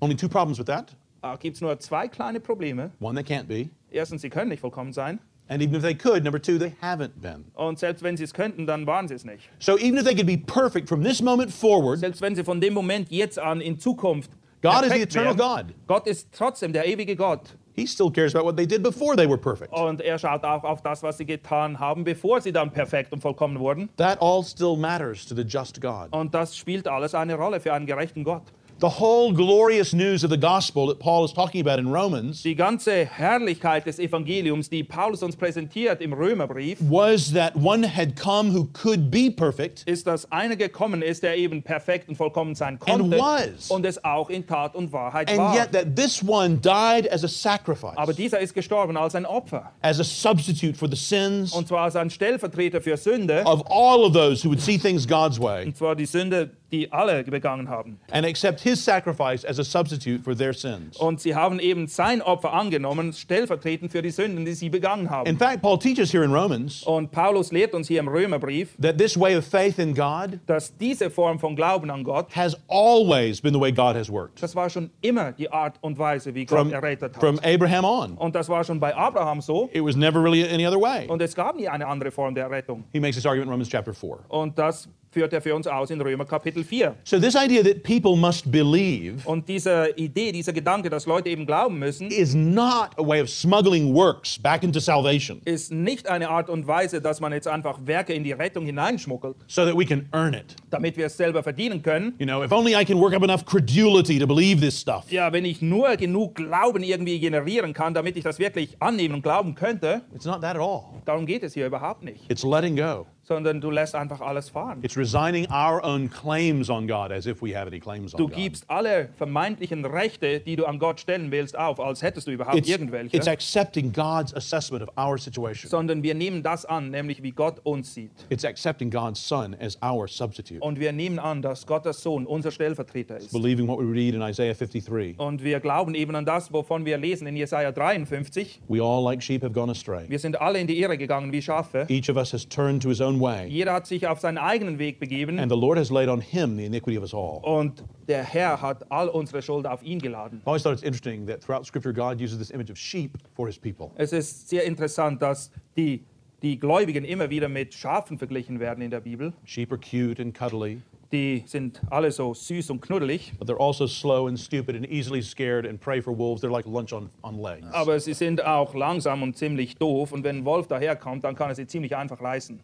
Only 0.00 0.16
two 0.16 0.28
problems 0.28 0.58
with 0.58 0.66
that. 0.66 0.94
Da 1.20 1.36
gibt 1.36 1.56
es 1.56 1.60
nur 1.60 1.78
zwei 1.78 2.08
kleine 2.08 2.40
Probleme. 2.40 2.90
One, 3.00 3.14
they 3.14 3.22
can't 3.22 3.46
be. 3.46 3.70
Erstens, 3.90 4.22
sie 4.22 4.30
können 4.30 4.48
nicht 4.48 4.60
vollkommen 4.60 4.92
sein. 4.92 5.20
And 5.52 5.60
even 5.60 5.74
if 5.74 5.82
they 5.82 5.94
could, 5.94 6.24
number 6.24 6.38
two, 6.38 6.56
they 6.56 6.72
haven't 6.80 7.20
been. 7.20 7.44
Und 7.54 7.78
selbst 7.78 8.02
wenn 8.02 8.16
sie 8.16 8.24
es 8.24 8.32
könnten, 8.32 8.66
dann 8.66 8.86
waren 8.86 9.06
sie 9.06 9.14
es 9.14 9.24
nicht. 9.24 9.50
So, 9.58 9.76
even 9.76 9.98
if 9.98 10.04
they 10.04 10.14
could 10.14 10.26
be 10.26 10.38
perfect 10.38 10.88
from 10.88 11.02
this 11.02 11.20
moment 11.20 11.52
forward, 11.52 11.98
Selbst 11.98 12.22
wenn 12.22 12.34
sie 12.34 12.42
von 12.42 12.58
dem 12.58 12.72
Moment 12.72 13.10
jetzt 13.10 13.38
an 13.38 13.60
in 13.60 13.78
Zukunft 13.78 14.30
God 14.62 14.84
is 14.84 14.92
the 14.92 15.02
eternal 15.02 15.36
wären, 15.36 15.66
God. 15.66 15.74
Gott 15.86 16.06
ist 16.06 16.28
trotzdem 16.32 16.72
der 16.72 16.86
ewige 16.86 17.16
Gott. 17.16 17.56
He 17.74 17.86
still 17.86 18.10
cares 18.10 18.34
about 18.34 18.46
what 18.46 18.56
they 18.56 18.66
did 18.66 18.82
before 18.82 19.14
they 19.14 19.28
were 19.28 19.36
perfect. 19.36 19.72
Und 19.74 20.00
er 20.00 20.18
schaut 20.18 20.42
auch 20.44 20.64
auf 20.64 20.80
das, 20.82 21.02
was 21.02 21.18
sie 21.18 21.26
getan 21.26 21.78
haben, 21.78 22.04
bevor 22.04 22.40
sie 22.40 22.52
dann 22.52 22.70
perfekt 22.70 23.12
und 23.12 23.20
vollkommen 23.20 23.58
wurden. 23.58 23.90
That 23.98 24.22
all 24.22 24.42
still 24.42 24.76
matters 24.76 25.26
to 25.26 25.34
the 25.34 25.42
just 25.42 25.82
God. 25.82 26.08
Und 26.12 26.32
das 26.32 26.56
spielt 26.56 26.88
alles 26.88 27.14
eine 27.14 27.34
Rolle 27.34 27.60
für 27.60 27.74
einen 27.74 27.86
gerechten 27.86 28.24
Gott. 28.24 28.44
The 28.82 28.98
whole 28.98 29.32
glorious 29.32 29.92
news 29.92 30.24
of 30.24 30.30
the 30.30 30.36
gospel 30.36 30.88
that 30.88 30.98
Paul 30.98 31.24
is 31.24 31.32
talking 31.32 31.60
about 31.60 31.78
in 31.78 31.86
Romans 31.86 32.42
Die 32.42 32.56
ganze 32.56 33.04
Herrlichkeit 33.06 33.86
des 33.86 34.00
Evangeliums, 34.00 34.68
die 34.70 34.82
Paulus 34.82 35.22
uns 35.22 35.36
präsentiert 35.36 36.00
im 36.00 36.12
Römerbrief, 36.12 36.78
was 36.80 37.32
that 37.32 37.54
one 37.54 37.84
had 37.86 38.16
come 38.16 38.50
who 38.52 38.64
could 38.72 39.08
be 39.08 39.30
perfect 39.30 39.84
ist, 39.86 40.08
dass 40.08 40.30
einer 40.32 40.56
gekommen 40.56 41.00
ist, 41.00 41.22
der 41.22 41.36
eben 41.36 41.62
perfekt 41.62 42.08
und 42.08 42.16
vollkommen 42.16 42.56
sein 42.56 42.76
And 42.88 43.12
was. 43.12 43.70
und 43.70 43.86
es 43.86 44.02
auch 44.02 44.28
in 44.30 44.44
Tat 44.48 44.74
und 44.74 44.92
Wahrheit 44.92 45.28
and 45.30 45.38
war. 45.38 45.54
yet 45.54 45.70
that 45.70 45.94
this 45.94 46.20
one 46.20 46.56
died 46.56 47.06
as 47.12 47.22
a 47.22 47.28
sacrifice, 47.28 47.96
Aber 47.96 48.12
dieser 48.12 48.40
ist 48.40 48.52
gestorben 48.52 48.96
als 48.96 49.14
ein 49.14 49.26
Opfer. 49.26 49.70
as 49.82 50.00
a 50.00 50.04
substitute 50.04 50.76
for 50.76 50.88
the 50.90 50.96
sins 50.96 51.52
Und 51.52 51.68
zwar 51.68 51.84
als 51.84 51.94
ein 51.94 52.10
Stellvertreter 52.10 52.80
für 52.80 52.96
Sünde. 52.96 53.44
of 53.44 53.62
all 53.70 54.00
of 54.04 54.12
those 54.12 54.42
who 54.44 54.48
would 54.50 54.60
see 54.60 54.76
things 54.76 55.06
God's 55.06 55.38
way 55.38 55.66
Und 55.66 55.76
zwar 55.76 55.94
die 55.94 56.06
Sünde, 56.06 56.50
die 56.72 56.90
alle 56.90 57.22
begangen 57.22 57.68
haben. 57.68 58.00
and 58.10 58.24
accept 58.26 58.60
his 58.60 58.71
sacrifice 58.76 59.44
as 59.44 59.58
a 59.58 59.64
substitute 59.64 60.22
for 60.22 60.36
their 60.36 60.52
sins. 60.52 60.96
Und 60.98 61.20
sie 61.20 61.34
haben 61.34 61.58
eben 61.58 61.86
sein 61.86 62.22
Opfer 62.22 62.52
angenommen, 62.52 63.12
stellvertretend 63.12 63.90
für 63.90 64.02
die 64.02 64.10
Sünden, 64.10 64.44
die 64.44 64.54
sie 64.54 64.68
begangen 64.68 65.10
haben. 65.10 65.26
In 65.26 65.38
fact, 65.38 65.62
Paul 65.62 65.78
teaches 65.78 66.12
here 66.12 66.24
in 66.24 66.32
Romans 66.32 66.82
Und 66.84 67.10
Paulus 67.10 67.52
lehrt 67.52 67.74
uns 67.74 67.88
hier 67.88 68.00
im 68.00 68.08
Römerbrief, 68.08 68.76
that 68.80 68.98
this 68.98 69.18
way 69.18 69.36
of 69.36 69.44
faith 69.44 69.78
in 69.78 69.94
God 69.94 70.38
dass 70.46 70.76
diese 70.76 71.10
Form 71.10 71.38
von 71.38 71.56
Glauben 71.56 71.90
an 71.90 72.04
Gott, 72.04 72.34
has 72.34 72.56
always 72.68 73.40
been 73.40 73.54
the 73.54 73.60
way 73.60 73.72
God 73.72 73.96
has 73.96 74.10
worked 74.10 74.42
das 74.42 74.56
war 74.56 74.68
schon 74.68 74.90
immer 75.00 75.32
die 75.32 75.50
Art 75.50 75.76
und 75.80 75.98
Weise, 75.98 76.34
wie 76.34 76.44
Gott 76.44 76.58
from, 76.58 76.72
errettet 76.72 77.16
from. 77.16 77.38
Abraham 77.42 77.84
on. 77.84 78.12
Und 78.16 78.34
das 78.34 78.48
war 78.48 78.64
schon 78.64 78.80
bei 78.80 78.94
Abraham 78.94 79.40
so. 79.40 79.70
It 79.72 79.84
was 79.84 79.96
never 79.96 80.22
really 80.22 80.42
any 80.44 80.66
other 80.66 80.80
way. 80.80 81.06
Und 81.08 81.22
es 81.22 81.34
gab 81.34 81.56
nie 81.56 81.68
eine 81.68 81.86
andere 81.86 82.10
Form 82.10 82.34
der 82.34 82.50
Rettung. 82.50 82.84
He 82.92 83.00
makes 83.00 83.16
this 83.16 83.26
argument 83.26 83.46
in 83.46 83.52
Romans 83.52 83.68
chapter 83.68 83.94
4. 83.94 84.18
Und 84.28 84.58
das 84.58 84.88
führt 85.12 85.32
er 85.32 85.42
für 85.42 85.54
uns 85.54 85.66
aus 85.66 85.90
in 85.90 86.00
Römer 86.00 86.24
Kapitel 86.24 86.64
4. 86.64 86.96
So, 87.04 87.20
this 87.20 87.36
idea 87.36 87.62
that 87.62 87.82
people 87.82 88.16
must 88.16 88.50
believe 88.50 89.26
Und 89.26 89.48
diese 89.48 89.92
Idee, 89.96 90.32
dieser 90.32 90.52
Gedanke, 90.52 90.88
dass 90.88 91.06
Leute 91.06 91.28
eben 91.28 91.46
glauben 91.46 91.78
müssen, 91.78 92.10
is 92.10 92.34
not 92.34 92.90
a 92.96 93.06
way 93.06 93.20
of 93.20 93.28
smuggling 93.28 93.94
works 93.94 94.38
back 94.38 94.62
into 94.62 94.80
salvation 94.80 95.40
ist 95.44 95.70
nicht 95.70 96.08
eine 96.08 96.30
Art 96.30 96.48
und 96.48 96.66
Weise, 96.66 97.00
dass 97.00 97.20
man 97.20 97.32
jetzt 97.32 97.46
einfach 97.46 97.78
Werke 97.84 98.14
in 98.14 98.24
die 98.24 98.32
Rettung 98.32 98.64
hineinschmuggelt, 98.64 99.36
so 99.46 99.64
that 99.64 99.76
we 99.76 99.84
can 99.84 100.08
earn 100.12 100.34
it. 100.34 100.56
Damit 100.72 100.96
wir 100.96 101.06
es 101.06 101.16
selber 101.16 101.42
verdienen 101.42 101.82
können. 101.82 102.14
You 102.18 102.26
know, 102.26 102.42
if 102.42 102.52
only 102.52 102.74
I 102.74 102.84
can 102.84 102.98
work 103.00 103.14
up 103.14 103.22
enough 103.22 103.44
credulity 103.44 104.18
to 104.18 104.26
believe 104.26 104.60
this 104.60 104.80
stuff. 104.80 105.10
Ja, 105.10 105.32
wenn 105.32 105.44
ich 105.44 105.60
nur 105.62 105.96
genug 105.96 106.34
Glauben 106.36 106.82
irgendwie 106.82 107.18
generieren 107.18 107.72
kann, 107.72 107.94
damit 107.94 108.16
ich 108.16 108.24
das 108.24 108.38
wirklich 108.38 108.76
annehmen 108.80 109.14
und 109.16 109.22
glauben 109.22 109.54
könnte, 109.54 110.02
It's 110.14 110.24
not 110.24 110.40
that 110.40 110.56
at 110.56 110.62
all. 110.62 110.82
darum 111.04 111.26
geht 111.26 111.42
es 111.42 111.54
hier 111.54 111.66
überhaupt 111.66 112.02
nicht. 112.02 112.30
It's 112.30 112.42
letting 112.44 112.76
go. 112.76 113.06
Sondern 113.24 113.60
du 113.60 113.70
lässt 113.70 113.94
einfach 113.94 114.20
alles 114.20 114.48
fahren. 114.48 114.80
It's 114.82 114.96
resigning 114.96 115.46
our 115.48 115.80
own 115.84 116.10
claims 116.10 116.68
on 116.68 116.88
God 116.88 117.12
as 117.12 117.24
if 117.26 117.40
we 117.40 117.56
have 117.56 117.68
any 117.68 117.78
claims 117.78 118.12
on 118.14 118.18
Du 118.18 118.26
gibst 118.28 118.68
alle 118.68 119.10
vermeintlichen 119.16 119.84
Rechte, 119.84 120.40
die 120.40 120.56
du 120.56 120.64
an 120.66 120.80
Gott 120.80 120.98
stellen 120.98 121.30
willst, 121.30 121.56
auf, 121.56 121.78
als 121.78 122.02
hättest 122.02 122.26
du 122.26 122.32
überhaupt 122.32 122.56
It's, 122.56 122.68
irgendwelche. 122.68 123.16
it's 123.16 123.28
accepting 123.28 123.92
God's 123.92 124.34
assessment 124.34 124.82
of 124.82 124.88
our 124.98 125.16
situation. 125.18 125.70
sondern 125.70 126.02
wir 126.02 126.14
nehmen 126.14 126.42
das 126.42 126.64
an, 126.64 126.90
nämlich 126.90 127.22
wie 127.22 127.30
Gott 127.30 127.60
uns 127.62 127.94
sieht. 127.94 128.10
It's 128.28 128.44
accepting 128.44 128.90
God's 128.90 129.26
Son 129.26 129.54
as 129.60 129.78
our 129.82 130.08
substitute. 130.08 130.60
Und 130.62 130.78
wir 130.78 130.92
nehmen 130.92 131.18
an, 131.18 131.42
dass 131.42 131.66
Gottes 131.66 132.02
Sohn 132.02 132.24
unser 132.24 132.52
Stellvertreter 132.52 133.16
ist. 133.16 133.32
Believing 133.32 133.66
what 133.66 133.78
we 133.80 133.84
read 133.84 134.14
in 134.14 134.22
Isaiah 134.22 134.54
53. 134.54 135.18
Und 135.18 135.42
wir 135.42 135.58
glauben 135.58 135.94
eben 135.96 136.14
an 136.14 136.24
das, 136.24 136.52
wovon 136.52 136.84
wir 136.84 136.98
lesen 136.98 137.26
in 137.26 137.34
Jesaja 137.36 137.72
53. 137.72 138.60
We 138.68 138.80
all, 138.80 139.02
like 139.02 139.20
sheep, 139.22 139.42
have 139.42 139.52
gone 139.52 139.70
astray. 139.72 140.04
Wir 140.08 140.20
sind 140.20 140.40
alle 140.40 140.60
in 140.60 140.68
die 140.68 140.78
Irre 140.80 140.96
gegangen 140.96 141.32
wie 141.32 141.42
Schafe. 141.42 141.86
Each 141.88 142.08
of 142.08 142.16
us 142.16 142.32
has 142.32 142.48
turned 142.48 142.80
to 142.84 142.88
his 142.90 143.00
own 143.00 143.20
way, 143.20 143.48
Jeder 143.48 143.72
hat 143.72 143.86
sich 143.88 144.06
auf 144.06 144.20
seinen 144.20 144.38
eigenen 144.38 144.78
Weg 144.78 145.00
begeben. 145.00 145.38
and 145.40 145.50
the 145.50 145.58
Lord 145.58 145.78
has 145.78 145.90
laid 145.90 146.08
on 146.08 146.20
him 146.20 146.56
the 146.56 146.64
iniquity 146.64 146.96
of 146.96 147.02
us 147.02 147.12
all. 147.12 147.40
Und 147.42 147.82
der 148.06 148.22
Herr 148.22 148.62
hat 148.62 148.90
all 148.90 149.08
unsere 149.08 149.42
Schuld 149.42 149.66
auf 149.66 149.82
ihn 149.82 149.98
geladen. 149.98 150.40
I 150.44 150.46
always 150.46 150.62
thought 150.62 150.74
it's 150.74 150.82
interesting 150.84 151.26
that 151.26 151.40
throughout 151.42 151.66
Scripture, 151.66 151.92
God 151.92 152.20
uses 152.20 152.38
this 152.38 152.50
image 152.52 152.70
of 152.70 152.78
sheep 152.78 153.18
for 153.34 153.48
his 153.48 153.58
people. 153.58 153.90
Es 153.96 154.12
ist 154.12 154.48
sehr 154.48 154.64
interessant, 154.64 155.20
dass 155.22 155.50
die, 155.76 156.04
die 156.42 156.58
Gläubigen 156.58 157.04
immer 157.04 157.30
wieder 157.30 157.48
mit 157.48 157.72
Schafen 157.74 158.18
verglichen 158.18 158.58
werden 158.60 158.82
in 158.82 158.90
der 158.90 159.00
Bibel. 159.00 159.32
Sheep 159.44 159.72
are 159.72 159.80
cute 159.80 160.20
and 160.20 160.34
cuddly, 160.36 160.82
Die 161.12 161.44
sind 161.46 161.80
alle 161.90 162.10
so 162.10 162.32
süß 162.32 162.70
und 162.70 162.80
knuddelig, 162.80 163.34
but 163.38 163.46
they're 163.46 163.60
also 163.60 163.86
slow 163.86 164.26
and 164.28 164.38
stupid 164.40 164.74
and 164.74 164.86
easily 164.90 165.20
scared 165.22 165.66
and 165.66 165.78
prey 165.78 166.00
for 166.00 166.16
wolves. 166.16 166.42
They're 166.42 166.50
like 166.50 166.66
lunch 166.66 166.92
on, 166.92 167.10
on 167.22 167.38
legs. 167.38 167.66
aber 167.72 168.00
sie 168.00 168.14
sind 168.14 168.42
auch 168.44 168.74
langsam 168.74 169.22
und 169.22 169.36
ziemlich 169.36 169.76
doof. 169.76 170.12
Und 170.12 170.24
wenn 170.24 170.38
ein 170.38 170.44
Wolf 170.46 170.68
daherkommt, 170.68 171.22
dann 171.24 171.34
kann 171.36 171.50
er 171.50 171.54
sie 171.54 171.66
ziemlich 171.66 171.94
einfach 171.94 172.20
reißen. 172.20 172.58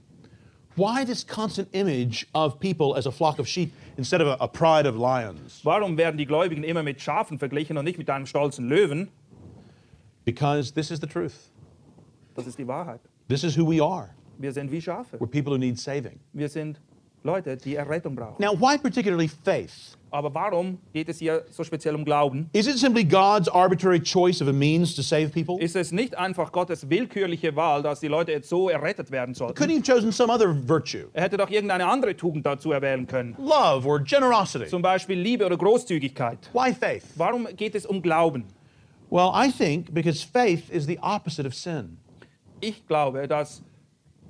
Why 0.76 1.04
this 1.04 1.26
constant 1.26 1.68
image 1.74 2.26
of 2.32 2.58
people 2.58 2.96
as 2.96 3.06
a 3.06 3.10
flock 3.10 3.38
of 3.38 3.46
sheep 3.46 3.72
instead 3.96 4.22
of 4.22 4.28
a, 4.28 4.42
a 4.42 4.46
pride 4.46 4.88
of 4.88 4.96
lions? 4.96 5.60
Warum 5.64 5.96
werden 5.98 6.16
die 6.16 6.24
Gläubigen 6.24 6.64
immer 6.64 6.82
mit 6.82 7.02
Schafen 7.02 7.38
verglichen 7.38 7.76
und 7.76 7.84
nicht 7.84 7.98
mit 7.98 8.08
einem 8.08 8.26
stolzen 8.26 8.68
Löwen? 8.68 9.08
Because 10.24 10.72
this 10.72 10.90
is 10.90 11.00
the 11.00 11.06
truth. 11.06 11.34
Das 12.34 12.46
ist 12.46 12.58
die 12.58 12.66
Wahrheit. 12.66 13.00
This 13.28 13.44
is 13.44 13.58
who 13.58 13.66
we 13.66 13.78
are. 13.78 14.08
Wir 14.38 14.52
sind 14.52 14.72
wie 14.72 14.80
Schafe. 14.80 15.18
We're 15.18 15.26
people 15.26 15.52
who 15.52 15.58
need 15.58 15.78
saving. 15.78 16.18
Wir 16.32 16.48
sind 16.48 16.80
Leute, 17.22 17.58
die 17.58 17.74
Errettung 17.74 18.14
brauchen. 18.14 18.40
Now, 18.42 18.54
why 18.54 18.78
particularly 18.78 19.28
faith? 19.28 19.98
Aber 20.10 20.32
warum 20.32 20.78
geht 20.94 21.10
es 21.10 21.18
hier 21.18 21.44
so 21.50 21.62
speziell 21.62 21.94
um 21.94 22.06
Glauben? 22.06 22.48
Is 22.54 22.66
it 22.66 22.78
simply 22.78 23.04
God's 23.04 23.46
arbitrary 23.46 24.00
choice 24.00 24.40
of 24.40 24.48
a 24.48 24.52
means 24.52 24.94
to 24.94 25.02
save 25.02 25.28
people? 25.28 25.58
Ist 25.60 25.76
es 25.76 25.92
nicht 25.92 26.16
einfach 26.16 26.50
Gottes 26.52 26.88
willkürliche 26.88 27.54
Wahl, 27.54 27.82
dass 27.82 28.00
die 28.00 28.08
Leute 28.08 28.32
jetzt 28.32 28.48
so 28.48 28.70
errettet 28.70 29.10
werden 29.10 29.34
Couldn't 29.34 29.68
he 29.68 29.74
have 29.74 29.82
chosen 29.82 30.10
some 30.10 30.32
other 30.32 30.54
virtue? 30.66 31.08
Er 31.12 31.24
hätte 31.24 31.36
doch 31.36 31.50
irgendeine 31.50 31.86
andere 31.86 32.16
Tugend 32.16 32.46
dazu 32.46 32.72
erwählen 32.72 33.06
können. 33.06 33.36
Love 33.38 33.86
or 33.86 34.00
generosity? 34.00 34.68
Zum 34.68 34.80
Beispiel 34.80 35.18
Liebe 35.18 35.44
oder 35.44 35.58
Großzügigkeit. 35.58 36.50
Why 36.54 36.72
faith? 36.72 37.04
Warum 37.16 37.46
geht 37.54 37.74
es 37.74 37.84
um 37.84 38.00
Glauben? 38.00 38.44
Well, 39.10 39.32
I 39.34 39.50
think 39.50 39.92
because 39.92 40.24
faith 40.24 40.70
is 40.70 40.86
the 40.86 40.98
opposite 41.00 41.46
of 41.46 41.54
sin. 41.54 41.98
Ich 42.60 42.86
glaube, 42.86 43.28
dass 43.28 43.62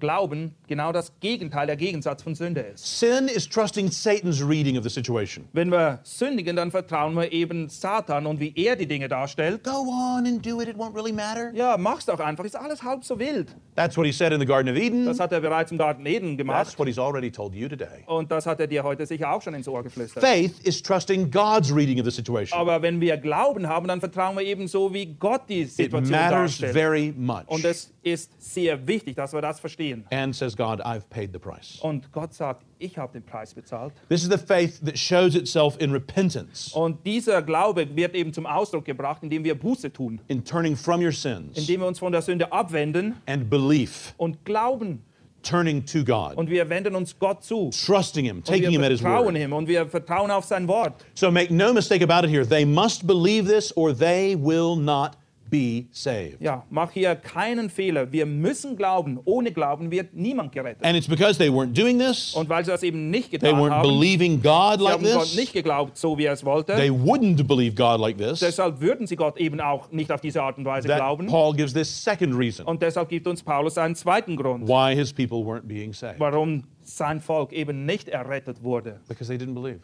Glauben 0.00 0.54
genau 0.66 0.92
das 0.92 1.12
Gegenteil, 1.20 1.66
der 1.66 1.76
Gegensatz 1.76 2.22
von 2.22 2.34
Sünde 2.34 2.60
ist. 2.60 2.98
Sin 3.00 3.28
is 3.28 3.48
trusting 3.48 3.90
Satan's 3.90 4.42
reading 4.46 4.76
of 4.76 4.84
the 4.84 4.90
situation. 4.90 5.46
Wenn 5.52 5.70
wir 5.70 6.00
sündigen, 6.02 6.56
dann 6.56 6.70
vertrauen 6.70 7.14
wir 7.14 7.32
eben 7.32 7.68
Satan 7.68 8.26
und 8.26 8.40
wie 8.40 8.52
er 8.56 8.76
die 8.76 8.86
Dinge 8.86 9.08
darstellt. 9.08 9.64
Go 9.64 9.70
on 9.90 10.26
and 10.26 10.44
do 10.44 10.60
it, 10.60 10.68
it 10.68 10.76
won't 10.76 10.94
really 10.94 11.12
matter. 11.12 11.52
Ja, 11.54 11.76
mach's 11.76 12.06
doch 12.06 12.20
einfach, 12.20 12.44
ist 12.44 12.56
alles 12.56 12.82
halb 12.82 13.04
so 13.04 13.18
wild. 13.18 13.54
That's 13.76 13.96
what 13.96 14.06
he 14.06 14.12
said 14.12 14.32
in 14.32 14.40
the 14.40 14.46
Garden 14.46 14.70
of 14.70 14.76
Eden. 14.80 15.06
Das 15.06 15.20
hat 15.20 15.32
er 15.32 15.40
bereits 15.40 15.70
im 15.70 15.78
Garten 15.78 16.04
Eden 16.06 16.36
gemacht 16.36 16.66
That's 16.66 16.78
what 16.78 16.88
he's 16.88 16.98
already 16.98 17.30
told 17.30 17.54
you 17.54 17.68
today. 17.68 18.04
und 18.06 18.30
das 18.30 18.46
hat 18.46 18.60
er 18.60 18.66
dir 18.66 18.82
heute 18.82 19.06
sicher 19.06 19.32
auch 19.32 19.40
schon 19.42 19.54
ins 19.54 19.68
Ohr 19.68 19.82
geflüstert. 19.82 20.22
Faith 20.22 20.54
is 20.64 20.82
trusting 20.82 21.30
God's 21.30 21.74
reading 21.74 21.98
of 22.00 22.04
the 22.04 22.10
situation. 22.10 22.58
Aber 22.58 22.82
wenn 22.82 23.00
wir 23.00 23.16
Glauben 23.16 23.68
haben, 23.68 23.88
dann 23.88 24.00
vertrauen 24.00 24.36
wir 24.36 24.44
eben 24.44 24.66
so, 24.68 24.92
wie 24.92 25.06
Gott 25.06 25.42
die 25.48 25.62
It 25.62 25.70
Situation 25.72 26.10
matters 26.10 26.30
darstellt. 26.58 26.72
very 26.72 27.14
much. 27.16 27.44
Und 27.46 27.64
es 27.64 27.92
ist 28.02 28.30
sehr 28.38 28.86
wichtig, 28.86 29.16
dass 29.16 29.32
wir 29.32 29.40
das 29.40 29.60
verstehen. 29.60 29.87
And 30.10 30.34
says 30.34 30.54
God, 30.56 30.80
I've 30.80 31.08
paid 31.10 31.30
the 31.32 31.38
price. 31.38 31.78
Und 31.80 32.10
Gott 32.12 32.34
sagt, 32.34 32.64
ich 32.78 32.96
habe 32.98 33.12
den 33.12 33.22
Preis 33.24 33.54
bezahlt. 33.54 33.92
This 34.08 34.22
is 34.22 34.28
the 34.30 34.38
faith 34.38 34.80
that 34.84 34.98
shows 34.98 35.34
itself 35.34 35.76
in 35.80 35.90
repentance, 35.92 36.72
Und 36.74 37.04
dieser 37.06 37.42
Glaube 37.42 37.86
wird 37.96 38.14
eben 38.14 38.32
zum 38.32 38.46
Ausdruck 38.46 38.84
gebracht, 38.84 39.22
indem 39.22 39.44
wir 39.44 39.54
Buße 39.58 39.92
tun, 39.92 40.20
in 40.28 40.44
turning 40.44 40.76
from 40.76 41.00
your 41.02 41.12
sins, 41.12 41.56
indem 41.58 41.80
wir 41.80 41.86
uns 41.88 41.98
von 41.98 42.12
der 42.12 42.22
Sünde 42.22 42.52
abwenden 42.52 43.16
and 43.26 43.48
belief, 43.50 44.14
und 44.16 44.44
glauben. 44.44 45.02
turning 45.42 45.84
to 45.86 46.02
God, 46.04 46.36
Und 46.36 46.50
wir 46.50 46.68
wenden 46.68 46.94
uns 46.96 47.16
Gott 47.18 47.44
zu. 47.44 47.70
trusting 47.70 48.24
Him, 48.24 48.42
taking 48.42 48.70
Him 48.72 48.82
at 48.82 48.90
His 48.90 49.00
vertrauen 49.00 49.34
word. 49.34 49.36
ihm 49.38 49.52
und 49.52 49.68
wir 49.68 49.86
vertrauen 49.86 50.30
auf 50.32 50.44
sein 50.44 50.66
Wort. 50.66 50.94
So 51.14 51.30
make 51.30 51.52
no 51.54 51.72
mistake 51.72 52.02
about 52.02 52.26
it 52.26 52.30
here. 52.30 52.44
They 52.44 52.64
must 52.64 53.06
believe 53.06 53.48
this 53.48 53.72
or 53.76 53.92
they 53.96 54.34
will 54.36 54.74
not 54.76 55.12
be 55.50 55.86
saved. 55.92 56.40
Ja, 56.40 56.64
mach 56.70 56.90
hier 56.90 57.14
keinen 57.16 57.70
Fehler. 57.70 58.10
Wir 58.12 58.26
müssen 58.26 58.76
glauben. 58.76 59.18
Ohne 59.24 59.52
Glauben 59.52 59.90
wird 59.90 60.14
niemand 60.14 60.52
gerettet. 60.52 60.84
And 60.84 60.96
it's 60.96 61.08
because 61.08 61.38
they 61.38 61.48
weren't 61.48 61.72
doing 61.72 61.98
this, 61.98 62.34
Und 62.34 62.48
weil 62.48 62.64
sie 62.64 62.70
das 62.70 62.82
eben 62.82 63.10
nicht 63.10 63.30
they 63.30 63.38
getan 63.38 63.58
weren't 63.60 63.70
haben, 63.70 63.88
believing 63.88 64.42
God 64.42 64.78
sie 64.78 64.84
like 64.84 64.94
haben 64.94 65.04
Gott 65.04 65.22
this, 65.22 65.36
nicht 65.36 65.52
geglaubt, 65.52 65.96
so 65.96 66.16
wie 66.18 66.24
er 66.24 66.32
es 66.32 66.44
wollte. 66.44 66.74
they 66.76 66.90
wouldn't 66.90 67.42
believe 67.46 67.74
God 67.74 68.00
like 68.00 68.18
this. 68.18 68.40
Deshalb 68.40 68.80
würden 68.80 69.06
sie 69.06 69.16
Gott 69.16 69.36
eben 69.38 69.60
auch 69.60 69.90
nicht 69.90 70.12
auf 70.12 70.20
diese 70.20 70.42
Art 70.42 70.58
und 70.58 70.64
Weise 70.64 70.88
That 70.88 70.98
glauben. 70.98 71.26
Paul 71.26 71.54
gives 71.54 71.72
this 71.72 71.88
second 72.04 72.34
reason 72.34 72.66
Und 72.66 72.82
deshalb 72.82 73.08
gibt 73.08 73.26
uns 73.26 73.42
Paulus 73.42 73.78
einen 73.78 73.94
zweiten 73.94 74.36
Grund, 74.36 74.68
why 74.68 74.94
his 74.94 75.12
people 75.12 75.38
weren't 75.38 75.66
being 75.66 75.92
saved. 75.92 76.18
warum 76.20 76.64
sein 76.82 77.20
Volk 77.20 77.52
eben 77.52 77.84
nicht 77.86 78.08
errettet 78.08 78.62
wurde. 78.62 79.00
Because 79.08 79.28
they 79.28 79.36
didn't 79.36 79.54
believe. 79.54 79.80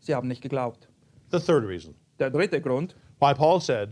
Sie 0.00 0.14
haben 0.14 0.28
nicht 0.28 0.42
geglaubt. 0.42 0.88
The 1.30 1.38
third 1.40 1.64
reason 1.66 1.94
Der 2.18 2.30
dritte 2.30 2.60
Grund, 2.60 2.94
why 3.20 3.34
Paul 3.34 3.60
said 3.60 3.90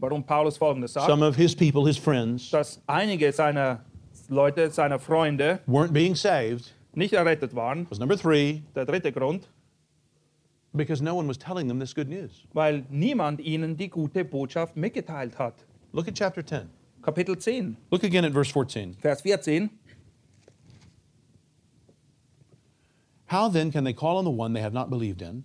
warum 0.00 0.22
Paulus 0.24 0.56
Folgendes 0.58 0.92
sagt, 0.92 1.06
some 1.06 1.22
of 1.22 1.36
his 1.36 1.54
people, 1.54 1.86
his 1.86 1.96
friends, 1.98 2.50
dass 2.50 2.80
einige 2.86 3.32
seiner 3.32 3.80
Leute, 4.28 4.70
seiner 4.70 4.98
Freunde 4.98 5.60
weren't 5.66 5.92
being 5.92 6.14
saved 6.14 6.72
nicht 6.94 7.12
errettet 7.14 7.54
waren. 7.54 7.86
was 7.90 7.98
number 7.98 8.16
three, 8.16 8.62
Der 8.74 8.84
dritte 8.84 9.12
Grund, 9.12 9.48
because 10.74 11.02
no 11.02 11.14
one 11.14 11.26
was 11.28 11.38
telling 11.38 11.68
them 11.68 11.78
this 11.78 11.94
good 11.94 12.08
news. 12.08 12.44
weil 12.52 12.84
niemand 12.90 13.40
ihnen 13.40 13.76
die 13.76 13.88
gute 13.88 14.24
Botschaft 14.24 14.76
mitgeteilt 14.76 15.38
hat. 15.38 15.54
Look 15.92 16.08
at 16.08 16.14
chapter 16.14 16.42
10. 16.44 16.68
Kapitel 17.02 17.36
10, 17.38 17.76
Look 17.90 18.02
again 18.02 18.24
at 18.24 18.32
verse 18.32 18.50
14. 18.50 18.96
Vers 19.00 19.20
14. 19.22 19.70
How 23.26 23.48
then 23.48 23.70
can 23.72 23.84
they 23.84 23.92
call 23.92 24.18
on 24.18 24.24
the 24.24 24.30
one 24.30 24.52
they 24.52 24.60
have 24.62 24.72
not 24.74 24.88
believed 24.90 25.20
in? 25.22 25.44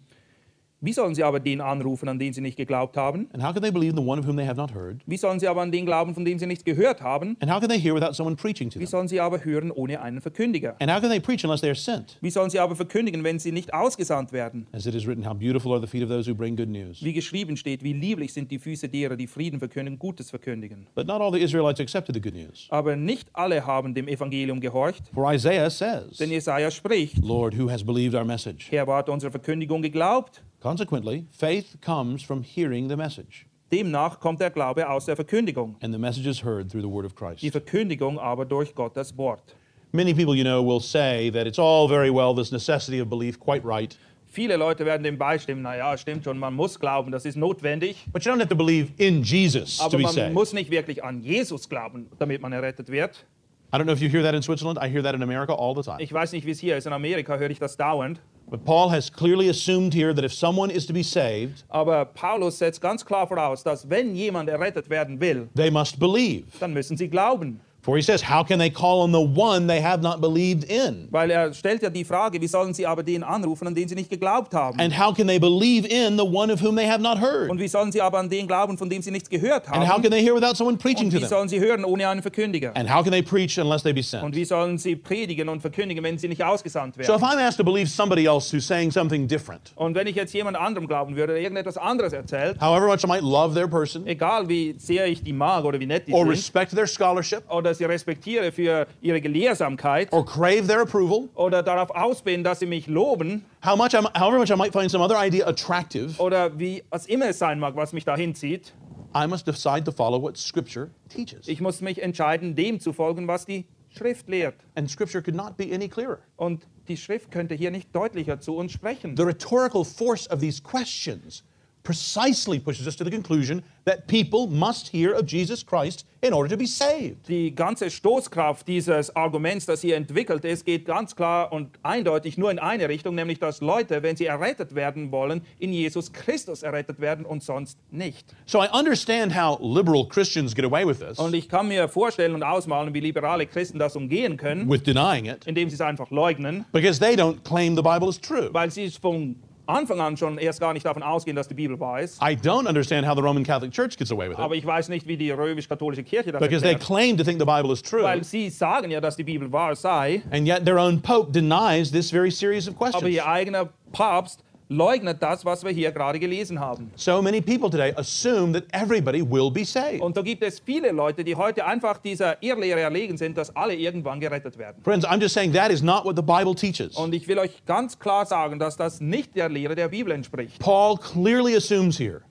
Wie 0.84 0.94
sollen 0.94 1.14
sie 1.14 1.24
aber 1.24 1.40
den 1.40 1.62
anrufen, 1.62 2.10
an 2.10 2.18
den 2.18 2.34
sie 2.34 2.42
nicht 2.42 2.58
geglaubt 2.58 2.98
haben? 2.98 3.28
And 3.34 3.44
how 3.44 3.54
can 3.54 3.62
they 3.62 3.70
believe 3.72 3.92
in 3.92 3.98
the 3.98 4.04
one 4.04 4.20
of 4.20 4.26
whom 4.28 4.36
they 4.36 4.48
have 4.48 4.58
not 4.58 4.74
heard? 4.74 4.98
Wie 5.06 5.16
sollen 5.16 5.40
sie 5.40 5.48
aber 5.48 5.62
an 5.62 5.72
den 5.72 5.86
glauben, 5.86 6.16
von 6.16 6.26
dem 6.26 6.40
sie 6.40 6.48
nichts 6.48 6.64
gehört 6.64 7.02
haben? 7.02 7.38
And 7.40 7.52
how 7.54 7.60
can 7.60 7.70
they 7.70 7.80
hear 7.80 7.94
without 7.94 8.14
someone 8.14 8.36
preaching 8.36 8.68
to 8.72 8.80
Wie 8.80 8.86
them? 8.86 8.90
sollen 8.90 9.08
sie 9.08 9.20
aber 9.20 9.46
hören 9.46 9.70
ohne 9.70 10.02
einen 10.02 10.22
Verkündiger? 10.22 10.76
And 10.80 10.92
how 10.92 11.00
can 11.00 11.12
they 11.12 11.20
preach 11.20 11.44
unless 11.44 11.62
they 11.62 11.70
are 11.70 11.76
sent? 11.76 12.18
Wie 12.22 12.32
sollen 12.32 12.50
sie 12.50 12.58
aber 12.58 12.76
verkündigen, 12.76 13.24
wenn 13.24 13.38
sie 13.38 13.52
nicht 13.52 13.72
ausgesandt 13.76 14.32
werden? 14.34 14.66
As 14.72 14.88
it 14.88 14.96
is 14.96 15.06
written, 15.06 15.24
how 15.24 15.36
beautiful 15.36 15.72
are 15.72 15.80
the 15.80 15.86
feet 15.86 16.02
of 16.02 16.10
those 16.10 16.28
who 16.28 16.34
bring 16.34 16.56
good 16.56 16.70
news. 16.70 17.04
Wie 17.04 17.14
geschrieben 17.14 17.58
steht, 17.58 17.84
wie 17.84 17.94
lieblich 17.94 18.34
sind 18.34 18.50
die 18.50 18.58
Füße 18.58 18.90
derer, 18.90 19.16
die 19.16 19.28
Frieden 19.28 19.60
verkündigen, 19.60 20.00
Gutes 20.00 20.32
verkündigen. 20.32 20.88
But 20.96 21.06
not 21.06 21.22
all 21.22 21.32
the 21.32 21.40
Israelites 21.40 21.80
accepted 21.80 22.16
the 22.16 22.22
good 22.22 22.34
news. 22.34 22.66
Aber 22.72 22.96
nicht 22.96 23.30
alle 23.34 23.64
haben 23.68 23.94
dem 23.94 24.08
Evangelium 24.08 24.60
gehorcht, 24.60 25.04
For 25.14 25.32
Isaiah 25.32 25.70
says, 25.70 26.18
denn 26.18 26.32
Jesaja 26.32 26.72
spricht: 26.72 27.20
Lord, 27.24 27.56
who 27.56 27.70
has 27.70 27.84
believed 27.84 28.16
our 28.16 28.26
message? 28.26 28.72
Herr, 28.72 28.88
hat 28.88 29.10
unserer 29.10 29.30
Verkündigung 29.30 29.84
geglaubt. 29.84 30.42
Consequently, 30.62 31.26
faith 31.32 31.78
comes 31.82 32.22
from 32.22 32.44
hearing 32.44 32.88
the 32.88 32.96
message. 32.96 33.48
Demnach 33.72 34.20
kommt 34.20 34.40
der 34.40 34.52
Glaube 34.52 34.88
aus 34.88 35.06
der 35.06 35.16
Verkündigung, 35.16 35.76
And 35.82 35.94
the 35.94 36.00
message 36.00 36.28
is 36.28 36.44
heard 36.44 36.70
through 36.70 36.82
the 36.82 36.90
word 36.90 37.06
of 37.06 37.14
die 37.16 37.38
Christ. 37.38 37.52
Verkündigung 37.52 38.20
aber 38.20 38.46
durch 38.46 38.76
Gottes 38.76 39.18
Wort. 39.18 39.56
Many 39.92 40.14
people, 40.14 40.36
you 40.36 40.44
know, 40.44 40.62
will 40.62 40.80
say 40.80 41.32
that 41.32 41.48
it's 41.48 41.58
all 41.58 41.88
very 41.88 42.10
well, 42.12 42.34
this 42.36 42.52
necessity 42.52 43.02
of 43.02 43.10
belief, 43.10 43.40
quite 43.40 43.66
right. 43.66 43.98
Viele 44.28 44.56
Leute 44.56 44.86
werden 44.86 45.04
dem 45.04 45.18
beistimmen, 45.18 45.64
naja, 45.64 45.98
stimmt 45.98 46.24
schon, 46.24 46.38
man 46.38 46.54
muss 46.54 46.80
glauben, 46.80 47.12
das 47.12 47.26
ist 47.26 47.36
notwendig. 47.36 48.06
But 48.14 48.24
you 48.24 48.32
don't 48.32 48.40
have 48.40 48.48
to 48.48 48.56
believe 48.56 48.92
in 48.98 49.24
Jesus 49.24 49.78
to 49.78 49.86
Aber 49.86 49.98
be 49.98 50.04
man 50.04 50.14
saved. 50.14 50.34
muss 50.34 50.54
nicht 50.54 50.70
wirklich 50.70 51.04
an 51.04 51.22
Jesus 51.22 51.68
glauben, 51.68 52.08
damit 52.20 52.42
man 52.42 52.54
errettet 52.54 52.90
wird. 52.90 53.26
I 53.74 53.78
don't 53.78 53.86
know 53.86 53.94
if 53.94 54.02
you 54.02 54.10
hear 54.10 54.24
that 54.24 54.36
in 54.36 54.42
Switzerland. 54.42 54.78
I 54.82 54.90
hear 54.90 55.02
that 55.02 55.16
in 55.16 55.22
America 55.24 55.54
all 55.54 55.74
the 55.74 55.82
time. 55.82 56.00
Ich 56.02 56.12
weiß 56.12 56.34
nicht, 56.34 56.46
wie 56.46 56.52
es 56.52 56.60
hier 56.60 56.76
ist. 56.78 56.86
In 56.88 56.94
Amerika 56.94 57.38
höre 57.38 57.50
ich 57.50 57.60
das 57.60 57.78
dauernd. 57.78 58.20
But 58.50 58.66
Paul 58.66 58.90
has 58.92 59.10
clearly 59.10 59.48
assumed 59.50 59.94
here 59.94 60.14
that 60.14 60.26
if 60.26 60.34
someone 60.34 60.70
is 60.74 60.86
to 60.88 60.94
be 60.94 61.04
saved, 61.04 61.64
Aber 61.70 62.04
Paulus 62.04 62.58
setzt 62.60 62.82
ganz 62.82 63.06
klar 63.06 63.26
voraus, 63.26 63.64
dass 63.64 63.90
wenn 63.90 64.14
jemand 64.14 64.50
errettet 64.50 64.90
werden 64.90 65.22
will, 65.22 65.48
they 65.56 65.72
must 65.72 65.98
believe. 66.00 66.44
dann 66.60 66.74
müssen 66.74 66.98
sie 66.98 67.08
glauben. 67.08 67.62
For 67.84 67.96
he 67.98 68.04
says, 68.04 68.22
How 68.22 68.44
can 68.44 68.60
they 68.60 68.70
call 68.70 69.02
on 69.02 69.12
the 69.12 69.20
one 69.20 69.66
they 69.66 69.82
have 69.82 70.04
not 70.04 70.22
believed 70.22 70.66
in? 70.66 71.08
Weil 71.10 71.32
er 71.32 71.52
stellt 71.52 71.82
ja 71.82 71.90
die 71.90 72.06
Frage, 72.06 72.40
wie 72.40 72.48
sollen 72.48 72.76
sie 72.76 72.86
aber 72.86 73.02
den 73.02 73.24
anrufen, 73.24 73.66
an 73.68 73.74
den 73.74 73.88
sie 73.88 73.96
nicht 73.96 74.10
geglaubt 74.12 74.54
haben? 74.54 74.80
And 74.80 74.94
how 75.00 75.12
can 75.16 75.26
they 75.28 75.40
believe 75.40 75.88
in 75.88 76.16
the 76.16 76.24
one 76.24 76.54
of 76.54 76.62
whom 76.62 76.76
they 76.76 76.88
have 76.88 77.02
not 77.02 77.20
heard? 77.20 77.50
Und 77.50 77.60
wie 77.60 77.68
sollen 77.68 77.92
sie 77.92 78.00
aber 78.00 78.20
an 78.20 78.30
den 78.30 78.46
glauben, 78.46 78.78
von 78.78 78.88
dem 78.88 79.02
sie 79.02 79.10
nichts 79.10 79.28
gehört 79.30 79.68
haben? 79.68 79.80
And 79.82 79.92
how 79.92 80.00
can 80.00 80.12
they 80.12 80.22
hear 80.24 80.36
without 80.36 80.56
someone 80.56 80.78
preaching 80.78 81.06
Und 81.06 81.12
to 81.12 81.18
wie 81.18 81.22
them? 81.22 81.30
sollen 81.30 81.50
sie 81.50 81.60
hören 81.60 81.84
ohne 81.84 82.08
einen 82.08 82.22
Verkündiger? 82.22 82.72
And 82.76 82.88
how 82.88 83.02
can 83.04 83.12
they 83.12 83.24
preach 83.24 83.58
unless 83.58 83.82
they 83.82 83.94
be 83.94 84.02
Und 84.02 84.06
sent? 84.06 84.36
wie 84.36 84.46
sollen 84.46 84.78
sie 84.78 84.96
predigen 84.96 85.50
und 85.50 85.62
verkündigen, 85.62 86.04
wenn 86.04 86.20
sie 86.20 86.28
nicht 86.28 86.44
ausgesandt 86.44 86.96
So 87.04 87.16
if? 87.16 87.24
I'm 87.24 87.40
asked 87.40 87.58
to 87.58 87.64
believe 87.64 87.88
somebody 87.90 88.26
else 88.28 88.56
who's 88.56 88.68
saying 88.68 88.92
something 88.92 89.28
different, 89.28 89.72
Und 89.76 89.96
wenn 89.96 90.06
ich 90.06 90.16
jetzt 90.16 90.34
jemand 90.36 90.56
anderem 90.56 90.88
glauben 90.88 91.16
würde, 91.16 91.34
der 91.34 91.42
irgendetwas 91.42 91.78
anderes 91.78 92.14
erzählt, 92.14 92.62
however 92.62 92.86
much 92.86 93.04
I 93.04 93.08
might 93.08 93.24
love 93.24 93.56
their 93.56 93.68
person 93.68 94.06
egal 94.06 94.48
wie 94.48 94.76
sehr 94.78 95.08
ich 95.08 95.24
die 95.24 95.34
mag 95.34 95.66
oder 95.66 95.80
wie 95.80 95.88
nett 95.88 96.08
die 96.08 96.14
or 96.14 96.26
sind, 96.26 96.30
respect 96.34 96.76
their 96.76 96.86
scholarship 96.86 97.42
oder 97.50 97.71
sie 97.78 97.86
respektiere 97.86 98.52
für 98.52 98.88
ihre 99.02 99.22
Gelehrsamkeit 99.22 100.12
or 100.12 100.26
crave 100.26 100.68
their 100.68 100.82
approval, 100.82 101.30
oder 101.36 101.64
darauf 101.64 101.92
aus 101.92 102.22
bin, 102.22 102.44
dass 102.44 102.60
sie 102.60 102.66
mich 102.66 102.88
loben 102.88 103.46
how 103.66 103.76
much 103.76 103.94
I'm, 103.94 104.08
however 104.18 104.38
much 104.40 104.50
I 104.50 104.56
might 104.56 104.74
find 104.74 104.90
some 104.90 105.04
other 105.04 105.18
idea 105.18 105.48
attractive, 105.48 106.20
oder 106.20 106.58
wie 106.58 106.84
was 106.90 107.06
immer 107.08 107.30
es 107.30 107.40
sein 107.40 107.60
mag, 107.60 107.76
was 107.76 107.94
mich 107.94 108.06
dahin 108.06 108.36
zieht, 108.36 108.74
I 109.14 109.28
must 109.28 109.46
decide 109.46 109.84
to 109.84 109.92
follow 109.92 110.22
what 110.22 110.38
Scripture 110.38 110.90
teaches. 111.10 111.48
ich 111.48 111.62
muss 111.62 111.82
mich 111.82 112.02
entscheiden, 112.02 112.56
dem 112.56 112.80
zu 112.80 112.94
folgen, 112.94 113.28
was 113.28 113.46
die 113.46 113.66
Schrift 113.90 114.30
lehrt. 114.30 114.56
And 114.76 114.90
Scripture 114.90 115.22
could 115.22 115.36
not 115.36 115.58
be 115.58 115.74
any 115.74 115.90
clearer. 115.90 116.20
Und 116.38 116.66
die 116.88 116.96
Schrift 116.96 117.30
könnte 117.30 117.56
hier 117.56 117.72
nicht 117.72 117.94
deutlicher 117.94 118.40
zu 118.40 118.56
uns 118.56 118.72
sprechen. 118.72 119.18
The 119.18 119.24
rhetorical 119.24 119.84
force 119.84 120.30
of 120.30 120.40
these 120.40 120.62
questions 120.62 121.44
precisely 121.84 122.60
pushes 122.60 122.86
us 122.88 122.96
to 122.96 123.04
the 123.04 123.12
conclusion 123.12 123.64
that 123.86 124.08
people 124.08 124.48
must 124.48 124.88
hear 124.90 125.14
of 125.14 125.26
Jesus 125.28 125.66
Christ 125.66 126.06
in 126.22 126.34
order 126.34 126.48
to 126.50 126.58
be 126.58 126.68
saved. 126.68 127.28
Die 127.28 127.54
ganze 127.56 127.90
Stoßkraft 127.90 128.68
dieses 128.68 129.16
Arguments, 129.16 129.66
das 129.66 129.82
hier 129.82 129.96
entwickelt 129.96 130.46
ist, 130.46 130.66
geht 130.66 130.86
ganz 130.86 131.16
klar 131.16 131.52
und 131.52 131.70
eindeutig 131.82 132.38
nur 132.38 132.52
in 132.52 132.60
eine 132.60 132.88
Richtung, 132.90 133.16
nämlich 133.16 133.40
dass 133.40 133.60
Leute, 133.62 134.04
wenn 134.04 134.16
sie 134.16 134.28
errettet 134.28 134.76
werden 134.76 135.12
wollen, 135.12 135.42
in 135.58 135.74
Jesus 135.74 136.14
Christus 136.14 136.62
errettet 136.62 137.00
werden 137.00 137.26
und 137.26 137.42
sonst 137.44 137.80
nicht. 137.90 138.28
So 138.46 138.62
I 138.62 138.68
understand 138.72 139.36
how 139.36 139.58
liberal 139.60 140.08
Christians 140.08 140.54
get 140.54 140.64
away 140.66 140.86
with 140.86 141.00
this, 141.00 141.18
Und 141.18 141.34
ich 141.34 141.50
kann 141.50 141.68
mir 141.68 141.88
vorstellen 141.90 142.36
und 142.36 142.44
ausmalen, 142.44 142.94
wie 142.94 143.00
liberale 143.00 143.48
Christen 143.48 143.80
das 143.80 143.96
umgehen 143.96 144.38
können, 144.38 144.70
with 144.70 144.84
denying 144.84 145.26
it, 145.26 145.48
indem 145.48 145.70
sie 145.70 145.76
es 145.76 145.82
einfach 145.82 146.12
leugnen, 146.12 146.66
because 146.72 147.00
they 147.00 147.16
don't 147.16 147.38
claim 147.44 147.76
the 147.76 147.82
Bible 147.82 148.10
is 148.10 148.22
true. 148.22 148.50
weil 148.52 148.70
sie 148.70 148.92
von 148.92 149.36
Anfang 149.68 150.00
an 150.00 150.18
schon 150.18 150.38
erst 150.38 150.60
gar 150.60 150.74
nicht 150.74 150.86
davon 150.86 151.04
ausgehen, 151.04 151.36
dass 151.36 151.48
die 151.48 151.54
Bibel 151.54 151.80
wahr 151.80 152.02
ist. 152.02 152.22
I 152.22 152.36
don't 152.36 152.68
understand 152.68 153.08
how 153.08 153.16
the 153.16 153.22
Roman 153.22 153.44
Catholic 153.44 153.72
Church 153.72 153.98
gets 153.98 154.12
away 154.12 154.30
with 154.30 154.38
Aber 154.38 154.56
it, 154.56 154.60
ich 154.62 154.66
weiß 154.66 154.90
nicht, 154.90 155.08
wie 155.08 155.18
die 155.18 155.32
römisch-katholische 155.32 156.04
Kirche 156.04 156.32
das 156.32 156.42
because 156.42 156.62
they 156.62 156.76
claim 156.76 157.18
to 157.18 157.24
think 157.24 157.40
the 157.40 157.46
Bible 157.46 157.72
is 157.72 157.82
true, 157.82 158.04
Weil 158.04 158.24
sie 158.24 158.50
sagen 158.50 158.92
ja, 158.92 159.00
dass 159.02 159.16
die 159.16 159.24
Bibel 159.24 159.52
wahr 159.52 159.76
sei, 159.76 160.22
and 160.32 160.48
yet 160.48 160.66
their 160.66 160.78
own 160.80 161.02
Pope 161.02 161.32
denies 161.32 161.92
this 161.92 162.12
very 162.12 162.32
series 162.32 162.68
of 162.68 162.76
aber 162.76 162.92
questions. 162.92 163.14
ihr 163.14 163.26
eigener 163.28 163.70
Papst 163.92 164.44
leugnet 164.72 165.22
das, 165.22 165.44
was 165.44 165.64
wir 165.64 165.72
hier 165.72 165.92
gerade 165.92 166.18
gelesen 166.18 166.60
haben. 166.60 166.92
So 166.96 167.22
many 167.22 167.42
people 167.42 167.70
today 167.70 167.94
assume 167.98 168.54
that 168.54 168.64
everybody 168.72 169.22
will 169.22 169.52
be 169.52 169.66
saved. 169.66 170.02
Und 170.02 170.16
da 170.16 170.22
gibt 170.22 170.42
es 170.44 170.60
viele 170.60 170.92
Leute, 170.92 171.24
die 171.24 171.36
heute 171.36 171.66
einfach 171.66 171.98
dieser 171.98 172.42
Irrlehre 172.42 172.80
erlegen 172.80 173.18
sind, 173.18 173.38
dass 173.38 173.54
alle 173.56 173.76
irgendwann 173.76 174.20
gerettet 174.20 174.58
werden. 174.58 174.82
Friends, 174.84 175.06
I'm 175.06 175.20
just 175.20 175.34
saying 175.34 175.54
that 175.54 175.72
is 175.72 175.84
not 175.84 176.06
what 176.06 176.16
the 176.16 176.22
Bible 176.22 176.56
teaches. 176.56 176.96
Und 176.96 177.14
ich 177.14 177.28
will 177.28 177.40
euch 177.40 177.66
ganz 177.66 178.00
klar 178.00 178.26
sagen, 178.26 178.60
dass 178.60 178.78
das 178.78 179.02
nicht 179.02 179.36
der 179.36 179.50
Lehre 179.50 179.76
der 179.76 179.90
Bibel 179.90 180.14
entspricht. 180.14 180.60
Paul 180.60 180.98
clearly 180.98 181.56
assumes 181.56 182.00
here 182.00 182.22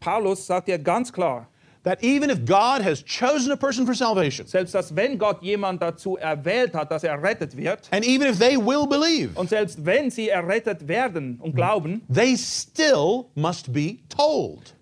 Paulus 0.00 0.46
sagt 0.46 0.66
hier 0.66 0.78
ganz 0.78 1.12
klar, 1.12 1.48
that 1.88 2.02
even 2.04 2.28
if 2.28 2.44
God 2.44 2.82
has 2.82 3.02
chosen 3.02 3.50
a 3.50 3.56
person 3.56 3.86
for 3.86 3.94
salvation, 3.94 4.46
selbst 4.46 4.74
dass 4.74 4.94
wenn 4.94 5.18
Gott 5.18 5.42
jemand 5.42 5.80
dazu 5.80 6.16
erwählt 6.16 6.74
hat, 6.74 6.90
dass 6.90 7.02
er 7.02 7.12
errettet 7.12 7.56
wird, 7.56 7.88
and 7.90 8.04
even 8.04 8.26
if 8.26 8.38
they 8.38 8.56
will 8.56 8.86
believe, 8.86 9.30
und 9.36 9.48
selbst 9.48 9.84
wenn 9.84 10.10
sie 10.10 10.28
errettet 10.28 10.86
werden 10.86 11.38
und 11.40 11.54
glauben, 11.54 12.02
they 12.12 12.36
still 12.36 13.26
must 13.34 13.72
be 13.72 13.98
told. 14.08 14.74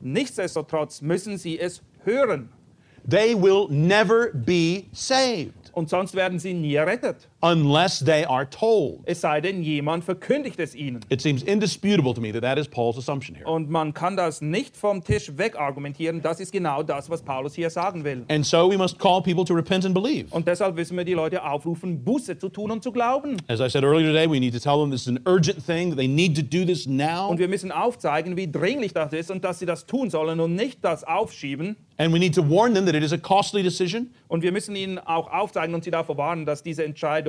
nichtsdestotrotz 0.00 1.02
müssen 1.02 1.36
sie 1.36 1.58
es 1.58 1.82
hören. 2.04 2.48
They 3.08 3.34
will 3.34 3.68
never 3.68 4.30
be 4.32 4.84
saved 4.92 5.70
Und 5.72 5.90
sonst 5.90 6.14
werden 6.14 6.38
sie 6.38 6.54
nie 6.54 6.74
errettet. 6.74 7.28
Unless 7.42 8.00
they 8.00 8.24
are 8.24 8.48
told. 8.48 9.00
Es 9.04 9.20
sei 9.20 9.40
denn, 9.40 9.62
jemand 9.62 10.04
verkündigt 10.04 10.58
es 10.58 10.74
ihnen. 10.74 11.00
It 11.08 11.20
seems 11.20 11.42
indisputable 11.42 12.14
to 12.14 12.20
me 12.20 12.32
that 12.32 12.42
that 12.42 12.58
is 12.58 12.66
Paul's 12.66 12.96
assumption 12.96 13.36
here. 13.36 13.46
Und 13.46 13.70
man 13.70 13.94
kann 13.94 14.16
das 14.16 14.40
nicht 14.40 14.76
vom 14.76 15.04
Tisch 15.04 15.36
weg 15.36 15.56
argumentieren. 15.58 16.22
Das 16.22 16.40
ist 16.40 16.52
genau 16.52 16.82
das, 16.82 17.10
was 17.10 17.22
Paulus 17.22 17.54
hier 17.54 17.70
sagen 17.70 18.04
will. 18.04 18.24
And 18.28 18.44
so 18.44 18.70
we 18.70 18.76
must 18.76 18.98
call 18.98 19.22
people 19.22 19.44
to 19.44 19.54
repent 19.54 19.84
and 19.84 19.94
believe. 19.94 20.26
Und 20.30 20.48
deshalb 20.48 20.74
müssen 20.74 20.96
wir 20.96 21.04
die 21.04 21.14
Leute 21.14 21.44
aufrufen, 21.44 22.02
Buße 22.04 22.38
zu 22.38 22.48
tun 22.48 22.70
und 22.70 22.82
zu 22.82 22.92
glauben. 22.92 23.36
As 23.48 23.60
I 23.60 23.68
said 23.68 23.84
earlier 23.84 24.08
today, 24.08 24.26
we 24.30 24.40
need 24.40 24.54
to 24.54 24.60
tell 24.60 24.78
them 24.80 24.90
this 24.90 25.02
is 25.02 25.08
an 25.08 25.20
urgent 25.26 25.64
thing, 25.64 25.90
that 25.90 25.98
they 25.98 26.08
need 26.08 26.36
to 26.36 26.42
do 26.42 26.64
this 26.64 26.86
now. 26.86 27.28
Und 27.28 27.38
wir 27.38 27.48
müssen 27.48 27.70
aufzeigen, 27.70 28.36
wie 28.36 28.50
dringlich 28.50 28.92
das 28.92 29.12
ist 29.12 29.30
und 29.30 29.44
dass 29.44 29.58
sie 29.58 29.66
das 29.66 29.86
tun 29.86 30.10
sollen 30.10 30.40
und 30.40 30.54
nicht 30.54 30.84
das 30.84 31.04
aufschieben. 31.04 31.76
And 31.98 32.12
we 32.12 32.18
need 32.18 32.34
to 32.34 32.42
warn 32.42 32.74
them 32.74 32.84
that 32.84 32.94
it 32.94 33.02
is 33.02 33.12
a 33.12 33.18
costly 33.18 33.62
decision 33.62 34.10
Und 34.28 34.42
wir 34.42 34.52
müssen 34.52 34.76
ihnen 34.76 34.98
auch 34.98 35.32
aufzeigen 35.32 35.74
und 35.74 35.82
sie 35.82 35.90
davor 35.90 36.18
warnen, 36.18 36.44
dass 36.44 36.62
diese 36.62 36.84
Entscheidung 36.84 37.25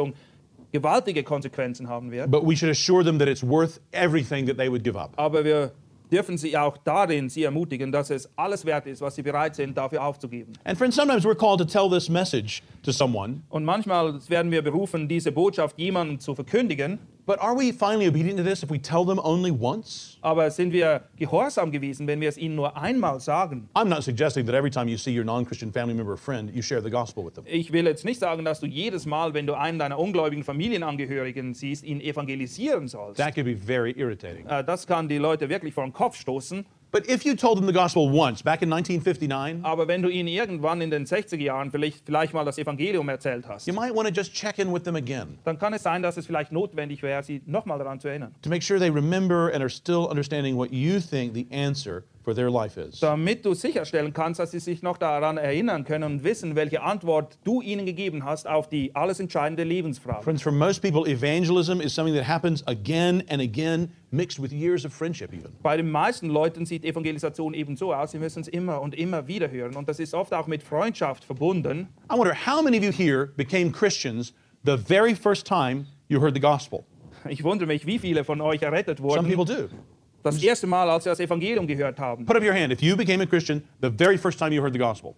gewaltige 0.71 1.23
Konsequenzen 1.23 1.87
haben 1.87 2.11
wird. 2.11 2.29
but 2.29 2.45
we 2.45 2.55
should 2.55 2.69
assure 2.69 3.03
them 3.03 3.17
that 3.19 3.27
it's 3.27 3.43
worth 3.43 3.79
everything 3.91 4.45
that 4.47 4.57
they 4.57 4.69
would 4.69 4.83
give 4.83 4.95
up. 4.97 5.13
Aber 5.17 5.43
wir 5.43 5.71
dürfen 6.11 6.37
sie 6.37 6.57
auch 6.57 6.77
darin 6.77 7.29
sie 7.29 7.43
ermutigen, 7.43 7.91
dass 7.91 8.09
es 8.09 8.29
alles 8.35 8.65
wert 8.65 8.87
ist, 8.87 9.01
was 9.01 9.15
sie 9.15 9.21
bereit 9.23 9.55
sind, 9.55 9.77
dafür 9.77 10.03
aufzugeben. 10.03 10.53
And 10.63 10.77
friends, 10.77 10.95
sometimes 10.95 11.25
we're 11.25 11.35
called 11.35 11.59
to 11.59 11.65
tell 11.65 11.89
this 11.89 12.09
message 12.09 12.61
to 12.83 12.91
someone, 12.91 13.41
Und 13.49 13.65
manchmal 13.65 14.19
werden 14.29 14.51
wir 14.51 14.61
berufen, 14.61 15.07
diese 15.07 15.31
Botschaft 15.31 15.77
jemandem 15.79 16.19
zu 16.19 16.35
verkündigen. 16.35 16.99
but 17.25 17.37
are 17.41 17.53
we 17.57 17.73
finally 17.73 18.07
obedient 18.07 18.37
to 18.37 18.43
this 18.43 18.63
if 18.63 18.69
we 18.71 18.79
tell 18.81 19.03
them 19.05 19.19
only 19.21 19.51
once? 19.51 20.17
Aber 20.21 20.49
sind 20.49 20.71
wir 20.71 21.01
gehorsam 21.17 21.73
gewesen, 21.73 22.07
wenn 22.07 22.21
wir 22.21 22.29
es 22.29 22.37
ihnen 22.37 22.55
nur 22.55 22.77
einmal 22.77 23.19
sagen? 23.19 23.67
I'm 23.75 23.89
not 23.89 24.03
suggesting 24.03 24.45
that 24.45 24.55
every 24.55 24.71
time 24.71 24.89
you 24.89 24.95
see 24.97 25.13
your 25.13 25.25
non 25.25 25.45
Christian 25.45 25.73
family 25.73 25.93
member 25.93 26.13
or 26.13 26.17
friend, 26.17 26.49
you 26.55 26.61
share 26.61 26.81
the 26.81 26.89
gospel 26.89 27.25
with 27.25 27.33
them. 27.33 27.43
Ich 27.45 27.73
will 27.73 27.85
jetzt 27.85 28.05
nicht 28.05 28.21
sagen, 28.21 28.45
dass 28.45 28.61
du 28.61 28.65
jedes 28.65 29.05
Mal, 29.05 29.33
wenn 29.33 29.45
du 29.45 29.55
einen 29.55 29.77
deiner 29.77 29.99
ungläubigen 29.99 30.45
Familienangehörigen 30.45 31.53
siehst, 31.53 31.83
ihn 31.83 31.99
evangelisieren 31.99 32.87
sollst. 32.87 33.17
That 33.19 33.33
could 33.35 33.45
be 33.45 33.57
very 33.57 33.91
irritating. 33.91 34.45
Äh, 34.47 34.63
Das 34.63 34.87
kann 34.87 35.09
die 35.09 35.17
Leute 35.17 35.49
wirklich 35.49 35.73
vor 35.73 35.83
den 35.83 35.91
Kopf 35.97 36.15
stoßen. 36.15 36.63
But 36.89 37.09
if 37.09 37.25
you 37.25 37.35
told 37.35 37.57
them 37.57 37.67
the 37.67 37.73
gospel 37.73 38.07
once, 38.09 38.41
back 38.41 38.61
in 38.61 38.71
1959, 38.71 39.59
Aber 39.65 39.87
wenn 39.89 40.01
du 40.01 40.09
ihnen 40.09 40.29
irgendwann 40.29 40.79
in 40.79 40.89
den 40.89 41.05
60er 41.05 41.35
Jahren 41.41 41.69
vielleicht, 41.69 42.05
vielleicht 42.05 42.33
mal 42.33 42.45
das 42.45 42.57
Evangelium 42.57 43.09
erzählt 43.09 43.45
hast, 43.47 43.67
you 43.67 43.73
might 43.73 43.93
want 43.93 44.07
to 44.07 44.13
just 44.13 44.33
check 44.33 44.57
in 44.57 44.73
with 44.73 44.83
them 44.83 44.95
again 44.95 45.37
dann 45.43 45.59
kann 45.59 45.73
es 45.73 45.83
sein, 45.83 46.01
dass 46.01 46.15
es 46.15 46.25
vielleicht 46.25 46.51
notwendig 46.53 47.01
wäre, 47.03 47.21
sie 47.23 47.41
nochmal 47.45 47.77
daran 47.79 47.99
zu 47.99 48.07
erinnern. 48.07 48.33
to 48.41 48.49
make 48.49 48.61
sure 48.63 48.79
they 48.79 48.89
remember 48.89 49.51
and 49.53 49.61
are 49.61 49.69
still 49.69 50.07
understanding 50.09 50.55
what 50.55 50.71
you 50.71 50.99
think 51.01 51.33
the 51.33 51.45
answer 51.51 52.03
for 52.27 52.35
their 52.35 52.51
life 52.51 52.77
is. 52.77 52.99
damit 52.99 53.45
du 53.45 53.53
sicherstellen 53.53 54.11
kannst, 54.11 54.41
dass 54.41 54.51
sie 54.51 54.59
sich 54.59 54.81
noch 54.81 54.97
daran 54.97 55.37
erinnern 55.37 55.85
können 55.85 56.03
und 56.03 56.23
wissen, 56.25 56.57
welche 56.57 56.81
Antwort 56.81 57.37
du 57.45 57.61
ihnen 57.61 57.85
gegeben 57.85 58.25
hast 58.25 58.47
auf 58.47 58.67
die 58.67 58.93
alles 58.93 59.21
entscheidende 59.21 59.63
Lebensfrage. 59.63 60.23
Friends, 60.23 60.41
for 60.41 60.51
most 60.51 60.81
people, 60.81 61.09
evangelism 61.09 61.79
is 61.79 61.95
something 61.95 62.13
that 62.13 62.27
happens 62.27 62.67
again 62.67 63.23
and 63.29 63.41
again, 63.41 63.89
mixed 64.11 64.41
with 64.41 64.51
years 64.51 64.85
of 64.85 64.91
friendship, 64.93 65.31
even. 65.33 65.53
Bei 65.63 65.77
den 65.77 65.89
meisten 65.89 66.27
Leuten 66.29 66.65
sieht 66.65 66.83
Evangelisation 66.83 67.53
eben 67.53 67.77
so 67.77 67.93
aus, 67.93 68.11
sie 68.11 68.19
müssen 68.19 68.41
es 68.41 68.49
immer 68.49 68.81
und 68.81 68.93
immer 68.93 69.29
wieder 69.29 69.49
hören. 69.49 69.77
Und 69.77 69.87
das 69.87 69.97
ist 69.99 70.13
oft 70.13 70.33
auch 70.33 70.47
mit 70.47 70.63
Freundschaft 70.63 71.23
verbunden. 71.23 71.87
I 72.13 72.17
wonder 72.17 72.35
how 72.35 72.61
many 72.61 72.77
of 72.77 72.83
you 72.83 72.91
here 72.91 73.27
became 73.37 73.71
Christians 73.71 74.33
the 74.65 74.75
very 74.77 75.15
first 75.15 75.47
time 75.47 75.85
you 76.09 76.19
heard 76.21 76.33
the 76.33 76.41
gospel? 76.41 76.83
Ich 77.29 77.43
wundere 77.45 77.67
mich, 77.67 77.85
wie 77.85 77.99
viele 77.99 78.25
von 78.25 78.41
euch 78.41 78.63
errettet 78.63 78.97
Some 78.97 79.23
people 79.23 79.47
wurden. 79.47 79.69
do. 79.69 79.96
Das 80.35 80.43
erste 80.43 80.67
Mal, 80.67 80.89
als 80.89 81.03
sie 81.03 81.09
das 81.09 81.19
Evangelium 81.19 81.67
gehört 81.67 81.99
haben. 81.99 82.25
Put 82.25 82.35
up 82.35 82.43
your 82.43 82.53
hand 82.53 82.71
if 82.71 82.81
you 82.81 82.95
became 82.95 83.21
a 83.21 83.25
Christian 83.25 83.63
the 83.81 83.89
very 83.89 84.17
first 84.17 84.39
time 84.39 84.53
you 84.53 84.61
heard 84.61 84.73
the 84.73 84.79
gospel. 84.79 85.15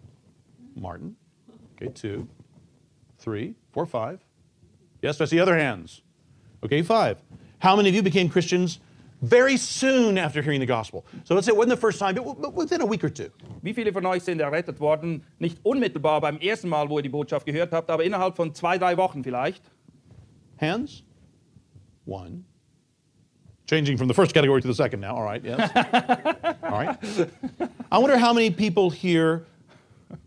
Martin. 0.76 1.16
Okay, 1.76 1.92
two, 1.94 2.28
three, 3.18 3.56
four, 3.72 3.86
five. 3.86 4.20
Yes, 5.02 5.22
I 5.22 5.26
see 5.26 5.40
other 5.40 5.58
hands. 5.58 6.02
Okay, 6.64 6.82
five. 6.84 7.18
How 7.60 7.76
many 7.76 7.90
of 7.90 7.96
you 7.96 8.04
became 8.04 8.30
Christians 8.30 8.80
very 9.22 9.58
soon 9.58 10.18
after 10.18 10.42
hearing 10.42 10.60
the 10.60 10.66
gospel? 10.66 11.06
So 11.24 11.36
let's 11.36 11.46
say 11.46 11.54
it 11.54 11.58
wasn't 11.58 11.72
the 11.72 11.78
first 11.78 12.00
time, 12.00 12.16
but 12.16 12.54
within 12.54 12.82
a 12.82 12.86
week 12.86 13.04
or 13.04 13.10
two. 13.10 13.30
Wie 13.62 13.74
viele 13.74 13.94
von 13.94 14.06
euch 14.06 14.24
sind 14.24 14.40
errettet 14.42 14.80
worden? 14.80 15.24
Nicht 15.40 15.58
unmittelbar 15.64 16.22
beim 16.22 16.38
ersten 16.40 16.70
Mal, 16.70 16.90
wo 16.90 17.00
ihr 17.00 17.04
die 17.04 17.10
Botschaft 17.10 17.46
gehört 17.46 17.72
habt, 17.72 17.90
aber 17.90 18.04
innerhalb 18.04 18.36
von 18.36 18.54
zwei, 18.54 18.78
drei 18.78 18.98
Wochen 18.98 19.24
vielleicht. 19.24 19.64
Hands? 20.60 21.04
One. 22.06 22.44
Changing 23.70 23.98
from 23.98 24.08
the 24.08 24.16
first 24.16 24.34
category 24.34 24.60
to 24.64 24.68
the 24.68 24.74
second 24.74 25.00
now. 25.00 25.16
All 25.16 25.22
right, 25.22 25.46
yes. 25.46 25.70
All 26.64 26.72
right. 26.72 26.98
I 27.92 28.00
wonder 28.00 28.18
how 28.18 28.34
many 28.34 28.50
people 28.50 28.90
here 28.90 29.46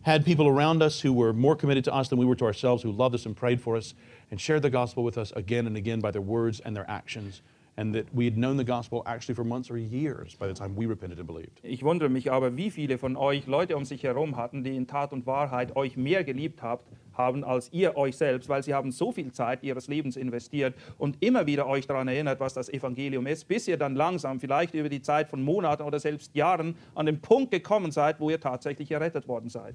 had 0.03 0.25
people 0.25 0.47
around 0.47 0.81
us 0.81 1.01
who 1.01 1.13
were 1.13 1.33
more 1.33 1.57
committed 1.57 1.83
to 1.87 1.93
us 1.93 2.07
than 2.09 2.21
we 2.21 2.25
were 2.25 2.37
to 2.37 2.45
ourselves, 2.45 2.85
who 2.85 2.93
loved 2.93 3.17
us 3.17 3.27
and 3.27 3.37
prayed 3.37 3.61
for 3.61 3.77
us 3.77 3.95
and 4.31 4.41
shared 4.41 4.63
the 4.63 4.71
gospel 4.71 5.03
with 5.03 5.19
us 5.19 5.33
again 5.33 5.67
and 5.67 5.77
again 5.77 5.99
by 5.99 6.13
their 6.13 6.23
words 6.23 6.61
and 6.61 6.77
their 6.77 6.89
actions, 6.89 7.43
and 7.77 7.93
that 7.97 8.15
we 8.15 8.27
had 8.27 8.39
known 8.39 8.57
the 8.57 8.63
gospel 8.63 9.03
actually 9.07 9.35
for 9.35 9.43
months 9.43 9.73
or 9.73 9.77
years 9.77 10.37
by 10.37 10.47
the 10.47 10.55
time 10.55 10.77
we 10.77 10.87
repented 10.87 11.19
and 11.19 11.27
believed. 11.27 11.59
Ich 11.65 11.83
wundere 11.83 12.09
mich 12.09 12.31
aber, 12.31 12.57
wie 12.57 12.71
viele 12.71 12.97
von 12.97 13.17
euch 13.17 13.49
Leute 13.49 13.77
um 13.77 13.85
sich 13.85 14.05
herum 14.05 14.37
hatten, 14.37 14.63
die 14.63 14.77
in 14.77 14.87
Tat 14.87 15.13
und 15.13 15.27
Wahrheit 15.27 15.75
euch 15.75 15.97
mehr 15.97 16.23
geliebt 16.23 16.63
habt, 16.63 16.85
haben 17.15 17.45
als 17.45 17.73
ihr 17.73 17.97
euch 17.97 18.17
selbst, 18.17 18.49
weil 18.49 18.63
sie 18.63 18.75
haben 18.75 18.91
so 18.91 19.13
viel 19.13 19.33
Zeit 19.33 19.63
ihres 19.63 19.89
Lebens 19.89 20.17
investiert 20.17 20.75
und 20.99 21.17
immer 21.21 21.47
wieder 21.47 21.67
euch 21.67 21.87
daran 21.87 22.09
erinnert, 22.09 22.41
was 22.41 22.55
das 22.55 22.69
Evangelium 22.69 23.27
ist, 23.27 23.49
bis 23.49 23.69
ihr 23.69 23.77
dann 23.77 23.95
langsam, 23.95 24.41
vielleicht 24.41 24.75
über 24.75 24.89
die 24.89 25.03
Zeit 25.03 25.29
von 25.29 25.43
Monaten 25.43 25.83
oder 25.83 25.99
selbst 25.99 26.35
Jahren, 26.35 26.77
an 26.95 27.07
den 27.07 27.21
Punkt 27.21 27.51
gekommen 27.51 27.91
seid, 27.91 28.21
wo 28.21 28.31
ihr 28.31 28.41
tatsächlich 28.41 28.91
errettet 28.91 29.29
worden 29.29 29.49
seid. 29.49 29.75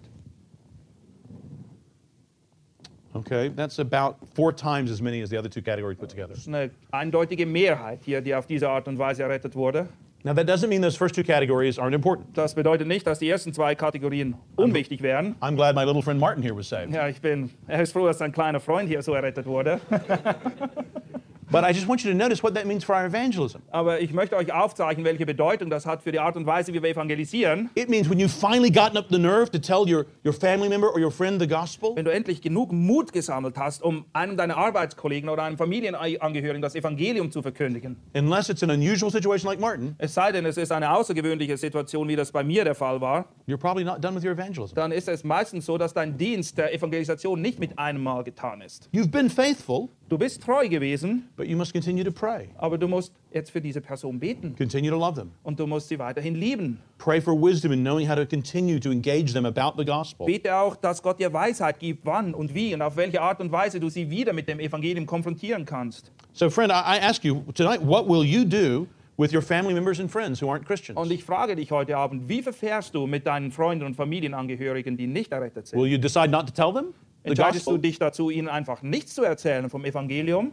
Okay, 3.13 3.49
that's 3.49 3.79
about 3.79 4.17
four 4.35 4.55
times 4.55 4.91
as 4.91 5.01
many 5.01 5.23
as 5.23 5.29
the 5.29 5.37
other 5.37 5.49
two 5.49 5.61
categories 5.61 5.97
put 5.97 6.09
together. 6.09 6.29
Das 6.29 6.39
ist 6.39 6.47
eine 6.47 6.69
eindeutige 6.91 7.45
Mehrheit 7.45 8.01
hier, 8.03 8.21
die 8.21 8.35
auf 8.35 8.45
diese 8.45 8.69
Art 8.69 8.87
und 8.87 8.99
Weise 8.99 9.23
errettet 9.23 9.55
wurde. 9.55 9.87
Now, 10.27 10.33
that 10.33 10.45
doesn't 10.45 10.67
mean 10.67 10.81
those 10.81 10.97
first 10.97 11.15
two 11.15 11.23
categories 11.23 11.79
aren't 11.79 11.95
important. 11.95 12.35
Das 12.35 12.53
bedeutet 12.53 12.85
nicht, 12.85 13.07
dass 13.07 13.19
die 13.19 13.29
ersten 13.29 13.53
zwei 13.53 13.75
Kategorien 13.75 14.35
unwichtig 14.57 15.01
wären. 15.01 15.37
I'm 15.39 15.55
glad 15.55 15.73
my 15.73 15.85
little 15.85 16.01
friend 16.01 16.19
Martin 16.19 16.43
here 16.43 16.53
was 16.53 16.67
saved. 16.67 16.93
Ja, 16.93 17.07
ich 17.07 17.21
bin, 17.21 17.49
er 17.65 17.81
ist 17.81 17.93
froh, 17.93 18.05
dass 18.05 18.17
sein 18.17 18.33
kleiner 18.33 18.59
Freund 18.59 18.89
hier 18.89 19.01
so 19.01 19.13
errettet 19.13 19.45
wurde. 19.45 19.79
But 21.49 21.63
I 21.63 21.73
just 21.73 21.87
want 21.87 22.03
you 22.03 22.11
to 22.11 22.17
notice 22.17 22.43
what 22.43 22.53
that 22.55 22.65
means 22.65 22.83
for 22.83 22.93
our 22.95 23.05
evangelism. 23.05 23.59
Aber 23.71 23.99
ich 24.01 24.11
möchte 24.13 24.35
euch 24.35 24.51
aufzeigen, 24.53 25.03
welche 25.05 25.25
Bedeutung 25.25 25.69
das 25.69 25.85
hat 25.85 26.03
für 26.03 26.11
die 26.11 26.19
Art 26.19 26.35
und 26.35 26.45
Weise, 26.45 26.73
wie 26.73 26.81
wir 26.83 26.89
evangelisieren. 26.89 27.69
It 27.75 27.89
means 27.89 28.09
when 28.09 28.19
you've 28.19 28.29
finally 28.37 28.69
gotten 28.69 28.97
up 28.97 29.05
the 29.09 29.17
nerve 29.17 29.49
to 29.51 29.57
tell 29.59 29.85
your, 29.89 30.05
your 30.25 30.33
family 30.33 30.67
member 30.67 30.89
or 30.93 30.99
your 30.99 31.11
friend 31.11 31.39
the 31.41 31.47
gospel, 31.47 31.95
Wenn 31.95 32.03
du 32.05 32.11
endlich 32.11 32.41
genug 32.41 32.71
Mut 32.73 33.13
gesammelt 33.13 33.57
hast, 33.57 33.81
um 33.81 34.05
einem 34.13 34.35
deiner 34.35 34.57
Arbeitskollegen 34.57 35.29
oder 35.29 35.43
einem 35.43 35.57
Familienangehörigen 35.57 36.61
das 36.61 36.75
Evangelium 36.75 37.31
zu 37.31 37.41
verkündigen. 37.41 37.95
unless 38.13 38.49
it's 38.49 38.61
an 38.63 38.69
unusual 38.69 39.11
situation 39.11 39.49
like 39.49 39.59
Martin, 39.59 39.95
Es 39.99 40.13
sei 40.13 40.31
denn, 40.31 40.45
es 40.45 40.57
ist 40.57 40.71
eine 40.71 40.91
außergewöhnliche 40.93 41.55
Situation, 41.57 42.07
wie 42.07 42.15
das 42.15 42.31
bei 42.31 42.43
mir 42.43 42.63
der 42.65 42.75
Fall 42.75 42.99
war, 43.01 43.25
you're 43.47 43.57
probably 43.57 43.83
not 43.85 44.03
done 44.03 44.15
with 44.15 44.23
your 44.25 44.31
evangelism. 44.33 44.75
dann 44.75 44.91
ist 44.91 45.07
es 45.07 45.23
meistens 45.23 45.65
so, 45.65 45.77
dass 45.77 45.93
dein 45.93 46.17
Dienst 46.17 46.57
der 46.57 46.73
Evangelisation 46.73 47.41
nicht 47.41 47.59
mit 47.59 47.79
einem 47.79 48.03
Mal 48.03 48.23
getan 48.23 48.61
ist. 48.61 48.89
You've 48.93 49.11
been 49.11 49.29
faithful, 49.29 49.89
Du 50.09 50.17
bist 50.17 50.41
treu 50.41 50.69
gewesen, 50.69 51.27
but 51.35 51.47
you 51.47 51.57
must 51.57 51.73
continue 51.73 52.03
to 52.03 52.11
pray. 52.11 52.47
aber 52.57 52.77
du 52.77 52.87
musst 52.87 53.11
jetzt 53.33 53.51
für 53.51 53.59
diese 53.59 53.81
Person 53.81 54.19
beten 54.19 54.55
Continue 54.55 54.89
to 54.89 54.97
love 54.97 55.15
them. 55.15 55.31
und 55.43 55.59
du 55.59 55.67
musst 55.67 55.89
sie 55.89 55.99
weiterhin 55.99 56.35
lieben. 56.35 56.79
Pray 56.97 57.19
for 57.19 57.33
wisdom 57.33 57.73
in 57.73 57.81
knowing 57.81 58.07
how 58.07 58.15
to 58.15 58.25
continue 58.25 58.79
to 58.79 58.89
engage 58.89 59.33
them 59.33 59.45
about 59.45 59.73
the 59.77 59.83
gospel. 59.83 60.25
Bete 60.25 60.55
auch, 60.55 60.77
dass 60.77 61.01
Gott 61.03 61.19
dir 61.19 61.33
Weisheit 61.33 61.79
gibt, 61.79 62.05
wann 62.05 62.33
und 62.33 62.53
wie 62.55 62.73
und 62.73 62.81
auf 62.81 62.95
welche 62.95 63.21
Art 63.21 63.41
und 63.41 63.51
Weise 63.51 63.79
du 63.81 63.89
sie 63.89 64.09
wieder 64.09 64.31
mit 64.31 64.47
dem 64.47 64.59
Evangelium 64.61 65.05
konfrontieren 65.05 65.65
kannst. 65.65 66.11
So, 66.31 66.49
friend, 66.49 66.71
I, 66.71 66.97
I 66.97 66.99
ask 67.01 67.25
you 67.25 67.41
tonight, 67.53 67.81
what 67.85 68.07
will 68.07 68.23
you 68.23 68.45
do 68.45 68.87
with 69.17 69.33
your 69.33 69.41
family 69.41 69.73
members 69.73 69.99
and 69.99 70.09
friends 70.09 70.41
who 70.41 70.47
aren't 70.47 70.63
Christians? 70.65 70.97
Und 70.97 71.11
ich 71.11 71.25
frage 71.25 71.55
dich 71.57 71.71
heute 71.71 71.97
Abend, 71.97 72.29
wie 72.29 72.41
verfährst 72.41 72.95
du 72.95 73.07
mit 73.07 73.27
deinen 73.27 73.51
Freunden 73.51 73.85
und 73.85 73.95
Familienangehörigen, 73.95 74.95
die 74.95 75.07
nicht 75.07 75.33
errettet 75.33 75.67
sind? 75.67 75.77
Will 75.81 75.91
you 75.91 75.97
decide 75.97 76.29
not 76.29 76.47
to 76.47 76.53
tell 76.53 76.71
them 76.73 76.93
the 76.93 77.06
Entscheidest 77.27 77.67
du 77.67 77.77
dich 77.77 77.99
dazu, 77.99 78.29
ihnen 78.29 78.47
einfach 78.47 78.81
nichts 78.81 79.15
zu 79.15 79.23
erzählen 79.23 79.69
vom 79.69 79.85
Evangelium? 79.85 80.51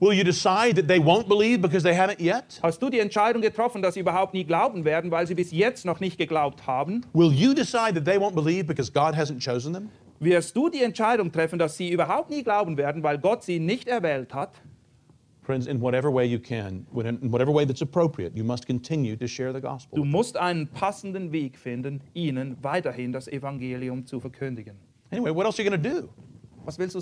Will 0.00 0.12
you 0.12 0.24
decide 0.24 0.74
that 0.74 0.88
they 0.88 0.98
won't 0.98 1.28
believe 1.28 1.60
because 1.60 1.84
they 1.84 1.94
haven't 1.96 2.20
yet? 2.20 2.58
Hast 2.60 2.82
du 2.82 2.90
die 2.90 2.98
Entscheidung 2.98 3.40
getroffen, 3.40 3.82
dass 3.82 3.94
sie 3.94 4.00
überhaupt 4.00 4.34
nie 4.34 4.42
glauben 4.42 4.84
werden, 4.84 5.12
weil 5.12 5.28
sie 5.28 5.36
bis 5.36 5.52
jetzt 5.52 5.84
noch 5.84 6.00
nicht 6.00 6.18
geglaubt 6.18 6.66
haben? 6.66 7.06
Will 7.12 7.32
you 7.32 7.54
decide 7.54 7.94
that 7.94 8.04
they 8.04 8.16
won't 8.16 8.34
believe 8.34 8.64
because 8.64 8.90
God 8.90 9.14
hasn't 9.14 9.38
chosen 9.44 9.72
them? 9.72 9.90
Wirst 10.18 10.56
du 10.56 10.68
die 10.68 10.82
Entscheidung 10.82 11.30
treffen, 11.30 11.58
dass 11.58 11.76
sie 11.76 11.90
überhaupt 11.90 12.30
nie 12.30 12.42
glauben 12.42 12.76
werden, 12.76 13.04
weil 13.04 13.18
Gott 13.18 13.44
sie 13.44 13.60
nicht 13.60 13.86
erwählt 13.86 14.34
hat? 14.34 14.60
Friends, 15.44 15.66
in 15.66 15.80
whatever 15.80 16.12
way 16.12 16.24
you 16.24 16.38
can, 16.38 16.86
in 16.94 17.32
whatever 17.32 17.52
way 17.52 17.66
that's 17.66 17.82
appropriate, 17.82 18.36
you 18.36 18.44
must 18.44 18.66
continue 18.66 19.16
to 19.16 19.26
share 19.26 19.52
the 19.52 19.60
gospel. 19.60 19.96
Du 19.96 20.04
musst 20.04 20.36
einen 20.36 20.68
passenden 20.68 21.32
Weg 21.32 21.58
finden, 21.58 22.00
ihnen 22.14 22.56
weiterhin 22.62 23.12
das 23.12 23.26
Evangelium 23.26 24.06
zu 24.06 24.20
verkündigen. 24.20 24.76
Anyway, 25.12 25.30
what 25.30 25.44
else 25.44 25.58
are 25.58 25.62
you 25.62 25.70
going 25.70 25.82
to 25.82 25.88
do? 25.88 26.08
Was 26.64 26.78
willst 26.78 26.94
du 26.94 27.00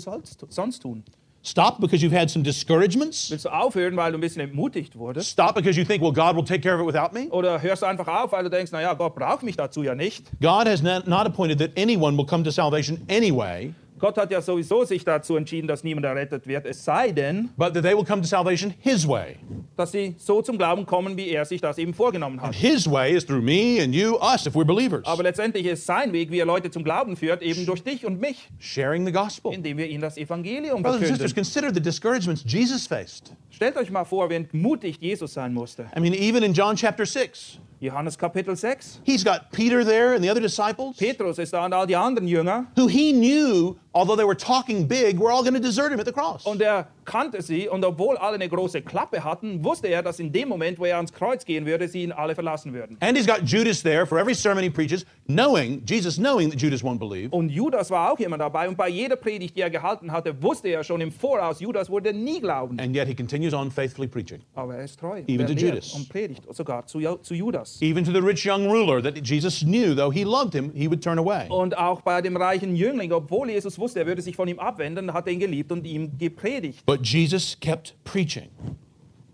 sonst 0.49 0.81
tun? 0.81 1.03
Stop 1.43 1.79
because 1.79 2.03
you've 2.03 2.11
had 2.11 2.29
some 2.29 2.43
discouragements? 2.43 3.31
Willst 3.31 3.45
du 3.45 3.49
aufhören, 3.49 3.95
weil 3.95 4.11
du 4.11 4.17
ein 4.17 4.21
bisschen 4.21 4.41
entmutigt 4.41 4.95
wurdest? 4.95 5.31
Stop 5.31 5.55
because 5.55 5.75
you 5.75 5.83
think, 5.83 6.01
well, 6.03 6.11
God 6.11 6.35
will 6.35 6.43
take 6.43 6.61
care 6.61 6.75
of 6.75 6.81
it 6.81 6.85
without 6.85 7.13
me? 7.13 7.29
Oder 7.31 7.59
hörst 7.59 7.81
du 7.81 7.87
einfach 7.87 8.07
auf, 8.07 8.31
weil 8.31 8.43
du 8.43 8.49
denkst, 8.49 8.71
naja, 8.71 8.93
Gott 8.93 9.15
braucht 9.15 9.41
mich 9.41 9.55
dazu 9.55 9.81
ja 9.81 9.95
nicht. 9.95 10.29
God 10.39 10.67
has 10.67 10.83
not 10.83 11.07
appointed 11.07 11.57
that 11.57 11.71
anyone 11.75 12.15
will 12.15 12.25
come 12.27 12.43
to 12.43 12.51
salvation 12.51 12.99
anyway, 13.09 13.73
Gott 14.01 14.17
hat 14.17 14.31
ja 14.31 14.41
sowieso 14.41 14.83
sich 14.83 15.05
dazu 15.05 15.35
entschieden, 15.37 15.67
dass 15.67 15.83
niemand 15.83 16.05
errettet 16.05 16.47
wird, 16.47 16.65
es 16.65 16.83
sei 16.83 17.11
denn, 17.11 17.49
but 17.55 17.73
that 17.73 17.83
they 17.83 17.95
will 17.95 18.03
come 18.03 18.21
to 18.21 18.27
salvation 18.27 18.73
His 18.79 19.07
way. 19.07 19.37
dass 19.77 19.91
sie 19.91 20.15
so 20.17 20.41
zum 20.41 20.57
Glauben 20.57 20.85
kommen, 20.85 21.15
wie 21.17 21.29
er 21.29 21.45
sich 21.45 21.61
das 21.61 21.77
eben 21.77 21.93
vorgenommen 21.93 22.41
hat. 22.41 22.53
His 22.55 22.89
way 22.89 23.13
is 23.15 23.25
through 23.25 23.41
me 23.41 23.79
and 23.81 23.93
you, 23.95 24.15
us, 24.17 24.45
if 24.45 24.55
we're 24.55 24.65
believers. 24.65 25.05
Aber 25.05 25.23
letztendlich 25.23 25.65
ist 25.67 25.85
sein 25.85 26.11
Weg, 26.13 26.31
wie 26.31 26.39
er 26.39 26.45
Leute 26.45 26.69
zum 26.71 26.83
Glauben 26.83 27.15
führt, 27.15 27.41
eben 27.41 27.65
durch 27.65 27.83
dich 27.83 28.05
und 28.05 28.19
mich, 28.19 28.49
Sharing 28.59 29.05
the 29.05 29.11
gospel. 29.11 29.53
indem 29.53 29.77
wir 29.77 29.87
ihnen 29.87 30.01
das 30.01 30.17
Evangelium 30.17 30.81
Brothers 30.81 31.01
and 31.01 31.07
sisters, 31.07 31.31
verkünden. 31.31 31.35
consider 31.35 31.73
the 31.73 31.81
discouragements 31.81 32.43
Jesus 32.45 32.87
faced. 32.87 33.33
Stellt 33.51 33.77
euch 33.77 33.91
mal 33.91 34.03
vor, 34.05 34.29
wie 34.29 34.35
entmutigt 34.35 35.01
Jesus 35.01 35.33
sein 35.33 35.53
musste. 35.53 35.85
I 35.95 35.99
mean, 35.99 36.13
even 36.13 36.41
in 36.43 36.53
John 36.53 36.75
chapter 36.75 37.05
6, 37.05 37.59
Johannes 37.81 38.15
Kapitel 38.15 38.55
6. 38.55 38.99
he's 39.03 39.23
got 39.23 39.51
Peter 39.51 39.83
there 39.83 40.13
and 40.13 40.23
the 40.23 40.29
other 40.29 40.39
disciples 40.39 40.97
Petrus 40.97 41.39
ist 41.39 41.51
da 41.53 41.65
und 41.65 41.73
all 41.73 41.87
die 41.87 41.95
anderen 41.95 42.27
Jünger. 42.27 42.67
who 42.77 42.87
he 42.87 43.11
knew, 43.11 43.75
although 43.93 44.15
they 44.15 44.23
were 44.23 44.35
talking 44.37 44.87
big, 44.87 45.19
were 45.19 45.31
all 45.31 45.41
going 45.41 45.55
to 45.55 45.59
desert 45.59 45.91
him 45.91 45.99
at 45.99 46.05
the 46.05 46.11
cross. 46.13 46.45
Und 46.45 46.61
er 46.61 46.87
kannte 47.05 47.41
sie 47.41 47.67
und 47.67 47.83
obwohl 47.83 48.17
alle 48.17 48.35
eine 48.35 48.49
große 48.49 48.81
Klappe 48.81 49.23
hatten, 49.23 49.63
wusste 49.63 49.87
er, 49.87 50.03
dass 50.03 50.19
in 50.19 50.31
dem 50.31 50.49
Moment, 50.49 50.79
wo 50.79 50.85
er 50.85 50.97
ans 50.97 51.11
Kreuz 51.13 51.45
gehen 51.45 51.65
würde, 51.65 51.87
sie 51.87 52.03
ihn 52.03 52.11
alle 52.11 52.35
verlassen 52.35 52.73
würden. 52.73 52.97
And 52.99 53.17
he's 53.17 53.27
got 53.27 53.41
Judas 53.43 53.81
there 53.81 54.05
for 54.05 54.19
every 54.19 54.33
sermon 54.33 54.63
he 54.63 54.69
preaches, 54.69 55.05
knowing, 55.27 55.83
Jesus 55.85 56.17
knowing 56.17 56.49
that 56.49 56.59
Judas 56.59 56.83
won't 56.83 56.99
believe. 56.99 57.29
Und 57.31 57.49
Judas 57.49 57.89
war 57.89 58.11
auch 58.11 58.19
immer 58.19 58.37
dabei 58.37 58.67
und 58.67 58.77
bei 58.77 58.89
jeder 58.89 59.15
Predigt, 59.15 59.55
die 59.55 59.61
er 59.61 59.69
gehalten 59.69 60.11
hatte, 60.11 60.41
wusste 60.41 60.69
er 60.69 60.83
schon 60.83 61.01
im 61.01 61.11
Voraus, 61.11 61.59
Judas 61.59 61.89
würde 61.89 62.13
nie 62.13 62.39
glauben. 62.39 62.79
And 62.79 62.95
yet 62.95 63.07
he 63.07 63.15
continues 63.15 63.53
on 63.53 63.71
faithfully 63.71 64.07
preaching. 64.07 64.41
Aber 64.55 64.75
er 64.75 64.83
ist 64.85 64.99
treu. 64.99 65.21
Even 65.27 65.47
to 65.47 65.53
Judas. 65.53 65.93
Und 65.93 66.09
predigt 66.09 66.43
sogar 66.53 66.85
zu, 66.85 66.99
zu 67.21 67.33
Judas. 67.33 67.81
Even 67.81 68.03
to 68.03 68.11
the 68.11 68.19
rich 68.19 68.45
young 68.45 68.67
ruler 68.67 69.01
that 69.01 69.17
Jesus 69.25 69.61
knew, 69.61 69.95
though 69.95 70.11
he 70.11 70.23
loved 70.23 70.53
him, 70.53 70.71
he 70.73 70.87
would 70.87 71.03
turn 71.03 71.17
away. 71.17 71.47
Und 71.49 71.77
auch 71.77 72.01
bei 72.01 72.21
dem 72.21 72.37
reichen 72.37 72.75
Jüngling, 72.75 73.11
obwohl 73.11 73.49
Jesus 73.49 73.77
wusste, 73.79 73.99
er 73.99 74.07
würde 74.07 74.21
sich 74.21 74.35
von 74.35 74.47
ihm 74.47 74.59
abwenden, 74.59 75.13
hat 75.13 75.27
er 75.27 75.33
ihn 75.33 75.39
geliebt 75.39 75.71
und 75.71 75.85
ihm 75.85 76.17
gepredigt. 76.17 76.83
But 76.91 77.03
Jesus 77.03 77.55
kept 77.57 77.93
preaching. 78.03 78.49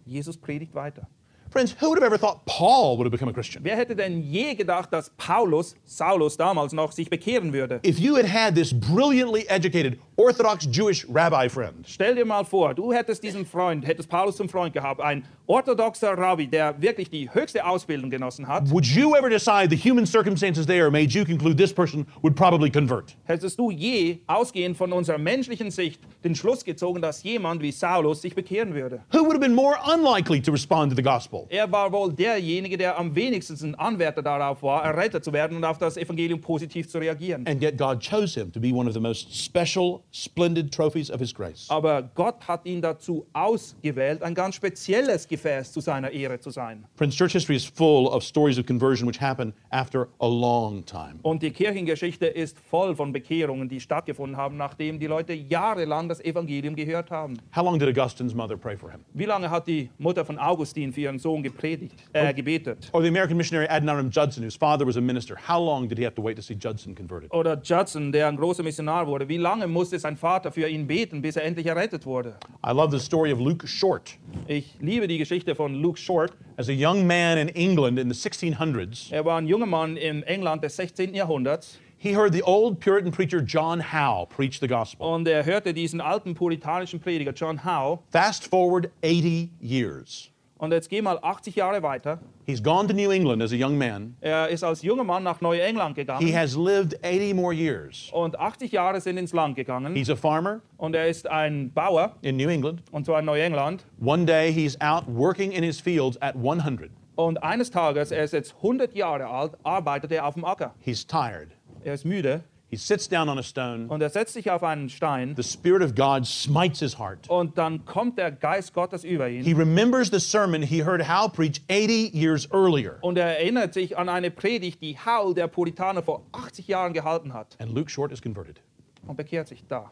Jesus 0.05 0.38
predigt 0.38 0.76
weiter. 0.76 1.08
Friends, 1.49 1.75
who 1.79 1.89
would 1.89 1.97
have 1.97 2.05
ever 2.05 2.17
thought 2.17 2.45
Paul 2.45 2.97
would 2.97 3.05
have 3.05 3.11
become 3.11 3.29
a 3.29 3.33
Christian? 3.33 3.63
Wer 3.63 3.77
hätte 3.77 3.95
denn 3.95 4.21
je 4.21 4.53
gedacht, 4.53 4.91
dass 4.91 5.09
Paulus, 5.17 5.75
Saulus 5.85 6.35
damals 6.37 6.73
noch, 6.73 6.91
sich 6.91 7.09
bekehren 7.09 7.53
würde? 7.53 7.79
If 7.85 7.99
you 7.99 8.15
had 8.15 8.25
had 8.25 8.53
this 8.55 8.73
brilliantly 8.73 9.47
educated 9.47 9.99
Orthodox 10.17 10.65
Jewish 10.69 11.05
rabbi 11.09 11.47
friend, 11.47 11.85
Stell 11.87 12.15
dir 12.15 12.25
mal 12.25 12.43
vor, 12.43 12.73
du 12.73 12.91
hättest 12.91 13.23
diesen 13.23 13.45
Freund, 13.45 13.85
hättest 13.87 14.09
Paulus 14.09 14.35
zum 14.35 14.49
Freund 14.49 14.73
gehabt, 14.73 14.99
ein 14.99 15.23
orthodoxer 15.45 16.17
Rabbi, 16.17 16.47
der 16.47 16.81
wirklich 16.81 17.09
die 17.09 17.33
höchste 17.33 17.65
Ausbildung 17.65 18.09
genossen 18.09 18.47
hat. 18.47 18.69
would 18.69 18.85
you 18.85 19.15
ever 19.15 19.29
decide 19.29 19.69
the 19.69 19.77
human 19.77 20.05
circumstances 20.05 20.65
there 20.65 20.91
made 20.91 21.13
you 21.13 21.23
conclude 21.23 21.55
this 21.55 21.71
person 21.73 22.05
would 22.21 22.35
probably 22.35 22.69
convert? 22.69 23.15
Hättest 23.25 23.57
du 23.57 23.71
je, 23.71 24.19
ausgehend 24.27 24.75
von 24.75 24.91
unserer 24.91 25.17
menschlichen 25.17 25.71
Sicht, 25.71 26.01
den 26.23 26.35
Schluss 26.35 26.65
gezogen, 26.65 27.01
dass 27.01 27.23
jemand 27.23 27.61
wie 27.61 27.71
Saulus 27.71 28.21
sich 28.21 28.35
bekehren 28.35 28.73
würde? 28.73 29.03
Who 29.13 29.19
would 29.19 29.33
have 29.33 29.39
been 29.39 29.55
more 29.55 29.77
unlikely 29.85 30.41
to 30.41 30.51
respond 30.51 30.91
to 30.91 30.95
the 30.95 31.03
gospel? 31.03 31.36
Er 31.49 31.71
war 31.71 31.91
wohl 31.91 32.11
derjenige, 32.13 32.77
der 32.77 32.97
am 32.97 33.15
wenigsten 33.15 33.75
Anwärter 33.75 34.21
darauf 34.21 34.63
war, 34.63 34.83
errettet 34.83 35.23
zu 35.23 35.33
werden 35.33 35.57
und 35.57 35.63
auf 35.63 35.77
das 35.77 35.97
Evangelium 35.97 36.41
positiv 36.41 36.89
zu 36.89 36.97
reagieren. 36.97 37.45
And 37.47 37.61
yet 37.61 37.77
God 37.77 37.99
chose 38.01 38.39
him 38.39 38.51
to 38.51 38.59
be 38.59 38.73
one 38.73 38.88
of 38.88 38.93
the 38.93 38.99
most 38.99 39.33
special, 39.33 40.01
splendid 40.11 40.73
trophies 40.73 41.11
of 41.11 41.19
his 41.19 41.33
grace. 41.33 41.67
Aber 41.69 42.01
Gott 42.15 42.47
hat 42.47 42.65
ihn 42.65 42.81
dazu 42.81 43.25
ausgewählt, 43.33 44.23
ein 44.23 44.33
ganz 44.33 44.55
spezielles 44.55 45.27
Gefäß 45.27 45.71
zu 45.71 45.81
seiner 45.81 46.11
Ehre 46.11 46.39
zu 46.39 46.49
sein. 46.49 46.85
Friends, 46.95 47.15
church 47.15 47.33
history 47.33 47.55
is 47.55 47.65
full 47.65 48.07
of 48.07 48.23
stories 48.23 48.57
of 48.57 48.65
conversion 48.65 49.07
which 49.07 49.21
happen 49.21 49.53
after 49.69 50.07
a 50.19 50.27
long 50.27 50.85
time. 50.85 51.19
Und 51.21 51.43
die 51.43 51.51
Kirchengeschichte 51.51 52.25
ist 52.25 52.57
voll 52.59 52.95
von 52.95 53.11
Bekehrungen, 53.11 53.69
die 53.69 53.79
stattgefunden 53.79 54.38
haben, 54.38 54.57
nachdem 54.57 54.99
die 54.99 55.07
Leute 55.07 55.33
jahrelang 55.33 56.09
das 56.09 56.19
Evangelium 56.23 56.75
gehört 56.75 57.11
haben. 57.11 57.38
How 57.55 57.63
long 57.63 57.79
did 57.79 57.89
Augustine's 57.89 58.33
mother 58.33 58.57
pray 58.57 58.77
for 58.77 58.91
him? 58.91 59.01
Wie 59.13 59.25
lange 59.25 59.49
hat 59.49 59.67
die 59.67 59.89
Mutter 59.97 60.25
von 60.25 60.38
Augustin 60.39 60.93
für 60.93 61.01
ihren 61.01 61.19
Sohn 61.19 61.26
gepredigt, 61.36 61.95
äh, 62.13 62.34
gebetet? 62.34 62.89
Or 62.93 63.01
the 63.01 63.07
American 63.07 63.38
missionary 63.38 63.67
Adoniram 63.67 64.09
Judson, 64.09 64.43
whose 64.43 64.57
father 64.57 64.86
was 64.86 64.97
a 64.97 65.01
minister, 65.01 65.36
how 65.47 65.59
long 65.59 65.88
did 65.88 65.97
he 65.97 66.03
have 66.05 66.15
to 66.15 66.21
wait 66.23 66.36
to 66.38 66.41
see 66.41 66.55
Judson 66.55 66.95
converted? 66.95 67.32
Oder 67.34 67.59
Judson, 67.61 68.11
der 68.11 68.28
ein 68.28 68.38
großer 68.38 68.63
Missionar 68.63 69.05
wurde, 69.07 69.28
wie 69.28 69.38
lange 69.38 69.67
musste 69.67 69.99
sein 69.99 70.15
Vater 70.17 70.51
für 70.51 70.67
ihn 70.67 70.88
beten, 70.88 71.21
bis 71.21 71.36
er 71.36 71.43
endlich 71.43 71.65
errettet 71.67 72.05
wurde? 72.05 72.36
I 72.65 72.71
love 72.71 72.91
the 72.91 73.03
story 73.03 73.32
of 73.32 73.39
Luke 73.39 73.67
Short. 73.67 74.17
Ich 74.47 74.75
liebe 74.80 75.07
die 75.07 75.17
Geschichte 75.17 75.55
von 75.55 75.75
Luke 75.75 75.99
Short. 75.99 76.34
As 76.57 76.69
a 76.69 76.73
young 76.73 77.05
man 77.05 77.38
in 77.38 77.49
England 77.49 77.99
in 77.99 78.11
the 78.11 78.15
1600s, 78.15 79.11
Er 79.11 79.25
war 79.25 79.38
ein 79.39 79.47
junger 79.47 79.65
Mann 79.67 79.97
im 79.97 80.23
England 80.23 80.63
des 80.63 80.75
16. 80.75 81.13
Jahrhunderts 81.13 81.80
he 81.99 82.13
heard 82.13 82.32
the 82.32 82.43
old 82.43 82.80
Puritan 82.80 83.11
preacher 83.11 83.41
John 83.41 83.80
Howe 83.80 84.28
preach 84.28 84.59
the 84.59 84.67
gospel. 84.67 85.05
und 85.07 85.28
er 85.28 85.43
hörte 85.45 85.73
diesen 85.73 85.99
alten 85.99 86.36
puritanischen 86.36 86.99
Prediger 86.99 87.32
John 87.34 87.65
Howe. 87.65 87.99
Fast 88.11 88.45
forward 88.47 88.91
80 89.03 89.49
years. 89.59 90.30
Und 90.60 90.72
jetzt 90.72 90.89
geh 90.89 91.01
mal 91.01 91.20
80 91.22 91.55
Jahre 91.55 91.84
weiter. 91.84 92.20
He's 92.45 92.64
gone 92.64 92.88
to 92.88 92.93
New 92.93 93.12
England 93.12 93.43
as 93.43 93.51
a 93.51 93.55
young 93.55 93.78
man. 93.78 94.16
Er 94.22 94.47
ist 94.49 94.64
als 94.64 94.82
junger 94.82 95.03
Mann 95.03 95.22
nach 95.24 95.39
Neuengland 95.41 95.95
He 95.95 96.01
gegangen. 96.01 96.34
has 96.36 96.55
lived 96.55 96.95
80 97.03 97.34
more 97.36 97.53
years. 97.53 98.10
Und 98.12 98.39
80 98.39 98.72
Jahre 98.72 98.99
sind 98.99 99.18
ins 99.18 99.34
Land 99.34 99.55
gegangen. 99.55 99.93
He's 99.95 100.10
a 100.10 100.16
farmer 100.16 100.62
Und 100.78 100.95
er 100.95 101.08
ist 101.08 101.28
ein 101.30 101.72
Bauer, 101.74 102.16
in 102.22 102.38
New 102.38 102.49
England. 102.49 102.82
und 102.91 103.05
zwar 103.05 103.20
in 103.20 103.26
Neuengland. 103.26 103.86
One 104.03 104.26
day 104.26 104.51
he's 104.51 104.80
out 104.82 105.03
working 105.08 105.51
in 105.51 105.64
his 105.64 105.80
fields 105.80 106.20
at 106.22 106.36
100. 106.36 106.89
Und 107.16 107.41
eines 107.43 107.70
Tages, 107.72 108.12
er 108.12 108.24
ist 108.24 108.34
jetzt 108.34 108.55
100 108.58 108.95
Jahre 108.95 109.28
alt, 109.28 109.53
arbeitet 109.64 110.12
er 110.12 110.26
auf 110.26 110.34
dem 110.36 110.45
Acker. 110.45 110.74
He's 110.80 111.05
tired. 111.05 111.49
Er 111.84 111.93
ist 111.93 112.05
müde 112.05 112.43
He 112.70 112.76
sits 112.76 113.07
down 113.07 113.30
on 113.30 113.38
a 113.39 113.43
stone. 113.43 113.88
und 113.88 114.01
er 114.01 114.09
setzt 114.09 114.34
sich 114.34 114.51
auf 114.51 114.61
einen 114.61 114.89
Stein. 114.89 115.36
The 115.38 115.43
Spirit 115.43 115.82
of 115.82 115.95
God 115.95 116.26
smites 116.26 116.80
his 116.80 116.99
heart. 116.99 117.30
Und 117.30 117.57
dann 117.57 117.86
kommt 117.86 118.18
der 118.18 118.30
Geist 118.30 118.74
Gottes 118.74 119.05
über 119.05 119.30
ihn. 119.30 119.45
He 119.45 119.53
remembers 119.53 120.09
the 120.11 120.20
sermon 120.20 120.61
he 120.61 120.84
heard 120.84 121.07
Howe 121.07 121.30
preach 121.30 121.61
80 121.70 122.13
years 122.13 122.45
earlier. 122.51 122.97
Und 123.01 123.18
er 123.18 123.39
erinnert 123.39 123.74
sich 123.74 123.97
an 123.97 124.09
eine 124.09 124.32
Predigt, 124.32 124.82
die 124.82 124.97
Howell, 124.97 125.34
der 125.34 125.47
Puritaner, 125.47 126.03
vor 126.03 126.24
80 126.34 126.68
Jahren 126.68 126.91
gehalten 126.91 127.34
hat. 127.34 127.55
And 127.59 127.74
Luke 127.74 127.89
Short 127.89 128.11
is 128.11 128.22
converted. 128.22 128.59
Und 129.05 129.15
bekehrt 129.15 129.47
sich 129.47 129.63
da. 129.70 129.89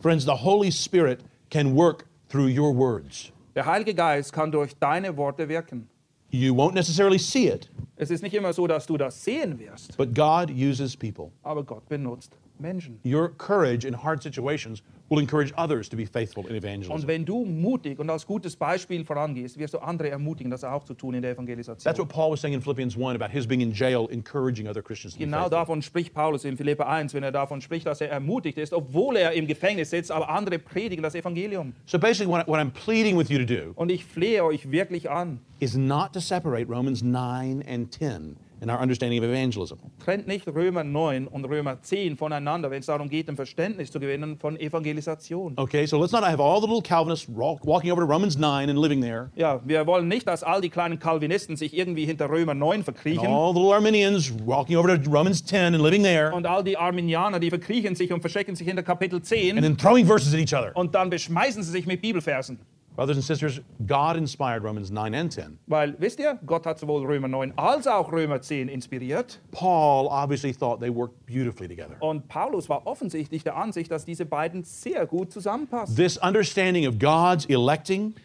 Friends, 0.00 0.24
the 0.24 0.32
Holy 0.32 0.72
Spirit 0.72 1.20
can 1.50 1.76
work 1.76 2.06
through 2.30 2.48
your 2.48 2.74
words. 2.74 3.30
Der 3.54 3.66
Heilige 3.66 3.94
Geist 3.94 4.32
kann 4.32 4.50
durch 4.50 4.74
deine 4.78 5.14
Worte 5.18 5.50
wirken. 5.50 5.90
You 6.32 6.54
won't 6.54 6.74
necessarily 6.74 7.18
see 7.18 7.48
it, 7.48 7.68
Es 7.96 8.10
ist 8.10 8.22
nicht 8.22 8.34
immer 8.34 8.52
so, 8.52 8.66
dass 8.66 8.86
du 8.86 8.96
das 8.96 9.22
sehen 9.24 9.58
wirst, 9.58 9.96
but 9.96 10.14
God 10.14 10.50
uses 10.50 10.96
people. 10.96 11.30
aber 11.42 11.62
Gott 11.64 11.88
benutzt 11.88 12.32
Menschen. 12.58 12.98
Your 13.04 13.28
courage 13.36 13.84
in 13.86 13.94
hard 14.02 14.22
situations 14.22 14.82
will 15.10 15.18
encourage 15.18 15.52
others 15.56 15.88
to 15.88 15.96
be 15.96 16.06
faithful 16.06 16.44
in 16.46 16.50
Und 16.52 16.56
evangelism. 16.64 17.06
wenn 17.08 17.24
du 17.24 17.44
mutig 17.44 17.98
und 17.98 18.08
als 18.08 18.24
gutes 18.26 18.54
Beispiel 18.54 19.04
vorangehst, 19.04 19.58
wirst 19.58 19.74
du 19.74 19.78
andere 19.78 20.08
ermutigen, 20.08 20.50
das 20.50 20.62
auch 20.62 20.84
zu 20.84 20.94
tun 20.94 21.14
in 21.14 21.22
der 21.22 21.34
That's 21.36 21.98
what 21.98 22.08
Paul 22.08 22.30
was 22.32 22.40
saying 22.40 22.54
in 22.54 22.62
Philippians 22.62 22.96
1 22.96 23.16
about 23.20 23.32
his 23.32 23.46
being 23.46 23.60
in 23.60 23.72
jail, 23.72 24.06
encouraging 24.10 24.68
other 24.68 24.82
Christians 24.82 25.14
to 25.14 25.18
be 25.18 25.24
Genau 25.24 25.38
faithful. 25.42 25.58
davon 25.58 25.82
spricht 25.82 26.14
Paulus 26.14 26.44
in 26.44 26.56
Philipper 26.56 26.86
1, 26.88 27.12
wenn 27.14 27.22
er 27.24 27.32
davon 27.32 27.60
spricht, 27.60 27.86
dass 27.86 28.00
er 28.00 28.10
ermutigt 28.10 28.56
ist, 28.58 28.72
obwohl 28.72 29.16
er 29.16 29.32
im 29.32 29.46
Gefängnis 29.48 29.90
sitzt, 29.90 30.12
aber 30.12 30.28
andere 30.28 30.58
predigen 30.58 31.02
das 31.02 31.14
Evangelium. 31.16 31.72
So 31.86 31.98
basically, 31.98 32.30
what, 32.30 32.46
I- 32.46 32.50
what 32.50 32.60
I'm 32.60 32.70
pleading 32.70 33.18
with 33.18 33.28
you 33.30 33.38
to 33.38 33.44
do 33.46 33.72
Und 33.74 33.90
ich 33.90 34.04
flehe 34.04 34.44
euch 34.44 34.70
wirklich 34.70 35.10
an, 35.10 35.40
is 35.58 35.76
not 35.76 36.12
to 36.12 36.20
separate 36.20 36.68
Romans 36.70 37.02
9 37.02 37.64
and 37.68 37.90
10 37.92 38.36
in 38.62 38.70
our 38.70 38.80
understanding 38.80 39.18
of 39.22 39.24
evangelism. 39.28 39.76
trennt 40.04 40.26
nicht 40.26 40.46
Römer 40.48 40.84
9 40.84 41.26
und 41.28 41.44
Römer 41.44 41.80
10 41.82 42.16
voneinander, 42.16 42.70
wenn 42.70 42.80
es 42.80 42.86
darum 42.86 43.08
geht, 43.08 43.28
ein 43.28 43.36
Verständnis 43.36 43.90
zu 43.90 43.98
gewinnen 44.00 44.38
von 44.38 44.58
Evangelisation. 44.58 45.54
Okay, 45.56 45.86
so 45.86 45.98
let's 46.00 46.12
not 46.12 46.22
have 46.24 46.40
all 46.42 46.60
the 46.60 46.66
little 46.66 46.82
Calvinists 46.82 47.26
walking 47.28 47.90
over 47.90 48.00
to 48.02 48.06
Romans 48.06 48.36
9 48.36 48.68
and 48.68 48.78
living 48.78 49.00
there, 49.00 49.30
Ja, 49.34 49.60
wir 49.64 49.86
wollen 49.86 50.08
nicht, 50.08 50.26
dass 50.26 50.42
all 50.42 50.60
die 50.60 50.68
kleinen 50.70 50.98
Calvinisten 50.98 51.56
sich 51.56 51.76
irgendwie 51.76 52.04
hinter 52.04 52.28
Römer 52.28 52.54
9 52.54 52.84
verkriechen. 52.84 53.26
all 53.26 53.52
the 53.54 53.58
little 53.60 53.74
Arminians 53.74 54.32
walking 54.44 54.76
over 54.76 55.02
to 55.02 55.10
Romans 55.10 55.44
10 55.44 55.74
and 55.74 55.82
living 55.82 56.02
there, 56.02 56.32
Und 56.32 56.46
all 56.46 56.62
die 56.64 56.76
Arminianer, 56.76 57.38
die 57.40 57.50
verkriechen 57.50 57.94
sich 57.94 58.12
und 58.12 58.20
verstecken 58.20 58.54
sich 58.56 58.66
hinter 58.66 58.82
Kapitel 58.82 59.22
10 59.22 59.56
and 59.56 59.62
then 59.66 59.76
throwing 59.76 60.06
verses 60.06 60.32
at 60.34 60.40
each 60.40 60.54
other. 60.54 60.74
und 60.76 60.94
dann 60.94 61.10
beschmeißen 61.10 61.62
sie 61.62 61.70
sich 61.70 61.86
mit 61.86 62.00
Bibelversen. 62.02 62.58
Brothers 63.00 63.16
and 63.16 63.24
sisters, 63.24 63.62
God 63.86 64.18
inspired 64.18 64.62
Romans 64.62 64.90
9 64.90 65.14
and 65.14 65.32
10. 65.32 65.58
Weil, 65.66 65.94
wisst 65.98 66.20
ihr, 66.20 66.38
Gott 66.44 66.66
hat 66.66 66.78
sowohl 66.78 67.06
Römer 67.06 67.28
9 67.28 67.54
als 67.56 67.86
auch 67.86 68.12
Römer 68.12 68.42
10 68.42 68.68
inspiriert. 68.68 69.40
Paul 69.52 70.06
obviously 70.08 70.52
thought 70.52 70.80
they 70.80 70.94
worked 70.94 71.24
beautifully 71.24 71.66
together. 71.66 71.96
Und 72.00 72.28
Paulus 72.28 72.68
war 72.68 72.86
offensichtlich 72.86 73.42
der 73.42 73.56
Ansicht, 73.56 73.90
dass 73.90 74.04
diese 74.04 74.26
beiden 74.26 74.64
sehr 74.64 75.06
gut 75.06 75.32
zusammenpassen. 75.32 75.96
This 75.96 76.18
understanding 76.18 76.86
of 76.86 76.98
God's 76.98 77.46
electing 77.46 78.16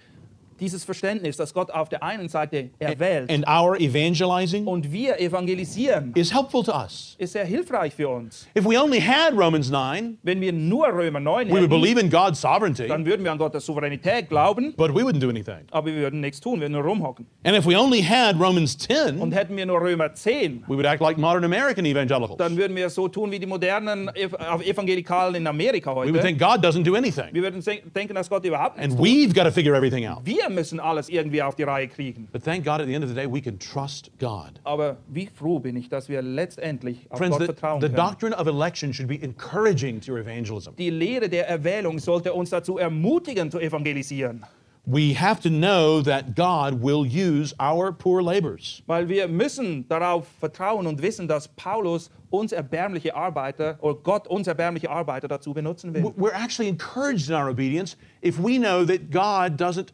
Dieses 0.59 0.83
Verständnis, 0.85 1.37
dass 1.37 1.53
Gott 1.53 1.69
auf 1.71 1.89
der 1.89 2.01
einen 2.03 2.29
Seite 2.29 2.69
erwählt 2.79 3.29
and 3.31 3.45
our 3.47 3.77
evangelizing 3.79 4.65
und 4.67 4.91
wir 4.91 5.19
evangelisieren, 5.19 6.11
is 6.15 6.33
helpful 6.33 6.63
to 6.63 6.71
us. 6.71 7.15
ist 7.17 7.33
sehr 7.33 7.45
hilfreich 7.45 7.93
für 7.93 8.07
uns. 8.09 8.47
If 8.57 8.65
we 8.65 8.81
only 8.81 8.99
had 9.01 9.33
Romans 9.37 9.69
9, 9.69 10.17
Wenn 10.23 10.39
wir 10.41 10.53
nur 10.53 10.87
Römer 10.87 11.19
9 11.19 11.49
we 11.49 11.53
would 11.61 11.69
believe 11.69 11.99
in 11.99 12.09
God's 12.09 12.39
sovereignty, 12.41 12.87
dann 12.87 13.05
würden 13.05 13.23
wir 13.23 13.31
an 13.31 13.37
Gottes 13.37 13.65
Souveränität 13.65 14.29
glauben, 14.29 14.73
but 14.77 14.93
we 14.95 15.01
wouldn't 15.01 15.19
do 15.19 15.29
anything. 15.29 15.65
aber 15.71 15.87
wir 15.87 15.95
würden 15.95 16.21
nichts 16.21 16.39
tun, 16.39 16.61
wir 16.61 16.69
nur 16.69 16.83
rumhocken. 16.83 17.25
And 17.43 17.55
if 17.57 17.65
we 17.65 17.77
only 17.77 18.01
had 18.01 18.39
Romans 18.39 18.75
Und 18.75 18.81
10, 18.81 19.31
hätten 19.33 19.57
wir 19.57 19.65
nur 19.65 19.81
Römer 19.81 20.13
10, 20.13 20.63
we 20.67 20.75
would 20.75 20.85
act 20.85 21.01
like 21.01 21.17
modern 21.17 21.43
American 21.43 21.85
evangelicals. 21.85 22.37
dann 22.37 22.55
würden 22.57 22.75
wir 22.75 22.89
so 22.89 23.07
tun 23.07 23.31
wie 23.31 23.39
die 23.39 23.45
modernen 23.45 24.09
Ev 24.15 24.33
Evangelikalen 24.63 25.35
in 25.35 25.47
Amerika 25.47 25.93
heute. 25.93 26.09
We 26.09 26.13
would 26.13 26.23
think 26.25 26.39
God 26.39 26.63
doesn't 26.65 26.83
do 26.83 26.95
anything. 26.95 27.25
Wir 27.33 27.41
würden 27.43 27.61
denken, 27.95 28.15
dass 28.15 28.29
Gott 28.29 28.45
überhaupt 28.45 28.77
nichts 28.77 28.93
And 28.93 28.97
tut. 28.99 29.05
we've 29.07 29.33
got 29.33 29.43
to 29.43 29.51
figure 29.51 29.75
everything 29.75 30.05
out. 30.07 30.19
Wir 30.23 30.44
müssen 30.49 30.79
alles 30.79 31.09
irgendwie 31.09 31.41
auf 31.41 31.55
die 31.55 31.63
Reihe 31.63 31.87
kriegen. 31.87 32.27
But 32.31 32.43
thank 32.43 32.63
God 32.63 32.81
at 32.81 32.87
the 32.87 32.93
end 32.93 33.03
of 33.03 33.09
the 33.09 33.15
day, 33.15 33.25
we 33.31 33.41
can 33.41 33.57
trust 33.59 34.11
God. 34.19 34.59
Aber 34.63 34.97
wie 35.07 35.27
froh 35.27 35.59
bin 35.59 35.75
ich, 35.75 35.89
dass 35.89 36.09
wir 36.09 36.21
letztendlich 36.21 37.07
auf 37.09 37.17
Friends, 37.17 37.37
Gott 37.37 37.41
the, 37.41 37.53
vertrauen 37.53 37.81
the 37.81 37.87
können. 37.87 37.95
doctrine 37.97 38.35
of 38.35 38.47
election 38.47 38.93
should 38.93 39.07
be 39.07 39.21
encouraging 39.21 39.99
to 40.01 40.11
your 40.13 40.19
evangelism. 40.19 40.75
Die 40.77 40.89
Lehre 40.89 41.29
der 41.29 41.47
Erwählung 41.47 41.99
sollte 41.99 42.33
uns 42.33 42.49
dazu 42.49 42.77
ermutigen, 42.77 43.51
zu 43.51 43.59
evangelisieren. 43.59 44.43
We 44.87 45.15
have 45.15 45.41
to 45.41 45.49
know 45.49 46.03
that 46.03 46.35
God 46.35 46.83
will 46.83 47.03
use 47.03 47.55
our 47.59 47.91
poor 47.91 48.21
labors. 48.21 48.83
Weil 48.85 49.09
wir 49.09 49.27
müssen 49.27 49.87
darauf 49.87 50.27
vertrauen 50.39 50.85
und 50.85 51.01
wissen, 51.01 51.27
dass 51.27 51.47
Paulus 51.47 52.11
uns 52.29 52.51
erbärmliche 52.51 53.15
Arbeiter 53.15 53.79
oder 53.81 53.97
Gott 54.03 54.27
uns 54.27 54.45
erbärmliche 54.45 54.91
Arbeiter 54.91 55.27
dazu 55.27 55.55
benutzen 55.55 55.91
will. 55.91 56.03
We're 56.15 56.35
actually 56.35 56.69
encouraged 56.69 57.29
in 57.29 57.35
our 57.35 57.49
obedience 57.49 57.97
if 58.21 58.37
we 58.37 58.59
know 58.59 58.85
that 58.85 59.09
God 59.09 59.59
doesn't 59.59 59.87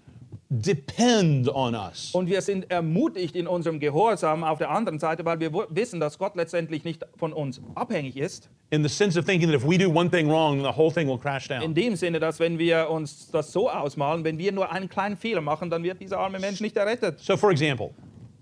depend 0.52 1.48
on 1.48 1.74
us. 1.76 2.12
Und 2.14 2.28
wir 2.28 2.42
sind 2.42 2.70
ermutigt 2.70 3.38
in 3.38 3.48
unserem 3.48 3.80
Gehorsam 3.80 4.44
auf 4.44 4.58
der 4.58 4.70
anderen 4.70 5.00
Seite, 5.00 5.24
weil 5.24 5.40
wir 5.40 5.52
wissen, 5.70 6.02
dass 6.02 6.18
Gott 6.18 6.36
letztendlich 6.36 6.84
nicht 6.84 7.06
von 7.16 7.32
uns 7.32 7.62
abhängig 7.74 8.18
ist. 8.18 8.50
In 8.70 8.84
the 8.84 8.90
sense 8.90 9.18
of 9.18 9.26
thinking 9.26 9.50
that 9.50 9.58
if 9.58 9.66
we 9.66 9.78
do 9.78 9.90
one 9.90 10.10
thing 10.12 10.30
wrong, 10.30 10.60
the 10.60 10.76
whole 10.76 10.92
thing 10.92 11.08
will 11.08 11.18
crash 11.18 11.50
In 11.50 11.62
down. 11.62 11.74
dem 11.74 11.96
Sinne, 11.96 12.20
dass 12.20 12.40
wenn 12.42 12.60
wir 12.60 12.90
uns 12.90 13.32
das 13.32 13.54
so 13.54 13.70
ausmalen, 13.70 14.26
wenn 14.26 14.38
wir 14.38 14.52
nur 14.52 14.70
einen 14.70 14.90
kleinen 14.90 15.16
Fehler 15.16 15.42
machen, 15.42 15.70
dann 15.70 15.84
wird 15.84 16.02
dieser 16.02 16.20
arme 16.20 16.38
Mensch 16.38 16.60
nicht 16.60 16.76
errettet. 16.76 17.20
So, 17.20 17.38
for 17.38 17.52
example, 17.52 17.92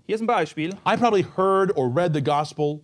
Hier 0.06 0.16
ist 0.16 0.20
ein 0.20 0.26
Beispiel. 0.26 0.70
I 0.84 0.96
probably 0.96 1.24
heard 1.36 1.76
or 1.76 1.88
read 1.94 2.12
the 2.12 2.22
gospel 2.22 2.80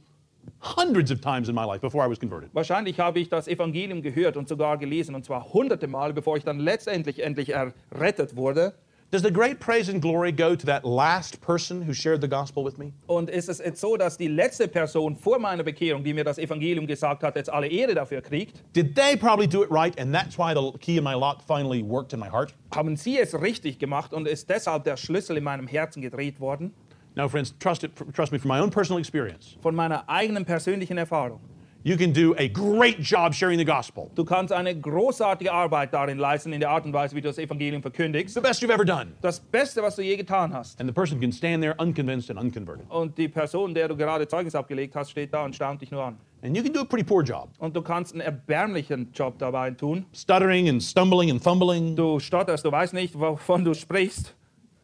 hundreds 0.61 1.11
of 1.11 1.21
times 1.21 1.49
in 1.49 1.55
my 1.57 1.65
life 1.65 1.81
before 1.81 2.07
I 2.07 2.09
was 2.09 2.21
converted. 2.21 2.51
Wahrscheinlich 2.53 3.01
habe 3.01 3.19
ich 3.19 3.29
das 3.29 3.49
Evangelium 3.49 4.03
gehört 4.03 4.37
und 4.37 4.47
sogar 4.49 4.79
gelesen, 4.79 5.17
und 5.17 5.25
zwar 5.25 5.53
hunderte 5.53 5.89
Male, 5.89 6.15
bevor 6.15 6.37
ich 6.37 6.45
dann 6.45 6.61
letztendlich 6.61 7.25
endlich 7.25 7.51
errettet 7.51 8.37
wurde. 8.37 8.75
Does 9.13 9.23
the 9.23 9.31
great 9.31 9.61
praise 9.61 9.89
and 9.89 10.03
glory 10.03 10.33
go 10.33 10.57
to 10.57 10.67
that 10.67 10.85
last 10.85 11.41
person 11.41 11.81
who 11.81 11.95
shared 11.95 12.21
the 12.21 12.27
gospel 12.27 12.65
with 12.65 12.77
me? 12.77 12.93
Und 13.07 13.31
ist 13.31 13.49
es 13.49 13.61
jetzt 13.61 13.81
so, 13.81 13.97
dass 13.97 14.17
die 14.17 14.27
letzte 14.27 14.67
Person 14.67 15.17
vor 15.17 15.39
meiner 15.39 15.63
Bekehrung, 15.63 16.03
die 16.03 16.13
mir 16.13 16.25
das 16.25 16.39
Evangelium 16.39 16.89
gesagt 16.89 17.23
hat, 17.23 17.37
jetzt 17.37 17.49
alle 17.49 17.69
Ehre 17.69 17.95
dafür 17.95 18.21
kriegt? 18.21 18.65
Did 18.75 18.97
they 18.97 19.17
probably 19.17 19.47
do 19.47 19.63
it 19.63 19.71
right 19.71 19.97
and 20.01 20.13
that's 20.13 20.37
why 20.37 20.53
the 20.53 20.77
key 20.79 20.97
in 20.97 21.05
my 21.05 21.15
lock 21.15 21.41
finally 21.41 21.85
worked 21.85 22.13
in 22.15 22.19
my 22.19 22.29
heart? 22.29 22.53
Haben 22.75 22.97
sie 22.97 23.17
es 23.21 23.33
richtig 23.41 23.79
gemacht 23.79 24.13
und 24.13 24.27
ist 24.27 24.51
deshalb 24.51 24.83
der 24.83 24.97
Schlüssel 24.97 25.37
in 25.37 25.45
meinem 25.45 25.69
Herzen 25.69 26.03
gedreht 26.03 26.41
worden? 26.41 26.75
No, 27.15 27.29
friends, 27.29 27.55
trust 27.61 27.85
it 27.85 27.93
trust 28.13 28.33
me 28.33 28.41
from 28.41 28.49
my 28.49 28.59
own 28.59 28.71
personal 28.71 28.99
experience. 28.99 29.57
Von 29.63 29.77
meiner 29.77 30.09
eigenen 30.09 30.45
persönlichen 30.45 30.99
Erfahrung. 30.99 31.39
You 31.87 31.97
can 31.97 32.13
do 32.13 32.35
a 32.37 32.49
great 32.49 32.99
job 32.99 33.33
sharing 33.33 33.61
the 33.61 33.65
gospel. 33.65 34.11
Du 34.17 34.25
kannst 34.25 34.53
eine 34.53 34.75
großartige 34.75 35.53
Arbeit 35.53 35.95
darin 35.95 36.19
leisten, 36.19 36.53
in 36.53 36.59
der 36.59 36.71
Art 36.71 36.85
und 36.85 36.93
Weise, 36.93 37.15
wie 37.15 37.21
du 37.21 37.29
das 37.29 37.39
Evangelium 37.39 37.81
verkündigst. 37.81 38.35
The 38.35 38.41
best 38.41 38.61
you've 38.61 38.75
ever 38.75 38.85
done. 38.85 39.13
Das 39.21 39.39
Beste, 39.39 39.81
was 39.85 39.95
du 39.95 40.03
je 40.03 40.17
getan 40.17 40.53
hast. 40.53 40.81
And 40.81 40.91
the 40.91 40.93
person 40.93 41.21
can 41.21 41.31
stand 41.31 41.63
there 41.63 41.77
unconvinced 41.79 42.29
and 42.29 42.41
unconverted. 42.41 42.91
Und 42.91 43.17
die 43.17 43.29
Person, 43.29 43.73
der 43.73 43.87
du 43.87 43.97
gerade 43.97 44.27
Zeugnis 44.27 44.57
abgelegt 44.57 44.97
hast, 44.97 45.13
steht 45.13 45.33
da 45.33 45.45
und 45.45 45.55
staunt 45.55 45.81
dich 45.81 45.93
nur 45.93 46.03
an. 46.03 46.17
And 46.43 46.57
you 46.57 46.63
can 46.65 46.73
do 46.73 46.81
a 46.81 46.85
pretty 46.85 47.05
poor 47.05 47.23
job. 47.23 47.51
Und 47.59 47.77
du 47.77 47.83
kannst 47.83 48.15
einen 48.15 48.23
erbärmlichen 48.23 49.13
Job 49.13 49.39
dabei 49.39 49.71
tun. 49.71 50.07
Stuttering 50.13 50.69
and 50.69 50.83
stumbling 50.83 51.31
and 51.31 51.41
fumbling. 51.41 51.95
Du 51.95 52.19
stotterst, 52.19 52.65
du 52.65 52.73
weißt 52.73 52.95
nicht, 52.95 53.17
wovon 53.17 53.65
du 53.65 53.75
sprichst. 53.75 54.35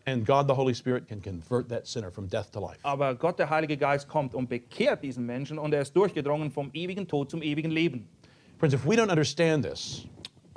And 0.04 0.26
God 0.26 0.48
the 0.48 0.54
Holy 0.54 0.74
Spirit 0.74 1.06
can 1.06 1.20
convert 1.20 1.68
that 1.68 1.86
sinner 1.86 2.10
from 2.10 2.28
death 2.28 2.50
to 2.52 2.60
life. 2.60 2.78
Aber 2.82 3.14
Gott, 3.14 3.38
der 3.38 3.50
Heilige 3.50 3.76
Geist, 3.76 4.08
kommt 4.08 4.34
und 4.34 4.48
bekehrt 4.48 5.02
diesen 5.02 5.24
Menschen 5.24 5.58
und 5.58 5.72
er 5.72 5.82
ist 5.82 5.94
durchgedrungen 5.94 6.50
vom 6.50 6.70
ewigen 6.72 7.06
Tod 7.06 7.30
zum 7.30 7.42
ewigen 7.42 7.70
Leben. 7.70 8.08
Friends, 8.58 8.74
if 8.74 8.84
we 8.84 8.96
don't 8.96 9.10
understand 9.10 9.64
this, 9.64 10.06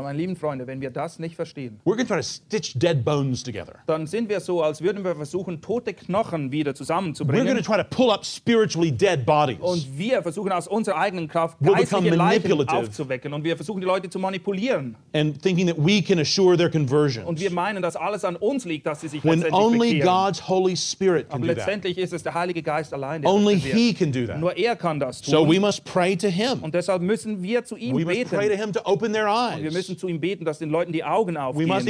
meine 0.04 0.18
lieben 0.18 0.36
Freunde, 0.36 0.68
wenn 0.68 0.82
wir 0.82 0.90
das 0.92 1.20
nicht 1.20 1.36
verstehen, 1.36 1.80
we're 1.86 1.96
going 1.96 2.08
to 2.08 2.14
try 2.14 2.18
to 2.18 2.24
stitch 2.24 2.74
dead 2.78 3.04
bones 3.06 3.44
together. 3.44 3.76
dann 3.88 4.08
sind 4.08 4.30
wir 4.30 4.40
so, 4.40 4.62
als 4.62 4.82
würden 4.82 5.04
wir 5.04 5.16
versuchen, 5.16 5.62
tote 5.62 5.94
Knochen 5.94 6.52
wieder 6.52 6.72
We're 6.72 6.74
going 6.74 6.74
to 6.76 6.78
zusammenzubringen. 6.84 7.64
try 7.64 7.78
to 7.78 7.84
pull 7.90 8.12
up 8.12 8.26
spiritually 8.26 8.92
dead 8.92 9.26
bodies. 9.26 9.58
Und 9.60 9.98
wir 9.98 10.22
versuchen 10.22 10.52
aus 10.52 10.68
unserer 10.68 10.98
eigenen 10.98 11.28
Kraft 11.28 11.58
We'll 11.62 11.74
geistliche 11.74 12.10
Leichen 12.16 12.18
manipulative. 12.18 12.78
aufzuwecken. 12.78 13.34
Und 13.34 13.44
wir 13.44 13.56
versuchen, 13.56 13.80
die 13.82 13.88
Leute 13.88 14.10
zu 14.10 14.20
manipulieren. 14.20 14.96
and 15.14 15.42
thinking 15.42 15.68
that 15.68 15.78
we 15.78 16.02
can 16.02 16.20
assure 16.20 16.58
their 16.58 16.70
conversion. 16.70 17.24
Und 17.26 17.40
wir 17.40 17.52
meinen, 17.52 17.82
dass 17.82 17.96
alles 17.96 18.26
an 18.26 18.36
uns 18.36 18.66
liegt, 18.66 18.86
dass 18.86 19.02
sie 19.02 19.08
sich 19.08 19.24
When 19.24 19.40
letztendlich 19.42 19.54
only 19.66 19.94
bekehren. 20.00 20.26
God's 20.26 20.48
Holy 20.48 20.76
Spirit 20.76 21.30
can 21.30 21.36
Aber 21.40 21.48
do 21.48 21.48
that. 21.48 21.58
letztendlich 21.58 21.98
ist 21.98 22.14
es 22.14 22.24
der 22.24 22.34
Heilige 22.34 22.62
Geist 22.62 22.94
allein, 22.94 23.22
der 23.22 23.32
Only 23.32 23.56
das 23.56 23.64
bewirkt. 23.64 23.78
He 23.80 23.94
can 23.94 24.12
do 24.12 24.26
that. 24.28 24.40
Nur 24.40 24.56
er 24.58 24.76
kann 24.76 25.00
das 25.00 25.22
tun. 25.22 25.32
So 25.32 25.48
we 25.50 25.60
must 25.60 25.84
pray 25.86 26.16
to 26.18 26.28
Him. 26.28 26.60
und 26.62 26.74
deshalb 26.76 27.02
müssen 27.02 27.42
wir 27.42 27.64
zu 27.64 27.76
ihm 27.78 27.96
We 27.96 28.04
must 28.04 28.08
beten. 28.18 28.30
pray 28.30 28.50
to 28.50 28.56
Him 28.56 28.74
to 28.74 28.82
open 28.86 29.14
their 29.14 29.28
Und 29.28 29.62
wir 29.64 29.70
eyes. 29.70 29.74
Müssen 29.86 29.98
zu 29.98 30.08
ihm 30.08 30.20
beten, 30.20 30.46
dass 30.46 30.60
den 30.60 30.70
Leuten 30.70 30.92
die 30.92 31.04
Augen 31.04 31.38
aufgehen. 31.38 31.70
Und 31.70 31.86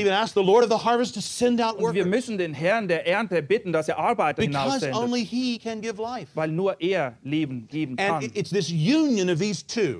wir 1.95 2.05
müssen 2.05 2.37
den 2.37 2.53
Herrn 2.53 2.87
der 2.87 3.07
Ernte 3.07 3.41
bitten, 3.41 3.73
dass 3.73 3.87
er 3.87 3.97
Arbeiter 3.97 4.41
hinaussendet. 4.41 4.95
Weil 6.33 6.51
nur 6.51 6.79
er 6.81 7.17
Leben 7.23 7.67
geben 7.67 7.95
kann. 7.95 8.23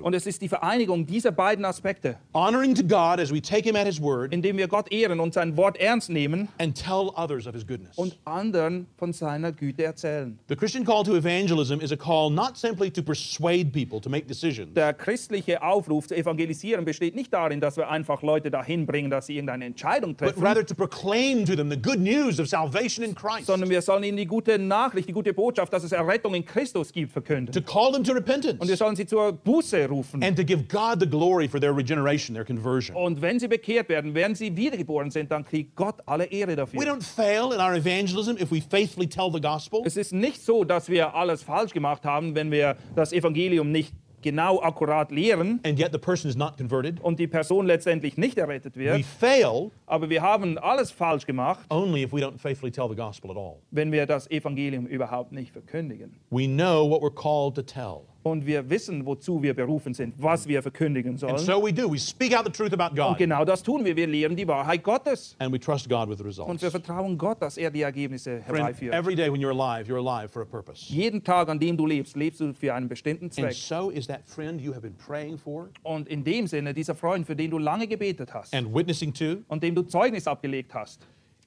Und 0.02 0.14
es 0.14 0.26
ist 0.26 0.42
die 0.42 0.48
Vereinigung 0.48 1.06
dieser 1.06 1.32
beiden 1.32 1.64
Aspekte, 1.64 2.16
honoring 2.34 2.74
to 2.74 2.82
God 2.82 3.18
as 3.20 3.32
we 3.32 3.40
take 3.40 3.62
Him 3.62 3.76
at 3.76 3.86
His 3.86 4.00
word 4.00 4.32
indem 4.32 4.56
wir 4.58 4.68
Gott 4.68 4.92
ehren 4.92 5.20
und 5.20 5.34
sein 5.34 5.56
Wort 5.56 5.78
ernst 5.78 6.10
nehmen 6.10 6.48
and 6.58 6.76
tell 6.76 7.10
others 7.16 7.46
of 7.46 7.54
His 7.54 7.66
goodness. 7.66 7.96
und 7.96 8.18
anderen 8.24 8.86
von 8.96 9.12
seiner 9.12 9.52
Güte 9.52 9.84
erzählen. 9.84 10.38
The 10.48 10.56
Christian 10.56 10.84
call 10.84 11.04
to 11.04 11.16
evangelism 11.16 11.80
is 11.80 11.92
a 11.92 11.96
call 11.96 12.30
not 12.30 12.56
simply 12.56 12.90
to 12.90 13.02
persuade 13.02 13.70
people 13.72 14.00
to 14.00 14.10
make 14.10 14.26
decisions, 14.26 14.74
Der 14.74 14.92
christliche 14.92 15.62
Aufruf 15.62 16.08
zu 16.08 16.16
evangelisieren 16.16 16.84
besteht 16.84 17.14
nicht 17.14 17.32
darin, 17.32 17.60
dass 17.60 17.76
wir 17.76 17.85
einfach 17.88 18.22
Leute 18.22 18.50
dahin 18.50 18.86
bringen, 18.86 19.10
dass 19.10 19.26
sie 19.26 19.34
irgendeine 19.34 19.64
Entscheidung 19.66 20.10
but 20.16 20.28
treffen, 20.28 20.42
rather 20.44 20.64
to 20.66 20.74
proclaim 20.74 21.44
to 21.44 21.54
them 21.56 21.70
the 21.70 21.76
good 21.80 21.98
news 21.98 22.38
of 22.40 22.46
salvation 22.48 23.04
in 23.04 23.14
Christ, 23.14 23.46
sondern 23.46 23.70
wir 23.70 23.82
sollen 23.82 24.02
ihnen 24.04 24.16
die 24.16 24.26
gute 24.26 24.58
Nachricht, 24.58 25.08
die 25.08 25.12
gute 25.12 25.32
Botschaft, 25.32 25.72
dass 25.72 25.84
es 25.84 25.92
Errettung 25.92 26.34
in 26.34 26.44
Christus 26.44 26.92
gibt, 26.92 27.12
verkünden. 27.12 27.52
to 27.52 27.60
call 27.62 27.92
them 27.92 28.02
to 28.04 28.12
Und 28.12 28.16
wir 28.26 28.34
repentance, 28.34 28.76
sollen 28.76 28.96
sie 28.96 29.06
zur 29.06 29.32
Buße 29.32 29.88
rufen. 29.88 30.22
and 30.22 30.36
to 30.36 30.44
give 30.44 30.64
God 30.68 31.00
the 31.00 31.06
glory 31.08 31.48
for 31.48 31.60
their 31.60 31.76
regeneration, 31.76 32.34
their 32.34 32.44
conversion. 32.44 32.96
Und 32.96 33.20
wenn 33.22 33.38
sie 33.38 33.48
bekehrt 33.48 33.88
werden, 33.88 34.14
wenn 34.14 34.34
sie 34.34 34.56
wiedergeboren 34.56 35.10
sind, 35.10 35.30
dann 35.30 35.44
kriegt 35.44 35.74
Gott 35.76 35.96
alle 36.06 36.24
Ehre 36.24 36.52
We 36.52 36.56
dafür. 36.56 36.80
don't 36.82 37.02
fail 37.02 37.52
in 37.52 37.60
our 37.60 37.74
evangelism 37.74 38.36
if 38.40 38.50
we 38.50 38.60
faithfully 38.60 39.08
tell 39.08 39.30
the 39.32 39.40
gospel. 39.40 39.82
Es 39.84 39.96
ist 39.96 40.12
nicht 40.12 40.42
so, 40.42 40.64
dass 40.64 40.88
wir 40.88 41.14
alles 41.14 41.42
falsch 41.42 41.72
gemacht 41.72 42.04
haben, 42.04 42.34
wenn 42.34 42.50
wir 42.50 42.76
das 42.94 43.12
Evangelium 43.12 43.70
nicht 43.72 43.92
genau 44.26 44.58
akkurat 44.60 45.10
lehren 45.12 45.60
and 45.64 45.78
yet 45.78 45.92
the 45.92 45.98
person 45.98 46.28
is 46.28 46.36
not 46.36 46.56
converted. 46.56 47.00
und 47.00 47.18
die 47.18 47.28
Person 47.28 47.64
letztendlich 47.66 48.16
nicht 48.16 48.36
errettet 48.38 48.76
We 48.76 49.04
fail 49.04 49.70
Aber 49.86 50.10
wir 50.10 50.20
haben 50.20 50.58
alles 50.58 50.90
falsch 50.90 51.26
gemacht, 51.26 51.64
only 51.70 52.02
if 52.02 52.12
we 52.12 52.20
don't 52.20 52.38
faithfully 52.38 52.72
tell 52.72 52.88
the 52.88 52.96
gospel 52.96 53.30
at 53.30 53.36
all. 53.36 53.58
wenn 53.70 53.92
wir 53.92 54.04
das 54.06 54.28
Evangelium 54.30 54.86
überhaupt 54.86 55.30
nicht 55.32 55.52
verkündigen. 55.52 56.16
We 56.30 56.46
know 56.48 56.88
what 56.90 57.02
we're 57.02 57.14
called 57.14 57.54
to 57.54 57.62
tell. 57.62 58.02
Und 58.26 58.44
wir 58.44 58.68
wissen, 58.68 59.06
wozu 59.06 59.40
wir 59.40 59.54
berufen 59.54 59.94
sind, 59.94 60.14
was 60.20 60.48
wir 60.48 60.60
verkündigen 60.60 61.10
And 61.12 61.20
sollen. 61.20 61.38
so 61.38 61.62
we 61.64 61.72
do. 61.72 61.88
We 61.92 61.96
speak 61.98 62.36
out 62.36 62.44
the 62.44 62.50
truth 62.50 62.72
about 62.72 62.90
Und 62.90 62.96
God, 63.10 63.18
genau 63.18 63.44
das 63.44 63.62
tun 63.62 63.84
wir. 63.84 63.94
Wir 63.94 64.08
lehren 64.08 64.34
die 64.34 64.48
Wahrheit 64.48 64.82
Gottes. 64.82 65.36
and 65.38 65.52
we 65.52 65.60
trust 65.60 65.88
God 65.88 66.08
with 66.08 66.18
the 66.18 66.24
Und 66.24 66.28
results. 66.30 66.62
wir 66.62 66.70
vertrauen 66.72 67.16
Gott, 67.16 67.40
dass 67.40 67.56
er 67.56 67.70
die 67.70 67.82
Ergebnisse 67.82 68.40
herbeiführt. 68.40 68.92
every 68.92 69.14
day 69.14 69.30
when 69.32 69.40
you're 69.40 69.52
alive, 69.56 69.88
you're 69.88 70.04
alive 70.04 70.28
for 70.32 70.42
a 70.42 70.44
purpose. 70.44 70.92
Jeden 70.92 71.22
Tag, 71.22 71.48
an 71.48 71.60
dem 71.60 71.76
du 71.76 71.86
lebst, 71.86 72.16
lebst 72.16 72.40
du 72.40 72.52
für 72.52 72.74
einen 72.74 72.88
bestimmten 72.88 73.26
And 73.26 73.32
Zweck. 73.34 73.52
so 73.52 73.90
is 73.90 74.08
that 74.08 74.22
friend 74.26 74.60
you 74.60 74.72
have 74.72 74.80
been 74.82 74.96
praying 74.96 75.38
for 75.38 75.68
Und 75.84 76.08
in 76.08 76.24
dem 76.24 76.48
Sinne, 76.48 76.74
dieser 76.74 76.96
Freund, 76.96 77.26
für 77.26 77.36
den 77.36 77.52
du 77.52 77.58
lange 77.58 77.86
gebetet 77.86 78.34
hast 78.34 78.52
and 78.52 78.74
witnessing 78.74 79.14
to. 79.14 79.36
und 79.46 79.62
dem 79.62 79.76
du 79.76 79.82
Zeugnis 79.82 80.26
abgelegt 80.26 80.74
hast, 80.74 81.00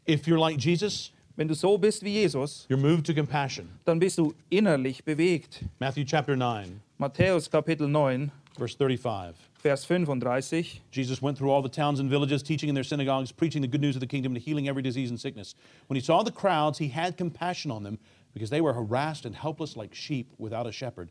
If 0.07 0.21
you're 0.27 0.39
like 0.39 0.57
Jesus, 0.63 1.11
wenn 1.39 1.47
du 1.47 1.55
so 1.55 1.77
bist 1.77 2.03
wie 2.03 2.09
Jesus, 2.09 2.65
you're 2.69 2.77
moved 2.77 3.05
to 3.05 3.13
compassion. 3.13 3.69
dann 3.85 3.97
bist 3.97 4.17
du 4.17 4.33
innerlich 4.49 5.05
bewegt. 5.05 5.63
Matthew 5.79 6.03
chapter 6.03 6.35
9, 6.35 6.81
Matthäus 6.99 7.49
Kapitel 7.49 7.87
9, 7.87 8.29
verse 8.57 8.75
35. 8.75 9.35
Vers 9.53 9.85
35. 9.85 10.81
Jesus 10.91 11.21
went 11.21 11.37
through 11.37 11.49
all 11.49 11.61
the 11.61 11.69
towns 11.69 12.01
and 12.01 12.09
villages, 12.09 12.43
teaching 12.43 12.67
in 12.67 12.75
their 12.75 12.83
synagogues, 12.83 13.31
preaching 13.31 13.61
the 13.61 13.69
good 13.69 13.79
news 13.79 13.95
of 13.95 14.01
the 14.01 14.07
kingdom, 14.07 14.33
and 14.35 14.43
healing 14.43 14.67
every 14.67 14.81
disease 14.81 15.11
and 15.11 15.19
sickness. 15.19 15.55
When 15.87 15.95
he 15.95 16.01
saw 16.01 16.23
the 16.23 16.31
crowds, 16.31 16.77
he 16.77 16.89
had 16.89 17.15
compassion 17.15 17.71
on 17.71 17.83
them 17.83 17.99
because 18.33 18.49
they 18.49 18.59
were 18.59 18.73
harassed 18.73 19.25
and 19.25 19.33
helpless 19.33 19.77
like 19.77 19.95
sheep 19.95 20.33
without 20.37 20.67
a 20.67 20.73
shepherd. 20.73 21.09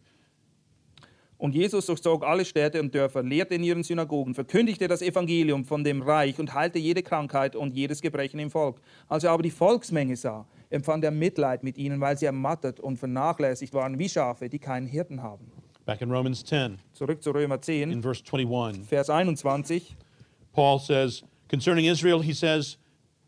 Und 1.39 1.55
Jesus 1.55 1.87
durchzog 1.87 2.25
alle 2.25 2.45
Städte 2.45 2.81
und 2.81 2.93
Dörfer, 2.93 3.23
lehrte 3.23 3.55
in 3.55 3.63
ihren 3.63 3.85
Synagogen, 3.85 4.35
verkündigte 4.35 4.89
das 4.89 5.03
Evangelium 5.03 5.65
von 5.65 5.85
dem 5.85 6.03
Reich 6.03 6.39
und 6.41 6.53
heilte 6.53 6.81
jede 6.81 7.03
Krankheit 7.05 7.55
und 7.55 7.75
jedes 7.75 8.03
Gebrechen 8.03 8.41
im 8.41 8.51
Volk. 8.51 8.81
Als 9.09 9.23
er 9.23 9.31
aber 9.31 9.45
die 9.45 9.53
Volksmenge 9.53 10.17
sah, 10.17 10.47
empfand 10.69 11.05
er 11.05 11.13
Mitleid 11.13 11.63
mit 11.63 11.79
ihnen, 11.79 12.01
weil 12.01 12.19
sie 12.19 12.27
ermattet 12.27 12.81
und 12.81 12.97
vernachlässigt 12.97 13.73
waren 13.73 14.01
wie 14.01 14.09
Schafe, 14.09 14.49
die 14.49 14.59
keinen 14.59 14.89
Hirten 14.89 15.23
haben. 15.23 15.51
Back 15.87 16.03
in 16.03 16.11
Romans 16.11 16.45
10, 16.45 16.81
Zurück 16.93 17.23
zu 17.23 17.31
Römer 17.31 17.55
in 17.55 17.63
10, 17.63 18.03
verse 18.03 18.23
21, 18.25 18.87
Vers 18.89 19.09
21. 19.09 19.97
Paul 20.53 20.81
says, 20.81 21.23
concerning 21.49 21.87
Israel, 21.87 22.21
he 22.21 22.35
says, 22.35 22.79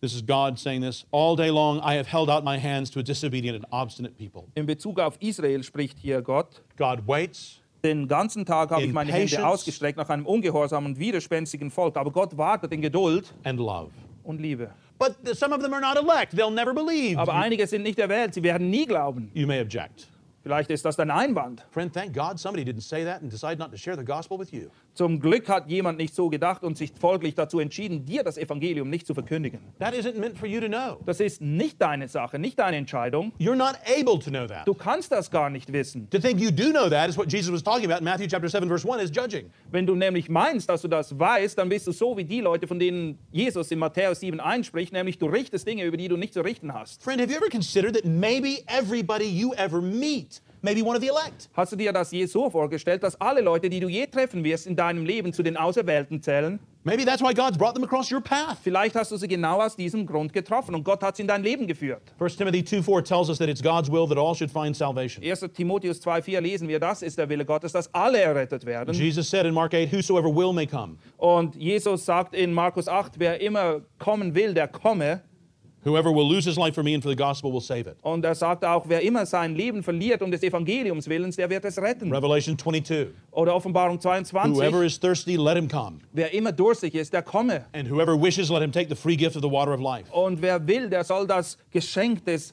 this 0.00 0.12
is 0.12 0.20
God 0.20 0.58
saying 0.58 0.82
this, 0.82 1.06
all 1.12 1.36
day 1.36 1.50
long 1.50 1.80
I 1.80 1.94
have 1.96 2.08
held 2.08 2.28
out 2.28 2.42
my 2.44 2.58
hands 2.58 2.90
to 2.90 2.98
a 2.98 3.02
disobedient 3.02 3.56
and 3.56 3.64
obstinate 3.70 4.18
people. 4.18 4.48
In 4.56 4.66
Bezug 4.66 4.98
auf 4.98 5.16
Israel 5.20 5.62
spricht 5.62 5.98
hier 5.98 6.20
Gott, 6.22 6.60
God 6.76 7.06
waits, 7.06 7.59
den 7.82 8.08
ganzen 8.08 8.44
Tag 8.44 8.70
habe 8.70 8.82
ich 8.82 8.88
In 8.88 8.94
meine. 8.94 9.12
Hände 9.12 9.46
ausgestreckt 9.46 9.96
nach 9.98 10.08
einem 10.08 10.26
ungehorsamen 10.26 10.92
und 10.92 10.98
widerspenstigen 10.98 11.70
Volk, 11.70 11.96
aber 11.96 12.10
Gott 12.10 12.36
wartet 12.36 12.72
in 12.72 12.80
Geduld 12.82 13.32
and 13.44 13.58
love. 13.58 13.90
und 14.24 14.40
Liebe. 14.40 14.70
But 14.98 15.16
some 15.36 15.54
of 15.54 15.62
them 15.62 15.72
are 15.72 15.80
not 15.80 15.96
elect. 15.96 16.34
They'll 16.34 16.50
never 16.52 16.74
believe. 16.74 17.18
Aber 17.18 17.34
einige 17.34 17.66
sind 17.66 17.82
nicht 17.82 17.98
erwählt, 17.98 18.34
sie 18.34 18.42
werden 18.42 18.68
nie 18.68 18.84
glauben. 18.86 19.30
You 19.32 19.46
may 19.46 19.60
object. 19.60 20.08
Vielleicht 20.42 20.70
ist 20.70 20.84
das 20.84 20.96
dein 20.96 21.10
Einwand. 21.10 21.66
Friend, 21.70 21.92
thank 21.92 22.14
God 22.14 22.38
somebody 22.38 22.64
didn't 22.64 22.82
say 22.82 23.04
that 23.04 23.20
and 23.22 23.30
decide 23.32 23.58
not 23.58 23.70
to 23.70 23.76
share 23.76 23.96
the 23.96 24.04
gospel 24.04 24.38
with 24.38 24.52
you. 24.52 24.68
Zum 25.00 25.18
Glück 25.18 25.48
hat 25.48 25.70
jemand 25.70 25.96
nicht 25.96 26.14
so 26.14 26.28
gedacht 26.28 26.62
und 26.62 26.76
sich 26.76 26.92
folglich 27.00 27.34
dazu 27.34 27.58
entschieden, 27.58 28.04
dir 28.04 28.22
das 28.22 28.36
Evangelium 28.36 28.90
nicht 28.90 29.06
zu 29.06 29.14
verkündigen. 29.14 29.60
That 29.78 29.94
isn't 29.94 30.18
meant 30.18 30.36
for 30.36 30.46
you 30.46 30.60
to 30.60 30.66
know. 30.66 30.98
Das 31.06 31.20
ist 31.20 31.40
nicht 31.40 31.80
deine 31.80 32.06
Sache, 32.06 32.38
nicht 32.38 32.58
deine 32.58 32.76
Entscheidung. 32.76 33.32
You're 33.40 33.56
not 33.56 33.76
able 33.86 34.18
to 34.18 34.28
know 34.28 34.46
that. 34.46 34.68
Du 34.68 34.74
kannst 34.74 35.10
das 35.10 35.30
gar 35.30 35.48
nicht 35.48 35.72
wissen. 35.72 36.10
To 36.10 36.18
think 36.18 36.38
you 36.38 36.50
do 36.50 36.68
know 36.70 36.90
that 36.90 37.08
is 37.08 37.16
what 37.16 37.32
Jesus 37.32 37.50
was 37.50 37.62
talking 37.62 37.86
about 37.86 38.00
in 38.00 38.04
Matthew 38.04 38.26
chapter 38.26 38.50
7 38.50 38.68
verse 38.68 38.86
1 38.86 39.02
is 39.02 39.10
judging. 39.10 39.46
Wenn 39.70 39.86
du 39.86 39.94
nämlich 39.94 40.28
meinst, 40.28 40.68
dass 40.68 40.82
du 40.82 40.88
das 40.88 41.18
weißt, 41.18 41.56
dann 41.56 41.70
bist 41.70 41.86
du 41.86 41.92
so 41.92 42.14
wie 42.18 42.24
die 42.24 42.42
Leute, 42.42 42.66
von 42.66 42.78
denen 42.78 43.18
Jesus 43.32 43.70
in 43.70 43.78
Matthäus 43.78 44.20
7 44.20 44.38
einspricht, 44.38 44.92
nämlich 44.92 45.16
du 45.16 45.28
richtest 45.28 45.66
Dinge, 45.66 45.84
über 45.84 45.96
die 45.96 46.08
du 46.08 46.18
nicht 46.18 46.34
zu 46.34 46.42
richten 46.42 46.74
hast. 46.74 47.02
Friend, 47.02 47.18
have 47.18 47.32
you 47.32 47.38
ever 47.38 47.48
considered 47.48 47.94
that 47.94 48.04
maybe 48.04 48.58
everybody 48.66 49.24
you 49.24 49.54
ever 49.54 49.80
meet 49.80 50.42
may 50.62 50.74
be 50.74 50.82
one 50.82 50.96
of 50.96 51.02
the 51.02 51.08
elect? 51.08 51.48
Hast 51.54 51.72
du 51.72 51.76
dir 51.76 51.92
das 51.92 52.10
je 52.10 52.26
so 52.26 52.50
vorgestellt, 52.50 53.02
dass 53.02 53.20
alle 53.20 53.40
Leute, 53.40 53.68
die 53.68 53.80
du 53.80 53.88
je 53.88 54.06
treffen 54.06 54.44
wirst 54.44 54.66
in 54.66 54.76
deinem 54.76 55.04
Leben, 55.04 55.32
zu 55.32 55.42
den 55.42 55.56
Auserwählten 55.56 56.22
zählen? 56.22 56.58
Maybe 56.82 57.04
that's 57.04 57.20
why 57.20 57.34
God's 57.34 57.58
brought 57.58 57.74
them 57.74 57.84
across 57.84 58.10
your 58.10 58.22
path. 58.22 58.56
Vielleicht 58.62 58.94
hast 58.94 59.12
du 59.12 59.16
sie 59.18 59.28
genau 59.28 59.60
aus 59.60 59.76
diesem 59.76 60.06
Grund 60.06 60.32
getroffen 60.32 60.74
und 60.74 60.82
Gott 60.82 61.02
hat 61.02 61.16
sie 61.16 61.22
in 61.22 61.28
dein 61.28 61.42
Leben 61.42 61.66
geführt. 61.66 62.00
1 62.18 62.36
Timothy 62.36 62.64
2 62.64 62.82
4 62.82 63.04
tells 63.04 63.28
us 63.28 63.36
that 63.36 63.50
it's 63.50 63.62
God's 63.62 63.90
will 63.90 64.08
that 64.08 64.16
all 64.16 64.34
should 64.34 64.50
find 64.50 64.74
salvation. 64.74 65.22
1. 65.22 65.52
Timotheus 65.52 66.00
2,4 66.00 66.40
lesen 66.40 66.68
wir, 66.68 66.80
das 66.80 67.02
ist 67.02 67.18
der 67.18 67.28
Wille 67.28 67.44
Gottes, 67.44 67.72
dass 67.72 67.92
alle 67.92 68.20
errettet 68.20 68.64
werden. 68.64 68.94
Jesus 68.94 69.28
said 69.28 69.44
in 69.44 69.52
Mark 69.52 69.74
8, 69.74 69.92
Whosoever 69.92 70.34
will 70.34 70.54
may 70.54 70.66
come. 70.66 70.96
Und 71.18 71.54
Jesus 71.54 72.06
sagt 72.06 72.34
in 72.34 72.54
Markus 72.54 72.88
8, 72.88 73.18
wer 73.18 73.42
immer 73.42 73.82
kommen 73.98 74.34
will, 74.34 74.54
der 74.54 74.68
komme. 74.68 75.20
Whoever 75.84 76.12
will 76.12 76.28
lose 76.28 76.44
his 76.44 76.58
life 76.58 76.74
for 76.74 76.82
me 76.82 76.92
and 76.94 77.02
for 77.02 77.08
the 77.08 77.16
gospel 77.16 77.50
will 77.50 77.62
save 77.62 77.86
it. 77.86 77.96
Und 78.02 78.24
er 78.24 78.34
sagt 78.34 78.64
auch, 78.64 78.84
wer 78.88 79.00
immer 79.00 79.24
sein 79.24 79.54
Leben 79.54 79.82
verliert 79.82 80.20
um 80.20 80.30
des 80.30 80.42
Evangeliums 80.42 81.08
willens, 81.08 81.36
der 81.36 81.48
wird 81.48 81.64
es 81.64 81.78
retten. 81.78 82.12
Revelation 82.12 82.58
22. 82.58 83.08
Oder 83.30 83.54
Offenbarung 83.54 83.98
22, 83.98 84.56
Whoever 84.56 84.84
is 84.84 84.98
thirsty, 85.00 85.36
let 85.36 85.56
him 85.56 85.68
come. 85.68 86.00
wer 86.12 86.34
immer 86.34 86.52
durstig 86.52 86.94
ist, 86.94 87.12
der 87.12 87.22
komme. 87.22 87.64
And 87.72 87.88
whoever 87.90 88.14
wishes, 88.20 88.50
let 88.50 88.62
him 88.62 88.72
take 88.72 88.88
the 88.90 88.96
free 88.96 89.16
gift 89.16 89.36
of 89.36 89.42
the 89.42 89.50
water 89.50 89.72
of 89.72 89.80
life. 89.80 90.10
Und 90.12 90.42
wer 90.42 90.66
will, 90.66 90.90
der 90.90 91.04
soll 91.04 91.26
das 91.26 91.56
Geschenk 91.70 92.24
des 92.26 92.52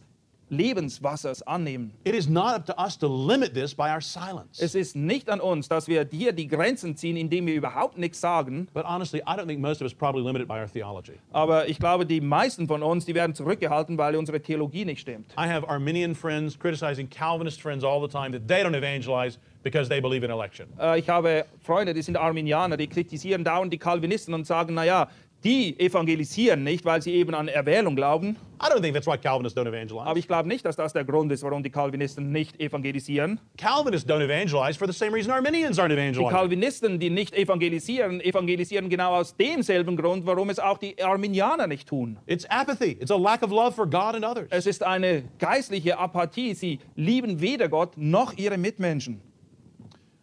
Lebenswassers 0.50 1.42
annehmen. 1.46 1.92
It 2.04 2.16
is 2.16 2.28
not 2.30 2.54
up 2.56 2.66
to 2.66 2.74
us 2.78 2.98
to 3.00 3.08
limit 3.08 3.54
this 3.54 3.74
by 3.76 3.90
our 3.90 4.02
silence. 4.02 4.60
Es 4.62 4.76
ist 4.76 4.96
nicht 4.96 5.30
an 5.30 5.40
uns, 5.40 5.68
dass 5.70 5.88
wir 5.88 6.08
hier 6.12 6.32
die 6.34 6.48
Grenzen 6.48 6.96
ziehen, 6.96 7.18
indem 7.18 7.48
wir 7.48 7.56
überhaupt 7.56 7.98
nichts 7.98 8.20
sagen. 8.22 8.68
But 8.74 8.86
honestly, 8.86 9.20
I 9.22 9.32
don't 9.36 9.48
think 9.48 9.60
most 9.60 9.82
of 9.82 9.86
us 9.86 9.94
probably 9.94 10.24
limit 10.24 10.42
it 10.42 10.48
by 10.48 10.56
our 10.60 10.68
theology. 10.72 11.14
Aber 11.32 11.68
ich 11.68 11.80
glaube, 11.80 12.06
die 12.06 12.22
meisten 12.22 12.68
von 12.68 12.84
uns, 12.84 13.06
die 13.06 13.16
werden 13.16 13.36
zurückgehalten, 13.36 13.98
weil 13.98 14.16
unsere 14.16 14.42
Theologie 14.42 14.86
nicht 14.86 15.00
stimmt. 15.02 15.32
I 15.38 15.48
have 15.48 15.68
Arminian 15.68 16.16
friends 16.16 16.58
criticizing 16.58 17.10
Calvinist 17.10 17.62
friends 17.62 17.84
all 17.84 18.02
the 18.02 18.08
time 18.12 18.32
that 18.32 18.48
they 18.48 18.64
don't 18.64 18.76
evangelize 18.76 19.38
because 19.64 19.90
they 19.90 20.00
believe 20.00 20.24
in 20.24 20.32
election. 20.32 20.68
Äh, 20.80 21.00
Ich 21.00 21.10
habe 21.10 21.46
Freunde, 21.62 21.94
die 21.94 22.02
sind 22.02 22.16
Arminianer, 22.16 22.78
die 22.78 22.88
kritisieren 22.88 23.44
dauernd 23.44 23.74
die 23.74 23.78
Calvinisten 23.78 24.34
und 24.34 24.46
sagen, 24.48 24.74
naja, 24.74 25.10
die 25.44 25.80
evangelisieren 25.80 26.64
nicht, 26.64 26.84
weil 26.84 27.02
sie 27.02 27.14
eben 27.14 27.34
an 27.36 27.48
Erwählung 27.48 27.96
glauben. 27.96 28.36
I 28.60 28.72
don't 28.72 28.82
think 28.82 28.96
that's 28.96 29.06
why 29.06 29.18
Calvinists 29.18 29.56
don't 29.58 29.68
evangelize. 29.68 30.08
Aber 30.08 30.18
ich 30.18 30.28
glaube 30.28 30.50
nicht, 30.50 30.66
dass 30.66 30.76
das 30.76 30.94
der 30.94 31.04
Grund 31.06 31.32
ist, 31.32 31.44
warum 31.44 31.62
die 31.62 31.70
Calvinisten 31.70 32.32
nicht 32.32 32.60
evangelisieren. 32.60 33.40
Calvinists 33.56 34.10
don't 34.10 34.24
evangelize 34.24 34.80
for 34.80 34.88
the 34.88 34.94
same 34.98 35.14
reason 35.14 35.32
Arminians 35.32 35.78
aren't 35.78 35.90
Die 35.90 35.94
evangelizing. 35.94 36.30
Calvinisten, 36.30 37.00
die 37.00 37.12
nicht 37.12 37.36
evangelisieren, 37.36 38.20
evangelisieren 38.20 38.90
genau 38.90 39.16
aus 39.16 39.36
demselben 39.38 39.96
Grund, 39.96 40.26
warum 40.26 40.50
es 40.50 40.58
auch 40.60 40.80
die 40.80 41.02
Arminianer 41.02 41.68
nicht 41.68 41.88
tun. 41.88 42.18
It's 42.26 42.46
apathy. 42.50 42.98
It's 43.00 43.12
a 43.12 43.18
lack 43.18 43.44
of 43.44 43.52
love 43.52 43.74
for 43.74 43.86
God 43.86 44.16
and 44.16 44.26
others. 44.26 44.48
Es 44.50 44.66
ist 44.66 44.82
eine 44.84 45.24
geistliche 45.38 46.00
Apathie. 46.00 46.56
Sie 46.56 46.80
lieben 46.96 47.40
weder 47.42 47.70
Gott 47.70 47.92
noch 47.96 48.34
ihre 48.38 48.58
Mitmenschen. 48.58 49.22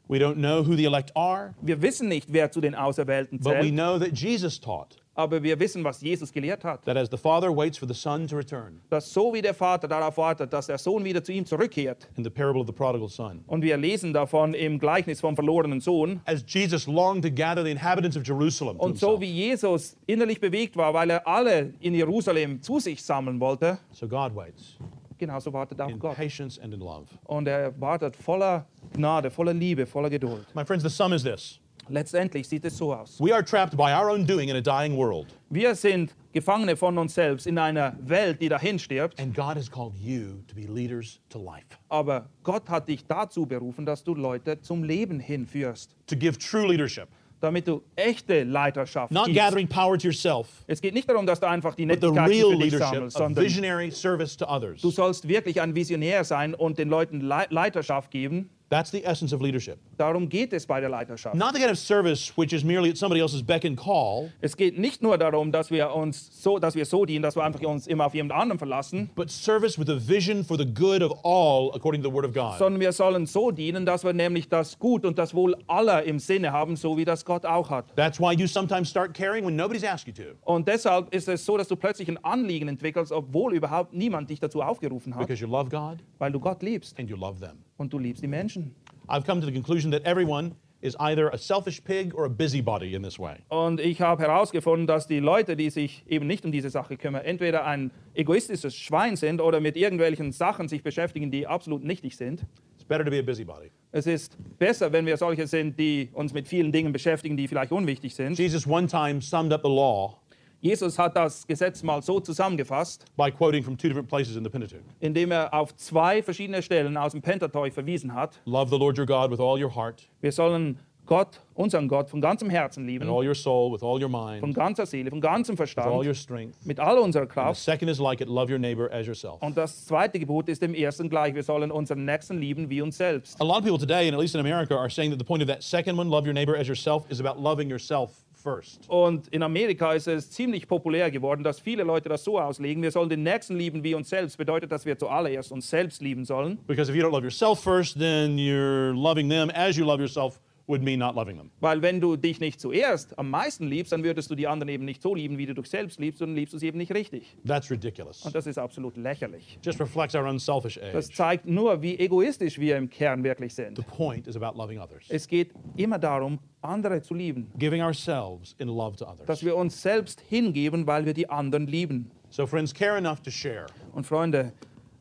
We 0.09 0.19
don't 0.19 0.35
know 0.37 0.67
who 0.67 0.75
the 0.77 0.85
elect 0.85 1.17
are, 1.17 1.55
Wir 1.63 1.81
wissen 1.81 2.09
nicht, 2.09 2.31
wer 2.33 2.51
zu 2.51 2.61
den 2.61 2.75
Auserwählten 2.75 3.39
but 3.39 3.55
we 3.55 3.61
zählt, 3.61 3.73
know 3.75 3.99
that 3.99 4.13
Jesus 4.19 4.61
taught 4.61 4.97
aber 5.15 5.43
wir 5.43 5.59
wissen, 5.61 5.85
was 5.85 6.01
Jesus 6.01 6.33
gelehrt 6.33 6.65
hat. 6.65 6.85
that 6.85 6.97
as 6.97 7.09
the 7.11 7.17
Father 7.17 7.55
waits 7.55 7.79
for 7.79 7.87
the 7.89 7.95
Son 7.95 8.27
to 8.27 8.37
return 8.37 8.81
Dass 8.91 9.13
so 9.13 9.33
wie 9.33 9.41
der 9.43 9.55
Vater 9.55 9.87
darauf 9.89 10.17
wartet, 10.17 10.53
dass 10.53 10.67
der 10.67 10.79
Sohn 10.79 11.05
wieder 11.05 11.23
zu 11.23 11.33
ihm 11.33 11.47
zurückkehrt. 11.47 12.09
in 12.17 12.25
the 12.25 12.31
parable 12.31 12.61
of 12.61 12.67
the 12.67 12.73
prodigal 12.73 13.09
son, 13.09 13.43
Und 13.47 13.63
wir 13.63 13.77
lesen 13.77 14.13
davon 14.13 14.55
im 14.55 14.79
Gleichnis 14.79 15.21
vom 15.21 15.35
verlorenen 15.35 15.81
Sohn. 15.81 16.21
as 16.27 16.45
Jesus 16.47 16.87
longed 16.87 17.23
to 17.25 17.31
gather 17.31 17.63
the 17.65 17.71
inhabitants 17.71 18.17
of 18.17 18.27
Jerusalem 18.27 18.77
Und 18.79 18.99
so 18.99 19.21
wie 19.21 19.31
Jesus 19.31 19.97
innerlich 20.07 20.41
bewegt 20.41 20.77
war, 20.77 20.93
weil 20.95 21.11
er 21.11 21.27
alle 21.27 21.73
in 21.81 21.95
Jerusalem 21.95 22.61
zu 22.63 22.81
sich 22.81 23.03
sammeln 23.03 23.39
wollte, 23.41 23.79
so 23.93 24.09
God 24.09 24.35
waits 24.35 24.77
genauso 25.17 25.53
wartet 25.53 25.81
auch 25.81 25.89
in 25.89 25.99
Gott. 25.99 26.17
patience 26.17 26.59
and 26.61 26.75
in 26.75 26.81
love. 26.81 27.07
Und 27.25 27.47
er 27.47 27.73
wartet 27.81 28.17
voller 28.17 28.67
Gnade, 28.95 29.31
voller 29.31 29.55
Liebe, 29.55 29.87
voller 29.87 30.11
Geduld. 30.11 30.45
My 30.55 30.65
friends, 30.65 30.83
the 30.83 30.91
sum 30.91 31.13
is 31.13 31.23
this 31.23 31.61
Letztendlich 31.89 32.49
sieht 32.49 32.65
es 32.65 32.77
so 32.77 32.93
aus. 32.95 33.19
we 33.21 33.33
are 33.33 33.45
trapped 33.45 33.77
by 33.77 33.93
our 33.93 34.11
own 34.11 34.27
doing 34.27 34.49
in 34.49 34.57
a 34.57 34.61
dying 34.61 34.97
world, 34.97 35.27
Wir 35.51 35.75
sind 35.75 36.15
Gefangene 36.33 36.77
von 36.77 36.99
uns 36.99 37.15
selbst 37.15 37.47
in 37.47 37.59
einer 37.59 37.95
Welt, 38.01 38.41
die 38.41 38.49
dahin 38.49 38.79
stirbt. 38.79 39.21
and 39.21 39.35
God 39.35 39.57
has 39.57 39.71
called 39.71 39.95
you 39.97 40.43
to 40.49 40.55
be 40.55 40.63
leaders 40.67 41.21
to 41.29 41.39
life, 41.39 41.67
Aber 41.89 42.29
Gott 42.43 42.69
hat 42.69 42.89
dich 42.89 43.05
dazu 43.07 43.47
berufen, 43.47 43.87
dass 43.87 44.03
du 44.03 44.15
Leute 44.15 44.61
zum 44.61 44.83
Leben 44.85 45.21
hinführst. 45.21 45.95
to 46.07 46.17
give 46.17 46.39
true 46.39 46.67
leadership, 46.67 47.09
Damit 47.41 47.69
du 47.69 47.83
echte 47.95 48.43
Leiterschaft 48.45 49.13
not 49.13 49.27
gibst. 49.27 49.39
gathering 49.39 49.69
power 49.69 49.99
to 49.99 50.07
yourself, 50.09 50.65
Es 50.67 50.81
geht 50.81 50.95
nicht 50.95 51.09
darum, 51.09 51.27
dass 51.27 51.39
du 51.41 51.47
einfach 51.47 51.75
die 51.75 51.85
real 51.85 52.01
für 52.01 52.57
dich 52.59 52.75
sammelst, 52.79 53.17
sondern 53.19 53.45
visionary 53.45 53.91
service 53.91 54.35
to 54.37 54.47
others. 54.47 54.81
du 54.81 54.91
sollst 54.91 55.29
wirklich 55.29 55.61
ein 55.61 55.75
Visionär 55.75 56.25
sein 56.25 56.55
und 56.55 56.79
den 56.79 56.89
Leuten 56.89 57.21
Le 57.21 57.45
Leiterschaft 57.51 58.11
geben. 58.11 58.49
That's 58.71 58.91
the 58.91 59.05
essence 59.05 59.33
of 59.33 59.41
leadership. 59.41 59.79
Darum 59.99 60.29
geht 60.29 60.53
es 60.53 60.67
bei 60.67 60.81
der 60.81 60.89
Leiterschaft. 60.89 61.37
Not 61.37 61.53
the 61.55 61.61
kind 61.61 61.71
of 61.71 61.79
service 61.79 62.33
which 62.37 62.53
is 62.53 62.65
merely 62.65 62.91
at 62.91 62.97
somebody 62.97 63.21
else's 63.21 63.43
beck 63.43 63.65
and 63.65 63.79
call, 63.79 64.31
Es 64.41 64.57
geht 64.57 64.79
nicht 64.79 65.03
nur 65.03 65.19
darum, 65.19 65.53
dass 65.53 65.71
wir 65.71 65.95
uns 65.95 66.43
so, 66.43 66.59
dass 66.59 66.75
wir 66.75 66.87
so 66.87 67.05
dienen, 67.05 67.23
dass 67.23 67.37
wir 67.37 67.45
einfach 67.45 67.61
uns 67.63 67.87
immer 67.87 68.07
auf 68.07 68.15
jemand 68.15 68.33
anderen 68.33 68.59
verlassen, 68.59 69.11
but 69.15 69.31
service 69.31 69.79
with 69.79 69.89
a 69.91 69.97
vision 69.97 70.43
for 70.43 70.57
the 70.57 70.65
good 70.65 71.03
of 71.03 71.13
all 71.25 71.71
according 71.75 72.03
to 72.03 72.09
the 72.09 72.15
Word 72.15 72.25
of 72.25 72.33
God. 72.33 72.59
sondern 72.59 72.81
wir 72.81 72.93
sollen 72.93 73.27
so 73.27 73.51
dienen, 73.51 73.85
dass 73.85 74.03
wir 74.03 74.13
nämlich 74.13 74.49
das 74.49 74.79
Gut 74.79 75.05
und 75.05 75.19
das 75.19 75.35
Wohl 75.35 75.57
aller 75.67 76.03
im 76.05 76.19
Sinne 76.19 76.53
haben, 76.53 76.77
so 76.77 76.97
wie 76.97 77.05
das 77.05 77.25
Gott 77.25 77.45
auch 77.45 77.69
hat. 77.71 77.95
That's 77.97 78.19
why 78.19 78.33
you 78.35 78.47
sometimes 78.47 78.89
start 78.89 79.15
caring 79.15 79.45
when 79.47 79.57
nobody's 79.57 79.85
asked 79.85 80.09
you 80.09 80.25
to, 80.25 80.31
Und 80.43 80.67
deshalb 80.67 81.15
ist 81.15 81.29
es 81.29 81.45
so, 81.45 81.59
dass 81.59 81.69
du 81.69 81.77
plötzlich 81.77 82.09
ein 82.09 82.23
Anliegen 82.25 82.69
entwickelst, 82.69 83.13
obwohl 83.13 83.55
überhaupt 83.55 83.93
niemand 83.93 84.31
dich 84.31 84.41
dazu 84.41 84.63
aufgerufen 84.63 85.15
hat, 85.15 85.21
because 85.21 85.43
you 85.43 85.49
love 85.51 85.69
God 85.71 85.99
weil 86.19 86.33
du 86.33 86.41
Gott 86.41 86.63
liebst 86.63 86.99
and 86.99 87.11
you 87.11 87.17
love 87.17 87.39
them. 87.39 87.59
Und 87.77 87.93
du 87.93 87.99
liebst 87.99 88.23
die 88.23 88.29
Menschen. 88.29 88.75
I've 89.09 89.25
come 89.25 89.41
to 89.41 89.47
the 89.47 89.53
conclusion 89.53 89.91
that 89.93 90.05
everyone 90.05 90.53
is 90.85 90.95
either 91.01 91.33
a 91.33 91.39
selfish 91.39 91.83
pig 91.83 92.15
or 92.15 92.27
a 92.27 92.29
busybody 92.29 92.95
in 92.95 93.03
this 93.03 93.19
way. 93.19 93.37
Und 93.49 93.81
ich 93.81 94.03
habe 94.03 94.23
herausgefunden, 94.23 94.87
dass 94.87 95.07
die 95.07 95.19
Leute, 95.19 95.57
die 95.57 95.71
sich 95.71 96.05
eben 96.07 96.27
nicht 96.27 96.45
um 96.45 96.53
diese 96.53 96.69
Sache 96.69 96.97
kümmern, 96.99 97.25
entweder 97.25 97.65
ein 97.65 97.91
egoistisches 98.15 98.77
Schwein 98.77 99.17
sind 99.17 99.41
oder 99.41 99.61
mit 99.61 99.77
irgendwelchen 99.77 100.31
Sachen 100.33 100.69
sich 100.69 100.83
beschäftigen, 100.83 101.31
die 101.31 101.47
absolut 101.47 101.83
nichtig 101.85 102.17
sind. 102.17 102.45
It's 102.75 102.85
better 102.85 103.05
to 103.05 103.11
be 103.11 103.19
a 103.19 103.23
busybody. 103.23 103.71
Es 103.93 104.07
ist 104.07 104.37
besser, 104.59 104.93
wenn 104.93 105.07
wir 105.07 105.17
solche 105.17 105.47
sind, 105.47 105.79
die 105.79 106.11
uns 106.13 106.35
mit 106.35 106.49
vielen 106.49 106.71
Dingen 106.71 106.93
beschäftigen, 106.93 107.37
die 107.37 107.49
vielleicht 107.49 107.73
unwichtig 107.73 108.15
sind. 108.15 108.39
Jesus 108.39 108.67
one 108.67 108.87
time 108.87 109.23
summed 109.23 109.55
up 109.55 109.63
the 109.63 109.71
law 109.71 110.19
Jesus 110.65 110.99
hat 110.99 111.15
das 111.15 111.47
Gesetz 111.47 111.83
mal 111.83 112.01
so 112.01 112.21
zusammengefasst, 112.21 113.05
by 113.19 113.31
quoting 113.31 113.63
from 113.63 113.77
two 113.77 113.87
different 113.89 114.09
places 114.09 114.35
in 114.37 114.43
the 114.45 114.49
Pentateuch. 114.49 114.81
indem 114.99 115.31
er 115.31 115.53
auf 115.53 115.77
zwei 115.77 116.23
verschiedene 116.23 116.63
Stellen 116.63 116.97
aus 116.97 117.13
dem 117.13 117.21
Pentateuch 117.21 117.75
verwiesen 117.75 118.15
hat. 118.15 118.41
Love 118.47 118.71
the 118.71 118.79
Lord 118.79 118.99
your 118.99 119.05
God 119.05 119.31
with 119.31 119.41
all 119.41 119.63
your 119.63 119.69
heart, 119.75 120.09
Wir 120.23 120.33
sollen 120.33 120.79
Gott, 121.05 121.39
unseren 121.55 121.87
Gott, 121.87 122.09
von 122.09 122.23
ganzem 122.23 122.49
Herzen 122.49 122.81
and 122.85 122.89
lieben, 122.89 123.11
all 123.11 123.23
your 123.23 123.35
soul, 123.35 123.71
with 123.71 123.83
all 123.83 124.03
your 124.03 124.09
von 124.11 124.41
mind, 124.41 124.57
ganzer 124.57 124.87
Seele, 124.87 125.11
von 125.11 125.21
ganzem 125.21 125.55
all 125.77 125.97
your 125.99 126.05
Verstand, 126.15 126.17
strength. 126.17 126.65
mit 126.65 126.81
all 126.81 126.97
unserer 126.99 127.25
And 127.25 127.31
the 127.31 127.35
Kraft. 127.35 127.61
second 127.61 127.91
is 127.91 127.99
like 128.01 128.23
it 128.23 128.29
love 128.31 128.51
your 128.51 128.59
neighbor 128.59 128.91
as 128.91 129.07
yourself. 129.07 129.43
Und 129.43 129.59
das 129.59 129.85
zweite 129.85 130.19
Gebot 130.19 130.49
ist 130.49 130.63
dem 130.63 130.73
ersten 130.73 131.11
gleich. 131.11 131.35
Wir 131.35 131.43
sollen 131.43 131.71
unseren 131.71 132.07
Nächsten 132.07 132.39
lieben 132.39 132.71
wie 132.71 132.81
uns 132.81 132.97
selbst. 132.97 133.39
A 133.39 133.45
lot 133.45 133.59
of 133.59 133.65
people 133.65 133.79
today, 133.79 134.07
and 134.09 134.15
at 134.15 134.19
least 134.19 134.35
in 134.35 134.41
America, 134.41 134.75
are 134.75 134.89
saying 134.89 135.11
that 135.11 135.19
the 135.19 135.27
point 135.27 135.43
of 135.43 135.47
that 135.49 135.63
second 135.63 135.99
one, 135.99 136.09
love 136.09 136.27
your 136.27 136.33
neighbor 136.33 136.57
as 136.57 136.67
yourself, 136.69 137.05
is 137.11 137.21
about 137.21 137.39
loving 137.39 137.69
yourself 137.69 138.13
first. 138.45 138.89
Und 138.89 139.27
in 139.29 139.43
Amerika 139.43 139.93
ist 139.95 140.07
es 140.07 140.31
ziemlich 140.31 140.69
populär 140.69 141.11
geworden, 141.11 141.43
dass 141.43 141.59
viele 141.59 141.83
Leute 141.83 142.09
das 142.09 142.23
so 142.23 142.39
auslegen. 142.39 142.83
Wir 142.83 142.93
sollen 142.93 143.09
den 143.09 143.25
Nächsten 143.25 143.57
lieben 143.57 143.83
wie 143.83 143.95
uns 143.95 144.11
selbst. 144.11 144.37
Bedeutet, 144.37 144.71
dass 144.71 144.85
wir 144.85 144.97
zuallererst 144.97 145.51
uns 145.51 145.69
selbst 145.69 146.03
lieben 146.03 146.25
sollen. 146.25 146.59
Because 146.67 146.91
if 146.91 146.97
you 146.97 147.03
don't 147.03 147.11
love 147.11 147.25
yourself 147.25 147.61
first, 147.61 147.99
then 147.99 148.37
you're 148.37 148.93
loving 148.93 149.29
them 149.29 149.51
as 149.51 149.77
you 149.77 149.85
love 149.85 150.01
yourself 150.01 150.39
would 150.67 150.83
mean 150.83 150.99
not 150.99 151.15
loving 151.15 151.37
them. 151.37 151.51
Weil 151.61 151.83
wenn 151.83 152.01
du 152.01 152.17
dich 152.17 152.41
nicht 152.41 152.59
zuerst 152.61 153.19
am 153.19 153.29
meisten 153.31 153.67
liebst, 153.67 153.93
dann 153.93 154.03
würdest 154.03 154.31
du 154.31 154.35
die 154.35 154.47
anderen 154.47 154.69
eben 154.71 154.85
nicht 154.85 155.03
so 155.03 155.15
lieben, 155.15 155.37
wie 155.37 155.45
du 155.47 155.55
dich 155.55 155.67
selbst 155.67 156.01
liebst, 156.01 156.23
und 156.23 156.35
liebst 156.35 156.55
du 156.55 156.59
sie 156.59 156.67
eben 156.69 156.79
nicht 156.79 156.93
richtig. 156.95 157.37
That's 157.47 157.71
ridiculous. 157.71 158.23
Und 158.23 158.35
das 158.35 158.47
ist 158.47 158.57
absolut 158.59 158.97
lächerlich. 158.97 159.59
Just 159.63 159.79
reflects 159.81 160.15
our 160.15 160.25
unselfish 160.27 160.79
Das 160.93 161.09
age. 161.11 161.15
zeigt 161.17 161.47
nur, 161.47 161.83
wie 161.83 161.99
egoistisch 161.99 162.59
wir 162.59 162.77
im 162.79 162.89
Kern 162.89 163.23
wirklich 163.25 163.55
sind. 163.55 163.77
The 163.77 163.83
point 163.85 164.27
is 164.27 164.37
about 164.37 164.57
loving 164.59 164.79
others, 164.79 165.05
Es 165.09 165.29
geht 165.29 165.53
immer 165.77 165.99
darum, 165.99 166.39
andere 166.63 167.03
zu 167.03 167.13
lieben. 167.15 167.51
giving 167.59 167.83
ourselves 167.83 168.55
in 168.59 168.69
love 168.69 168.97
to 168.97 169.05
Dass 169.05 169.21
others. 169.21 169.45
wir 169.45 169.57
uns 169.57 169.83
selbst 169.83 170.21
hingeben, 170.29 170.87
weil 170.87 171.05
wir 171.05 171.13
die 171.13 171.29
anderen 171.29 171.67
lieben. 171.67 172.11
So, 172.31 172.47
friends, 172.47 172.73
care 172.73 172.97
enough 172.97 173.21
to 173.21 173.31
share, 173.31 173.67
Und 173.93 174.07
Freunde, 174.07 174.53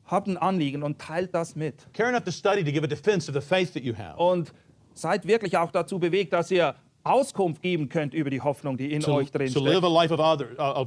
habt 0.06 0.28
ein 0.28 0.36
Anliegen 0.38 0.84
und 0.84 1.00
teilt 1.00 1.34
das 1.34 1.56
mit. 1.56 1.88
care 1.94 2.10
enough 2.10 2.26
to 2.26 2.32
study 2.32 2.64
to 2.64 2.72
give 2.72 2.84
a 2.84 2.88
defense 2.88 3.32
of 3.32 3.34
the 3.34 3.42
faith 3.42 3.72
that 3.74 3.84
you 3.84 3.94
have, 3.98 4.18
Und 4.18 4.54
seid 4.94 5.28
wirklich 5.28 5.58
auch 5.58 5.72
dazu 5.72 6.00
bewegt, 6.00 6.34
dass 6.34 6.52
ihr 6.52 6.76
Auskunft 7.06 7.62
geben 7.62 7.90
könnt 7.90 8.14
über 8.14 8.30
die 8.30 8.40
Hoffnung, 8.40 8.78
die 8.78 8.94
in 8.94 9.02
to, 9.02 9.14
euch 9.14 9.30
drin 9.30 9.50
steckt. 9.50 9.66
uh, 9.66 10.84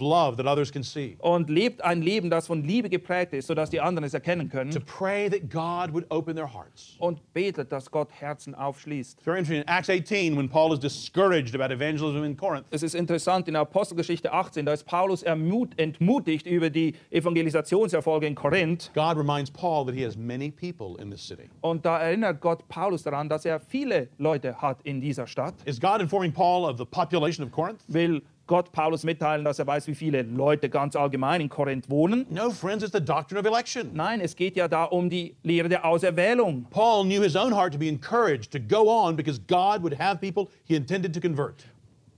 Und 1.18 1.50
lebt 1.50 1.82
ein 1.82 2.00
Leben, 2.00 2.30
das 2.30 2.46
von 2.46 2.64
Liebe 2.64 2.88
geprägt 2.88 3.34
ist, 3.34 3.48
sodass 3.48 3.68
die 3.68 3.80
anderen 3.80 4.04
es 4.04 4.14
erkennen 4.14 4.48
können. 4.48 4.70
pray 4.86 5.28
that 5.28 5.50
God 5.50 5.92
would 5.92 6.10
open 6.10 6.34
their 6.34 6.52
hearts. 6.52 6.96
Und 6.98 7.20
betet, 7.34 7.70
dass 7.70 7.90
Gott 7.90 8.08
Herzen 8.12 8.54
aufschließt. 8.54 9.18
It's 9.18 9.24
very 9.24 9.38
interesting. 9.38 9.62
In 9.62 9.68
Acts 9.68 9.90
18, 9.90 10.36
when 10.36 10.48
Paul 10.48 10.72
is 10.72 10.80
discouraged 10.80 11.54
about 11.54 11.72
evangelism 11.72 12.24
in 12.24 12.36
Corinth, 12.36 12.66
Es 12.70 12.82
ist 12.82 12.94
interessant, 12.94 13.46
in 13.48 13.56
Apostelgeschichte 13.56 14.32
18, 14.32 14.64
da 14.64 14.72
ist 14.72 14.84
Paulus 14.84 15.22
ermut, 15.22 15.78
entmutigt 15.78 16.46
über 16.46 16.70
die 16.70 16.94
Evangelisationserfolge 17.10 18.26
in 18.26 18.34
Korinth. 18.34 18.90
God 18.94 19.18
reminds 19.18 19.50
Paul 19.50 19.84
that 19.84 19.94
he 19.94 20.04
has 20.04 20.16
many 20.16 20.50
people 20.50 21.00
in 21.00 21.10
this 21.10 21.26
city. 21.26 21.50
Und 21.60 21.84
da 21.84 21.98
erinnert 21.98 22.40
Gott 22.40 22.66
Paulus 22.68 23.02
daran, 23.02 23.28
dass 23.28 23.44
er 23.44 23.60
viele 23.60 24.08
Leute 24.16 24.60
hat 24.62 24.78
in 24.82 25.00
dieser 25.00 25.26
Stadt. 25.26 25.54
Is 25.66 25.78
God 25.78 26.05
informing 26.06 26.32
Paul 26.32 26.66
of 26.66 26.78
the 26.78 26.86
population 26.86 27.42
of 27.42 27.50
Corinth? 27.50 27.82
Will 27.88 28.20
Gott 28.46 28.70
Paulus 28.72 29.02
mitteilen, 29.02 29.44
dass 29.44 29.58
er 29.58 29.66
weiß, 29.66 29.88
wie 29.88 29.94
viele 29.94 30.22
Leute 30.22 30.68
ganz 30.68 30.94
allgemein 30.94 31.40
in 31.40 31.48
Korinth 31.48 31.90
wohnen? 31.90 32.26
No, 32.30 32.50
friends, 32.50 32.84
it's 32.84 32.92
the 32.92 33.00
doctrine 33.00 33.40
of 33.40 33.44
election. 33.44 33.90
Nein, 33.92 34.20
es 34.20 34.36
geht 34.36 34.56
ja 34.56 34.68
da 34.68 34.84
um 34.84 35.10
die 35.10 35.34
Lehre 35.42 35.68
der 35.68 35.84
Auserwählung. 35.84 36.66
Paul 36.70 37.04
knew 37.04 37.20
his 37.20 37.34
own 37.34 37.52
heart 37.52 37.72
to 37.72 37.78
be 37.78 37.88
encouraged 37.88 38.52
to 38.52 38.60
go 38.60 38.88
on 38.88 39.16
because 39.16 39.40
God 39.48 39.82
would 39.82 39.94
have 39.98 40.20
people 40.20 40.48
he 40.64 40.76
intended 40.76 41.12
to 41.12 41.20
convert. 41.20 41.64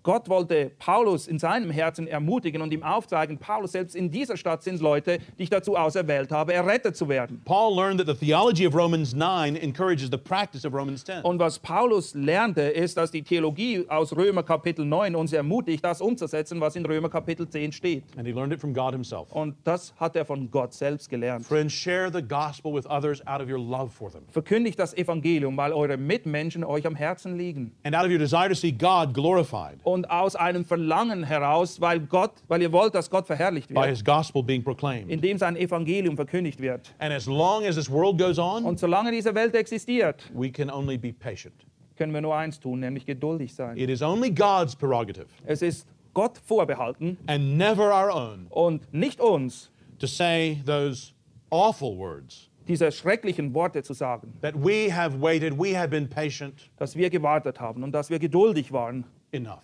Gott 0.03 0.29
wollte 0.29 0.71
Paulus 0.79 1.27
in 1.27 1.39
seinem 1.39 1.71
Herzen 1.71 2.07
ermutigen 2.07 2.63
und 2.63 2.73
ihm 2.73 2.83
aufzeigen, 2.83 3.39
Paulus, 3.39 3.73
selbst 3.73 3.95
in 3.97 4.11
dieser 4.11 4.37
Stadt 4.37 4.63
sind 4.63 4.81
Leute, 4.81 5.19
die 5.39 5.43
ich 5.45 5.51
dazu 5.51 5.77
auserwählt 5.77 6.31
habe, 6.31 6.53
errettet 6.55 6.97
zu 6.97 7.09
werden. 7.09 7.43
Paul 7.45 7.75
learned 7.77 7.99
that 7.99 8.07
the 8.07 8.27
theology 8.27 8.67
of 8.67 8.75
Romans 8.75 9.15
9 9.15 9.57
encourages 9.57 10.09
the 10.11 10.17
practice 10.19 10.65
of 10.65 10.73
Romans 10.73 11.05
10. 11.05 11.23
Und 11.23 11.39
was 11.39 11.59
Paulus 11.59 12.15
lernte, 12.15 12.63
ist, 12.63 12.97
dass 12.97 13.11
die 13.11 13.23
Theologie 13.23 13.85
aus 13.89 14.15
Römer 14.17 14.43
Kapitel 14.43 14.85
9 14.85 15.15
uns 15.15 15.33
ermutigt, 15.33 15.85
das 15.85 16.01
umzusetzen, 16.01 16.61
was 16.61 16.77
in 16.77 16.87
Römer 16.87 17.09
Kapitel 17.09 17.49
10 17.49 17.73
steht. 17.73 18.05
And 18.17 18.27
he 18.27 18.33
learned 18.33 18.53
it 18.53 18.61
from 18.61 18.73
God 18.73 18.93
himself. 18.93 19.31
Und 19.33 19.55
das 19.65 19.93
hat 19.97 20.17
er 20.17 20.25
von 20.25 20.51
Gott 20.51 20.73
selbst 20.73 21.09
gelernt. 21.11 21.45
Friends, 21.47 21.73
share 21.73 22.11
the 22.13 22.23
gospel 22.23 22.73
with 22.75 22.87
others 22.89 23.21
out 23.27 23.41
of 23.41 23.49
your 23.49 23.59
love 23.59 23.91
for 23.91 24.11
them 24.11 24.23
Verkündigt 24.31 24.79
das 24.79 24.95
Evangelium, 24.97 25.57
weil 25.57 25.73
eure 25.73 25.97
Mitmenschen 25.97 26.65
euch 26.65 26.87
am 26.87 26.95
Herzen 26.95 27.37
liegen. 27.37 27.73
and 27.85 27.95
out 27.95 28.05
of 28.05 28.11
your 28.11 28.19
desire 28.19 28.49
to 28.49 28.55
see 28.55 28.73
God 28.73 29.13
glorified 29.15 29.79
Und 29.89 30.11
aus 30.11 30.37
einem 30.37 30.65
Verlangen 30.65 31.25
heraus, 31.25 31.81
weil 31.81 32.01
Gott, 32.01 32.33
weil 32.47 32.61
ihr 32.61 32.73
wollt, 32.73 32.95
dass 32.95 33.09
Gott 33.09 33.27
verherrlicht 33.27 33.69
by 33.69 33.77
wird, 33.77 33.87
his 33.87 34.05
gospel 34.05 34.43
being 34.43 34.63
proclaimed. 34.63 35.11
indem 35.11 35.39
sein 35.39 35.57
Evangelium 35.57 36.15
verkündigt 36.17 36.61
wird. 36.61 36.95
And 36.99 37.13
as 37.13 37.27
long 37.27 37.65
as 37.65 37.77
this 37.77 37.91
world 37.91 38.19
goes 38.19 38.39
on, 38.39 38.65
Und 38.65 38.79
solange 38.79 39.11
diese 39.11 39.35
Welt 39.35 39.55
existiert, 39.55 40.31
we 40.35 40.51
can 40.51 40.71
only 40.71 40.99
be 40.99 41.13
patient. 41.13 41.55
können 41.97 42.13
wir 42.13 42.21
nur 42.21 42.37
eins 42.37 42.61
tun, 42.61 42.81
nämlich 42.81 43.07
geduldig 43.07 43.55
sein. 43.55 43.77
It 43.79 43.89
is 43.89 44.03
only 44.03 44.31
God's 44.31 44.77
prerogative 44.77 45.27
Es 45.47 45.63
ist 45.63 45.87
Gott 46.13 46.39
vorbehalten 46.39 47.17
and 47.27 47.57
never 47.57 47.85
our 47.93 48.15
own 48.15 48.47
und 48.51 48.93
nicht 48.93 49.21
uns, 49.21 49.71
to 49.99 50.07
say 50.07 50.63
those 50.67 51.13
awful 51.51 51.97
words 51.97 52.51
diese 52.69 52.93
schrecklichen 52.93 53.55
Worte 53.55 53.83
zu 53.83 53.95
sagen, 53.95 54.35
that 54.43 54.55
we 54.55 54.95
have 54.95 55.23
waited, 55.23 55.59
we 55.59 55.75
have 55.75 55.89
been 55.89 56.09
patient 56.09 56.71
dass 56.77 56.95
wir 56.95 57.09
gewartet 57.09 57.61
haben 57.61 57.83
und 57.83 57.93
dass 57.93 58.11
wir 58.11 58.19
geduldig 58.19 58.73
waren, 58.73 59.05
enough. 59.33 59.63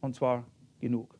Und 0.00 0.14
zwar 0.14 0.44
genug. 0.80 1.17